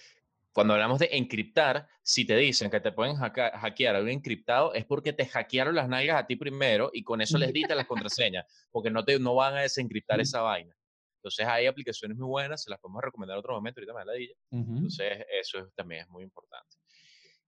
cuando 0.54 0.74
hablamos 0.76 1.00
de 1.00 1.10
encriptar, 1.12 1.88
si 2.04 2.26
te 2.26 2.36
dicen 2.38 2.70
que 2.70 2.80
te 2.80 2.92
pueden 2.92 3.16
hacka- 3.18 3.58
hackear 3.58 3.96
algo 3.96 4.08
encriptado, 4.10 4.74
es 4.74 4.86
porque 4.86 5.12
te 5.12 5.26
hackearon 5.26 5.74
las 5.76 5.90
nalgas 5.90 6.22
a 6.24 6.28
ti 6.28 6.36
primero 6.36 6.92
y 6.94 7.04
con 7.04 7.22
eso 7.22 7.38
les 7.40 7.52
diste 7.54 7.74
las 7.76 7.88
contraseñas, 7.88 8.46
porque 8.72 8.90
no, 8.92 9.04
te, 9.04 9.18
no 9.20 9.34
van 9.36 9.56
a 9.56 9.62
desencriptar 9.62 10.22
esa 10.22 10.42
vaina. 10.42 10.76
Entonces 11.18 11.46
hay 11.48 11.66
aplicaciones 11.66 12.18
muy 12.18 12.28
buenas, 12.28 12.64
se 12.64 12.70
las 12.70 12.80
podemos 12.80 13.02
recomendar 13.02 13.36
en 13.36 13.40
otro 13.40 13.54
momento, 13.54 13.80
ahorita 13.80 13.94
me 13.94 14.00
la 14.00 14.06
ladilla. 14.06 14.36
Ujú. 14.52 14.76
Entonces, 14.76 15.26
eso 15.42 15.60
es- 15.60 15.74
también 15.74 16.02
es 16.02 16.10
muy 16.10 16.24
importante. 16.24 16.78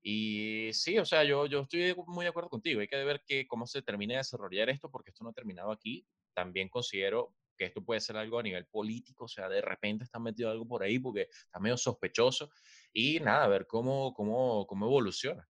Y 0.01 0.70
sí, 0.74 0.97
o 0.99 1.06
sea, 1.06 1.24
yo, 1.24 1.45
yo 1.47 1.62
estoy 1.62 1.95
muy 2.08 2.26
de 2.26 2.30
acuerdo 2.30 2.49
contigo. 2.49 2.80
Hay 2.80 2.88
que 2.88 3.03
ver 3.03 3.24
que, 3.26 3.47
cómo 3.47 3.66
se 3.66 3.82
termina 3.82 4.14
de 4.14 4.18
desarrollar 4.20 4.70
esto, 4.70 4.89
porque 4.89 5.10
esto 5.10 5.24
no 5.24 5.32
ha 5.32 5.34
terminado 5.34 5.72
aquí. 5.72 6.06
También 6.34 6.70
considero 6.70 7.34
que 7.56 7.66
esto 7.66 7.84
puede 7.84 8.01
ser 8.01 8.18
algo 8.18 8.39
a 8.39 8.43
nivel 8.43 8.66
político, 8.66 9.26
o 9.26 9.28
sea, 9.28 9.49
de 9.49 9.62
repente 9.62 10.03
está 10.03 10.20
metido 10.20 10.49
algo 10.49 10.68
por 10.68 10.84
ahí 10.84 10.99
porque 10.99 11.28
está 11.32 11.60
medio 11.60 11.78
sospechoso. 11.78 12.49
Y 12.93 13.20
nada, 13.20 13.43
a 13.43 13.47
ver 13.47 13.68
cómo, 13.68 14.14
cómo, 14.14 14.66
cómo 14.68 14.86
evoluciona. 14.86 15.47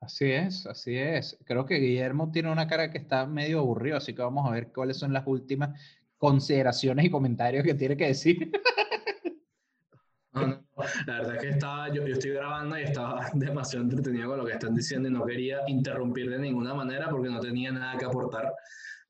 Así 0.00 0.30
es, 0.30 0.66
así 0.66 0.96
es. 0.96 1.38
Creo 1.44 1.64
que 1.64 1.76
Guillermo 1.76 2.30
tiene 2.30 2.52
una 2.52 2.66
cara 2.66 2.90
que 2.90 2.98
está 2.98 3.26
medio 3.26 3.60
aburrido, 3.60 3.96
así 3.96 4.14
que 4.14 4.22
vamos 4.22 4.46
a 4.46 4.52
ver 4.52 4.72
cuáles 4.72 4.98
son 4.98 5.12
las 5.12 5.26
últimas 5.26 5.80
consideraciones 6.18 7.04
y 7.04 7.10
comentarios 7.10 7.64
que 7.64 7.74
tiene 7.74 7.96
que 7.96 8.06
decir. 8.06 8.52
No, 10.32 10.46
no. 10.46 10.66
La 11.06 11.20
verdad 11.20 11.36
es 11.36 11.42
que 11.42 11.48
estaba, 11.48 11.88
yo, 11.88 12.06
yo 12.06 12.12
estoy 12.12 12.32
grabando 12.32 12.78
y 12.78 12.82
estaba 12.82 13.30
demasiado 13.34 13.84
entretenido 13.84 14.28
con 14.28 14.38
lo 14.38 14.44
que 14.44 14.52
están 14.52 14.74
diciendo 14.74 15.08
y 15.08 15.12
no 15.12 15.24
quería 15.24 15.60
interrumpir 15.66 16.28
de 16.28 16.38
ninguna 16.38 16.74
manera 16.74 17.08
porque 17.08 17.30
no 17.30 17.40
tenía 17.40 17.72
nada 17.72 17.96
que 17.98 18.04
aportar. 18.04 18.52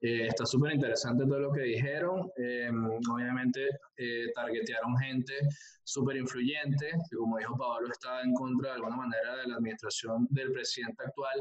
Eh, 0.06 0.28
está 0.28 0.46
súper 0.46 0.72
interesante 0.72 1.26
todo 1.26 1.40
lo 1.40 1.52
que 1.52 1.62
dijeron. 1.62 2.30
Eh, 2.36 2.70
obviamente, 3.10 3.70
eh, 3.96 4.26
targetearon 4.36 4.96
gente 4.98 5.32
súper 5.82 6.16
influyente, 6.16 6.92
que 7.10 7.16
como 7.16 7.38
dijo 7.38 7.56
Pablo, 7.56 7.88
está 7.90 8.22
en 8.22 8.32
contra 8.32 8.70
de 8.70 8.74
alguna 8.76 8.98
manera 8.98 9.34
de 9.38 9.48
la 9.48 9.56
administración 9.56 10.28
del 10.30 10.52
presidente 10.52 11.02
actual, 11.04 11.40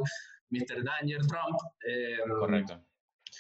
Mr. 0.49 0.83
Danger 0.83 1.21
Trump. 1.27 1.59
Eh, 1.87 2.17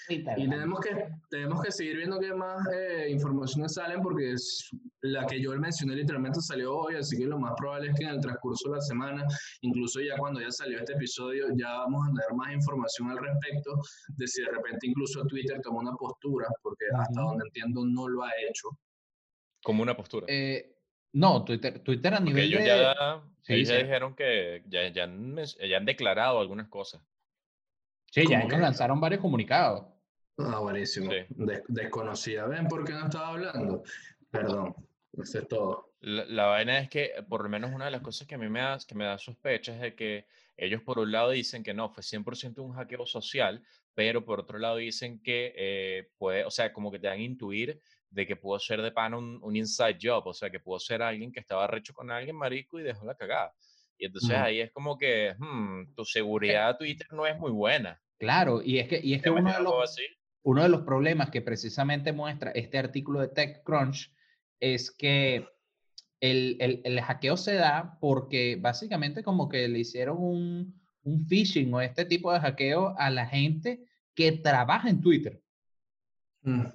Y 0.09 0.23
tenemos 0.23 0.79
que, 0.79 1.07
tenemos 1.29 1.61
que 1.63 1.71
seguir 1.71 1.97
viendo 1.97 2.19
qué 2.19 2.33
más 2.33 2.65
eh, 2.73 3.07
informaciones 3.09 3.73
salen 3.73 4.01
porque 4.01 4.33
es 4.33 4.69
la 5.01 5.25
que 5.25 5.41
yo 5.41 5.51
mencioné 5.57 5.95
literalmente 5.95 6.41
salió 6.41 6.75
hoy, 6.77 6.95
así 6.95 7.17
que 7.17 7.25
lo 7.25 7.39
más 7.39 7.53
probable 7.57 7.89
es 7.89 7.95
que 7.97 8.03
en 8.05 8.11
el 8.11 8.21
transcurso 8.21 8.69
de 8.69 8.75
la 8.75 8.81
semana, 8.81 9.25
incluso 9.61 9.99
ya 10.01 10.17
cuando 10.17 10.41
ya 10.41 10.51
salió 10.51 10.79
este 10.79 10.93
episodio, 10.93 11.47
ya 11.55 11.69
vamos 11.79 12.07
a 12.07 12.11
tener 12.11 12.33
más 12.35 12.53
información 12.53 13.09
al 13.11 13.17
respecto 13.17 13.71
de 14.17 14.27
si 14.27 14.41
de 14.41 14.49
repente 14.51 14.87
incluso 14.87 15.25
Twitter 15.27 15.59
tomó 15.61 15.79
una 15.79 15.93
postura, 15.93 16.47
porque 16.61 16.85
hasta 16.97 17.21
donde 17.21 17.45
entiendo 17.45 17.83
no 17.85 18.07
lo 18.07 18.23
ha 18.23 18.31
hecho. 18.49 18.69
Como 19.63 19.81
una 19.83 19.95
postura. 19.95 20.25
Eh, 20.29 20.77
no, 21.13 21.43
Twitter, 21.45 21.79
Twitter 21.79 22.13
a 22.13 22.17
Porque 22.17 22.33
nivel 22.33 22.43
ellos 22.45 22.59
de... 22.61 22.67
ya, 22.67 23.23
Sí, 23.45 23.53
ellos 23.53 23.69
ya 23.69 23.75
sí. 23.75 23.83
dijeron 23.83 24.15
que 24.15 24.63
ya, 24.67 24.87
ya, 24.89 25.03
han, 25.03 25.35
ya 25.37 25.77
han 25.77 25.85
declarado 25.85 26.39
algunas 26.39 26.67
cosas. 26.67 27.01
Sí, 28.11 28.21
ya 28.27 28.39
¿Cómo 28.39 28.39
ellos 28.47 28.53
que? 28.55 28.61
lanzaron 28.61 28.99
varios 28.99 29.21
comunicados. 29.21 29.85
Ah, 30.37 30.59
buenísimo. 30.59 31.11
Sí. 31.11 31.17
Des- 31.29 31.63
desconocida. 31.67 32.47
¿Ven 32.47 32.67
por 32.67 32.85
qué 32.85 32.93
no 32.93 33.05
estaba 33.05 33.29
hablando? 33.29 33.83
Perdón, 34.29 34.75
eso 35.13 35.39
es 35.39 35.47
todo. 35.47 35.93
La, 36.01 36.25
la 36.25 36.45
vaina 36.47 36.79
es 36.79 36.89
que, 36.89 37.11
por 37.29 37.43
lo 37.43 37.49
menos 37.49 37.71
una 37.73 37.85
de 37.85 37.91
las 37.91 38.01
cosas 38.01 38.27
que 38.27 38.35
a 38.35 38.37
mí 38.37 38.49
me 38.49 38.59
da, 38.59 38.77
que 38.85 38.95
me 38.95 39.05
da 39.05 39.17
sospecha 39.17 39.73
es 39.73 39.81
de 39.81 39.95
que 39.95 40.25
ellos 40.57 40.81
por 40.83 40.99
un 40.99 41.11
lado 41.11 41.31
dicen 41.31 41.63
que 41.63 41.73
no, 41.73 41.89
fue 41.89 42.03
100% 42.03 42.61
un 42.63 42.73
hackeo 42.73 43.05
social, 43.05 43.63
pero 43.93 44.25
por 44.25 44.39
otro 44.41 44.59
lado 44.59 44.77
dicen 44.77 45.21
que 45.21 45.53
eh, 45.55 46.09
puede, 46.17 46.43
o 46.45 46.51
sea, 46.51 46.73
como 46.73 46.91
que 46.91 46.99
te 46.99 47.07
dan 47.07 47.19
a 47.19 47.23
intuir 47.23 47.81
de 48.09 48.27
que 48.27 48.35
pudo 48.35 48.59
ser 48.59 48.81
de 48.81 48.91
pana 48.91 49.17
un, 49.17 49.39
un 49.41 49.55
inside 49.55 49.97
job, 50.01 50.27
o 50.27 50.33
sea, 50.33 50.49
que 50.49 50.59
pudo 50.59 50.79
ser 50.79 51.01
alguien 51.01 51.31
que 51.31 51.39
estaba 51.39 51.65
recho 51.67 51.93
con 51.93 52.11
alguien 52.11 52.35
marico 52.35 52.79
y 52.79 52.83
dejó 52.83 53.05
la 53.05 53.15
cagada. 53.15 53.53
Y 53.97 54.05
entonces 54.05 54.31
ahí 54.31 54.59
es 54.59 54.71
como 54.71 54.97
que, 54.97 55.33
hmm, 55.37 55.93
tu 55.95 56.03
seguridad 56.05 56.73
de 56.73 56.77
Twitter 56.77 57.07
no 57.11 57.25
es 57.25 57.37
muy 57.37 57.51
buena. 57.51 58.01
Claro, 58.17 58.61
y 58.61 58.79
es 58.79 58.87
que, 58.87 58.99
y 59.01 59.13
es 59.13 59.21
que 59.21 59.29
uno 59.29 59.51
de 59.51 59.61
los, 59.61 59.83
así. 59.83 60.03
Uno 60.45 60.61
de 60.61 60.69
los 60.69 60.81
problemas 60.81 61.31
que 61.31 61.41
precisamente 61.41 62.13
muestra 62.13 62.51
este 62.51 62.77
artículo 62.77 63.19
de 63.19 63.29
TechCrunch 63.29 64.11
es 64.59 64.91
que 64.91 65.47
el, 66.21 66.57
el, 66.59 66.81
el 66.85 67.01
hackeo 67.01 67.35
se 67.35 67.55
da 67.55 67.97
porque 67.99 68.55
básicamente 68.59 69.23
como 69.23 69.49
que 69.49 69.67
le 69.67 69.79
hicieron 69.79 70.17
un, 70.19 70.79
un 71.03 71.25
phishing 71.27 71.73
o 71.73 71.81
este 71.81 72.05
tipo 72.05 72.31
de 72.31 72.39
hackeo 72.39 72.95
a 72.97 73.09
la 73.09 73.25
gente 73.25 73.85
que 74.13 74.31
trabaja 74.33 74.87
en 74.89 75.01
Twitter. 75.01 75.41
Mm. 76.43 76.67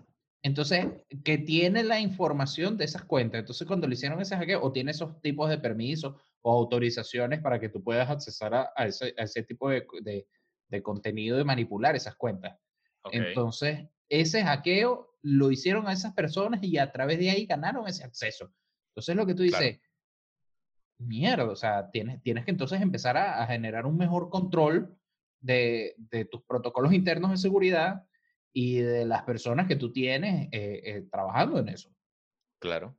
Entonces, 0.42 0.86
que 1.22 1.38
tiene 1.38 1.84
la 1.84 2.00
información 2.00 2.76
de 2.76 2.86
esas 2.86 3.04
cuentas. 3.04 3.38
Entonces, 3.40 3.66
cuando 3.68 3.86
le 3.86 3.94
hicieron 3.94 4.20
ese 4.20 4.36
hackeo, 4.36 4.62
o 4.62 4.72
tiene 4.72 4.90
esos 4.90 5.20
tipos 5.20 5.48
de 5.48 5.58
permisos 5.58 6.16
o 6.42 6.52
autorizaciones 6.52 7.40
para 7.40 7.60
que 7.60 7.68
tú 7.68 7.84
puedas 7.84 8.10
accesar 8.10 8.54
a, 8.54 8.72
a 8.74 8.86
ese, 8.86 9.14
a 9.16 9.22
ese 9.22 9.42
tipo 9.44 9.68
de, 9.70 9.86
de- 10.02 10.26
de 10.68 10.82
contenido 10.82 11.38
y 11.40 11.44
manipular 11.44 11.94
esas 11.94 12.16
cuentas. 12.16 12.56
Entonces, 13.12 13.88
ese 14.08 14.42
hackeo 14.42 15.16
lo 15.22 15.50
hicieron 15.50 15.86
a 15.88 15.92
esas 15.92 16.12
personas 16.14 16.62
y 16.62 16.78
a 16.78 16.90
través 16.92 17.18
de 17.18 17.30
ahí 17.30 17.46
ganaron 17.46 17.86
ese 17.86 18.04
acceso. 18.04 18.52
Entonces, 18.90 19.16
lo 19.16 19.26
que 19.26 19.34
tú 19.34 19.44
Claro. 19.44 19.64
dices, 19.64 19.80
mierda, 20.98 21.44
o 21.44 21.56
sea, 21.56 21.90
tienes, 21.90 22.22
tienes 22.22 22.44
que 22.44 22.50
entonces 22.50 22.80
empezar 22.80 23.16
a, 23.16 23.42
a 23.42 23.46
generar 23.46 23.86
un 23.86 23.96
mejor 23.96 24.28
control 24.28 24.96
de, 25.40 25.94
de 25.96 26.26
tus 26.26 26.42
protocolos 26.42 26.92
internos 26.92 27.30
de 27.30 27.36
seguridad 27.38 28.04
y 28.52 28.78
de 28.78 29.06
las 29.06 29.22
personas 29.22 29.66
que 29.68 29.76
tú 29.76 29.92
tienes 29.92 30.48
eh, 30.52 30.82
eh, 30.84 31.02
trabajando 31.10 31.58
en 31.58 31.68
eso. 31.68 31.90
Claro. 32.60 32.96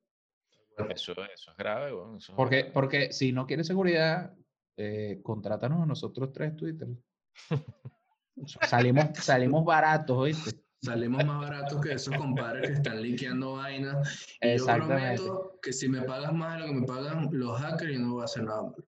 Eso, 0.89 1.11
eso 1.11 1.51
es 1.51 1.57
grave, 1.57 1.93
weón, 1.93 2.17
eso 2.17 2.31
es 2.31 2.35
Porque, 2.35 2.57
grave. 2.59 2.71
porque 2.73 3.11
si 3.13 3.31
no 3.31 3.45
quieres 3.45 3.67
seguridad, 3.67 4.33
eh, 4.77 5.19
contrátanos 5.21 5.83
a 5.83 5.85
nosotros 5.85 6.31
tres 6.33 6.55
Twitter. 6.55 6.87
Salimos, 8.45 9.05
salimos 9.15 9.65
baratos, 9.65 10.17
¿oíste? 10.17 10.51
Salimos 10.83 11.23
más 11.23 11.39
baratos 11.39 11.79
que 11.79 11.93
esos 11.93 12.15
compadres 12.15 12.69
que 12.69 12.73
están 12.77 13.01
liqueando 13.01 13.53
vainas. 13.53 14.27
Y 14.41 14.47
yo 14.47 14.53
Exactamente. 14.53 15.21
prometo 15.21 15.59
que 15.61 15.73
si 15.73 15.87
me 15.87 16.01
pagas 16.01 16.33
más 16.33 16.55
de 16.55 16.59
lo 16.59 16.73
que 16.73 16.79
me 16.79 16.87
pagan 16.87 17.29
los 17.31 17.59
hackers, 17.59 17.93
yo 17.93 17.99
no 17.99 18.13
voy 18.13 18.21
a 18.21 18.25
hacer 18.25 18.43
nada 18.43 18.63
malo. 18.63 18.83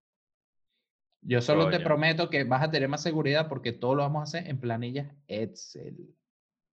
Yo 1.25 1.41
solo 1.41 1.69
te 1.69 1.79
prometo 1.79 2.29
que 2.29 2.43
vas 2.43 2.63
a 2.63 2.71
tener 2.71 2.89
más 2.89 3.01
seguridad 3.01 3.47
porque 3.47 3.71
todo 3.71 3.95
lo 3.95 4.03
vamos 4.03 4.19
a 4.21 4.23
hacer 4.23 4.49
en 4.49 4.59
planillas 4.59 5.13
Excel. 5.27 6.15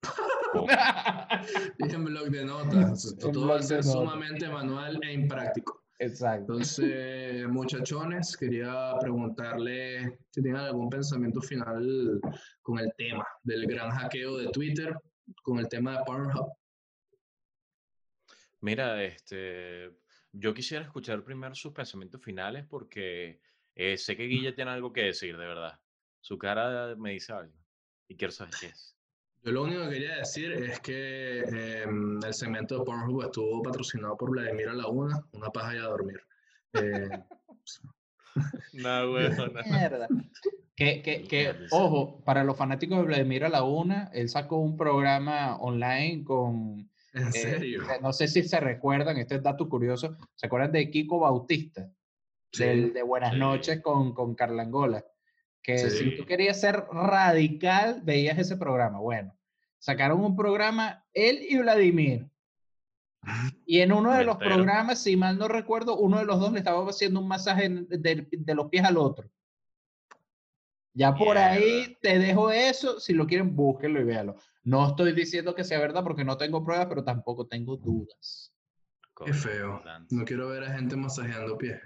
Y 1.79 1.95
en 1.95 2.05
blog 2.05 2.31
de 2.31 2.45
notas. 2.45 3.17
Todo 3.21 3.49
va 3.49 3.57
a 3.57 3.63
ser 3.63 3.85
sumamente 3.85 4.49
manual 4.49 4.99
e 5.03 5.13
impráctico. 5.13 5.85
Exacto. 6.01 6.53
Entonces, 6.53 7.49
muchachones, 7.49 8.37
quería 8.37 8.95
preguntarle 9.01 10.19
si 10.31 10.43
tienen 10.43 10.61
algún 10.61 10.89
pensamiento 10.89 11.41
final 11.41 12.21
con 12.63 12.79
el 12.79 12.93
tema 12.97 13.27
del 13.43 13.67
gran 13.67 13.91
hackeo 13.91 14.37
de 14.37 14.49
Twitter, 14.51 14.97
con 15.43 15.59
el 15.59 15.69
tema 15.69 15.99
de 15.99 16.05
Pornhub. 16.05 16.53
Mira, 18.61 19.03
este, 19.03 19.91
yo 20.33 20.55
quisiera 20.55 20.85
escuchar 20.85 21.25
primero 21.25 21.55
sus 21.55 21.73
pensamientos 21.73 22.23
finales 22.23 22.65
porque 22.69 23.41
eh, 23.75 23.97
sé 23.97 24.17
que 24.17 24.25
Guilla 24.25 24.55
tiene 24.55 24.71
algo 24.71 24.93
que 24.93 25.03
decir, 25.03 25.37
de 25.37 25.47
verdad. 25.47 25.81
Su 26.21 26.39
cara 26.39 26.95
me 26.97 27.13
dice 27.13 27.33
algo 27.33 27.55
y 28.09 28.17
quiero 28.17 28.33
saber 28.33 28.55
qué 28.61 28.67
es. 28.67 28.98
Yo 29.45 29.53
lo 29.53 29.63
único 29.63 29.85
que 29.85 29.91
quería 29.91 30.17
decir 30.17 30.53
es 30.53 30.81
que 30.81 31.41
em, 31.83 32.19
el 32.25 32.35
segmento 32.35 32.79
de 32.79 32.85
Pornhub 32.85 33.23
estuvo 33.23 33.63
patrocinado 33.63 34.17
por 34.17 34.31
Vladimir 34.31 34.69
a 34.69 34.75
la 34.75 34.89
una, 34.89 35.25
una 35.33 35.49
paja 35.51 35.75
y 35.75 35.79
a 35.79 35.83
dormir. 35.83 36.21
Eh, 36.75 37.09
No, 38.73 39.11
bueno, 39.11 39.47
Mierda. 39.67 40.07
Que, 40.77 41.03
que, 41.03 41.25
que, 41.25 41.55
ojo, 41.73 42.23
para 42.25 42.45
los 42.45 42.57
fanáticos 42.57 42.99
de 42.99 43.05
Vladimir 43.05 43.45
a 43.45 43.49
la 43.49 43.65
una, 43.65 44.11
él 44.13 44.29
sacó 44.29 44.59
un 44.59 44.77
programa 44.77 45.57
online 45.57 46.23
con, 46.23 46.89
en 47.15 47.29
eh, 47.29 47.33
serio. 47.33 47.83
no 48.01 48.13
sé 48.13 48.29
si 48.29 48.45
se 48.45 48.61
recuerdan, 48.61 49.17
este 49.17 49.35
es 49.37 49.43
dato 49.43 49.69
curioso, 49.69 50.17
¿se 50.37 50.47
acuerdan 50.47 50.71
de 50.71 50.89
Kiko 50.89 51.19
Bautista? 51.19 51.91
Sí. 52.53 52.63
Del, 52.65 52.93
de 52.93 53.03
Buenas 53.03 53.33
Sí. 53.33 53.39
noches 53.41 53.81
con, 53.83 54.15
con 54.15 54.37
Carla 54.37 54.65
Que 55.63 55.79
si 55.79 55.91
Sí. 55.91 56.17
tú 56.17 56.25
querías 56.25 56.61
ser 56.61 56.85
radical, 56.93 58.01
veías 58.05 58.39
ese 58.39 58.57
programa. 58.57 59.01
Bueno, 59.01 59.37
sacaron 59.79 60.21
un 60.25 60.37
programa, 60.37 61.05
él 61.13 61.41
y 61.49 61.59
Vladimir. 61.59 62.29
Y 63.67 63.81
en 63.81 63.93
uno 63.93 64.13
de 64.15 64.25
los 64.25 64.37
entero. 64.37 64.55
programas, 64.55 65.03
si 65.03 65.17
mal 65.17 65.37
no 65.39 65.49
recuerdo, 65.49 65.99
uno 65.99 66.19
de 66.19 66.25
los 66.25 66.39
dos 66.41 66.53
le 66.53 66.59
estaba 66.61 66.83
haciendo 66.89 67.21
un 67.21 67.29
masaje 67.29 67.69
de, 67.69 68.27
de 68.31 68.55
los 68.55 68.69
pies 68.71 68.85
al 68.85 68.97
otro. 68.97 69.29
Ya 70.95 71.15
por 71.15 71.37
ahí 71.37 71.61
Mierda. 71.81 71.99
te 72.01 72.19
dejo 72.19 72.51
eso. 72.51 72.99
Si 72.99 73.13
lo 73.13 73.27
quieren, 73.27 73.55
búsquenlo 73.55 74.01
y 74.01 74.05
véanlo. 74.05 74.37
No 74.65 74.89
estoy 74.89 75.13
diciendo 75.13 75.55
que 75.55 75.65
sea 75.65 75.79
verdad 75.79 76.03
porque 76.03 76.25
no 76.25 76.37
tengo 76.39 76.65
pruebas, 76.65 76.87
pero 76.87 77.05
tampoco 77.05 77.47
tengo 77.47 77.77
dudas. 77.77 78.53
Qué 79.25 79.33
feo. 79.33 79.83
No 80.11 80.25
quiero 80.25 80.49
ver 80.49 80.65
a 80.65 80.73
gente 80.73 80.97
masajeando 80.97 81.59
pies. 81.59 81.81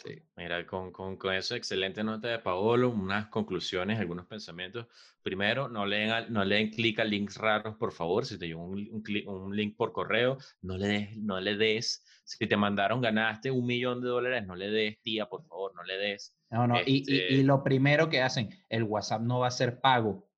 Sí. 0.00 0.10
Mira, 0.36 0.64
con, 0.64 0.92
con, 0.92 1.16
con 1.16 1.34
eso, 1.34 1.56
excelente 1.56 2.04
nota 2.04 2.28
de 2.28 2.38
Paolo, 2.38 2.90
unas 2.90 3.26
conclusiones, 3.26 3.98
algunos 3.98 4.26
pensamientos. 4.26 4.86
Primero, 5.22 5.68
no 5.68 5.84
leen, 5.86 6.10
al- 6.10 6.32
no 6.32 6.44
leen 6.44 6.70
clic 6.70 7.00
a 7.00 7.04
links 7.04 7.36
raros, 7.36 7.74
por 7.76 7.90
favor. 7.92 8.24
Si 8.24 8.38
te 8.38 8.46
llegó 8.46 8.64
un, 8.64 8.78
un, 8.92 9.02
un 9.26 9.56
link 9.56 9.76
por 9.76 9.90
correo, 9.92 10.38
no 10.62 10.76
le, 10.76 10.86
des, 10.86 11.16
no 11.16 11.40
le 11.40 11.56
des. 11.56 12.04
Si 12.22 12.46
te 12.46 12.56
mandaron, 12.56 13.00
ganaste 13.00 13.50
un 13.50 13.66
millón 13.66 14.00
de 14.00 14.08
dólares, 14.08 14.46
no 14.46 14.54
le 14.54 14.70
des, 14.70 15.00
tía, 15.02 15.26
por 15.26 15.44
favor, 15.48 15.74
no 15.74 15.82
le 15.82 15.96
des. 15.98 16.36
No, 16.50 16.68
no. 16.68 16.76
Y, 16.80 16.82
y- 16.86 17.04
y 17.08 17.18
Este- 17.18 17.42
lo 17.42 17.64
primero 17.64 18.08
que 18.08 18.22
hacen, 18.22 18.50
el 18.68 18.84
WhatsApp 18.84 19.22
no 19.22 19.40
va 19.40 19.48
a 19.48 19.50
ser 19.50 19.80
pago. 19.80 20.28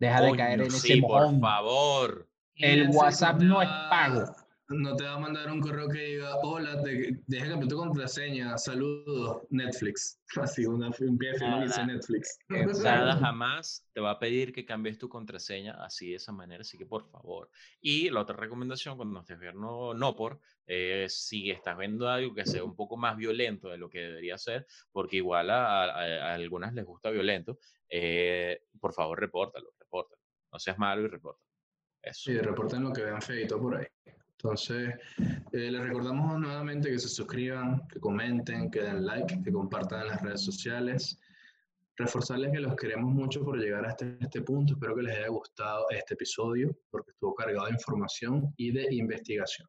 Deja 0.00 0.20
de 0.22 0.36
caer 0.36 0.60
en 0.60 0.66
ese 0.66 0.78
sí, 0.94 1.00
por 1.00 1.22
mojón. 1.22 1.40
favor. 1.40 2.28
El 2.56 2.80
Ese 2.88 2.98
WhatsApp 2.98 3.40
no 3.42 3.62
es 3.62 3.68
pago. 3.68 4.24
No 4.70 4.94
te 4.96 5.04
va 5.04 5.14
a 5.14 5.18
mandar 5.18 5.50
un 5.50 5.60
correo 5.60 5.88
que 5.88 5.98
diga, 5.98 6.36
hola, 6.42 6.82
te, 6.82 7.22
deja 7.26 7.48
cambiar 7.48 7.68
tu 7.70 7.76
contraseña, 7.78 8.58
saludos, 8.58 9.42
Netflix. 9.48 10.20
Así, 10.42 10.66
una, 10.66 10.90
un 11.00 11.16
pie 11.16 11.32
firma 11.34 11.60
que 11.60 11.64
dice. 11.68 11.86
Netflix. 11.86 12.38
Nada 12.82 13.16
jamás 13.20 13.86
te 13.94 14.00
va 14.00 14.10
a 14.10 14.18
pedir 14.18 14.52
que 14.52 14.66
cambies 14.66 14.98
tu 14.98 15.08
contraseña 15.08 15.72
así 15.82 16.10
de 16.10 16.16
esa 16.16 16.32
manera, 16.32 16.60
así 16.60 16.76
que 16.76 16.84
por 16.84 17.08
favor. 17.10 17.48
Y 17.80 18.10
la 18.10 18.20
otra 18.20 18.36
recomendación 18.36 18.96
cuando 18.98 19.20
estés 19.20 19.38
viendo 19.40 19.94
no 19.94 20.14
por, 20.14 20.38
eh, 20.66 21.06
si 21.08 21.50
estás 21.50 21.78
viendo 21.78 22.06
algo 22.10 22.34
que 22.34 22.44
sea 22.44 22.62
un 22.62 22.76
poco 22.76 22.98
más 22.98 23.16
violento 23.16 23.70
de 23.70 23.78
lo 23.78 23.88
que 23.88 24.00
debería 24.00 24.36
ser, 24.36 24.66
porque 24.92 25.16
igual 25.16 25.48
a, 25.48 25.84
a- 25.84 26.30
a 26.30 26.34
algunas 26.34 26.74
les 26.74 26.84
gusta 26.84 27.08
violento, 27.08 27.58
eh, 27.88 28.64
por 28.78 28.92
favor 28.92 29.18
repórtalo, 29.18 29.72
repórtalo. 29.78 30.20
No 30.52 30.58
seas 30.58 30.78
malo 30.78 31.02
y 31.02 31.06
repórtalo. 31.08 31.46
Eso. 32.02 32.30
Sí, 32.30 32.38
reporten 32.38 32.82
lo 32.82 32.92
que 32.92 33.02
vean 33.02 33.22
feito 33.22 33.58
por 33.58 33.76
ahí. 33.78 33.86
Entonces, 34.40 34.94
eh, 35.52 35.70
les 35.70 35.82
recordamos 35.82 36.38
nuevamente 36.38 36.90
que 36.90 36.98
se 37.00 37.08
suscriban, 37.08 37.88
que 37.88 37.98
comenten, 37.98 38.70
que 38.70 38.82
den 38.82 39.04
like, 39.04 39.42
que 39.42 39.52
compartan 39.52 40.02
en 40.02 40.08
las 40.08 40.22
redes 40.22 40.44
sociales. 40.44 41.18
Reforzarles 41.96 42.52
que 42.52 42.60
los 42.60 42.76
queremos 42.76 43.12
mucho 43.12 43.44
por 43.44 43.58
llegar 43.58 43.84
hasta 43.84 44.06
este 44.20 44.42
punto. 44.42 44.74
Espero 44.74 44.94
que 44.94 45.02
les 45.02 45.16
haya 45.16 45.28
gustado 45.28 45.86
este 45.90 46.14
episodio 46.14 46.70
porque 46.88 47.10
estuvo 47.10 47.34
cargado 47.34 47.66
de 47.66 47.72
información 47.72 48.54
y 48.56 48.70
de 48.70 48.94
investigación. 48.94 49.68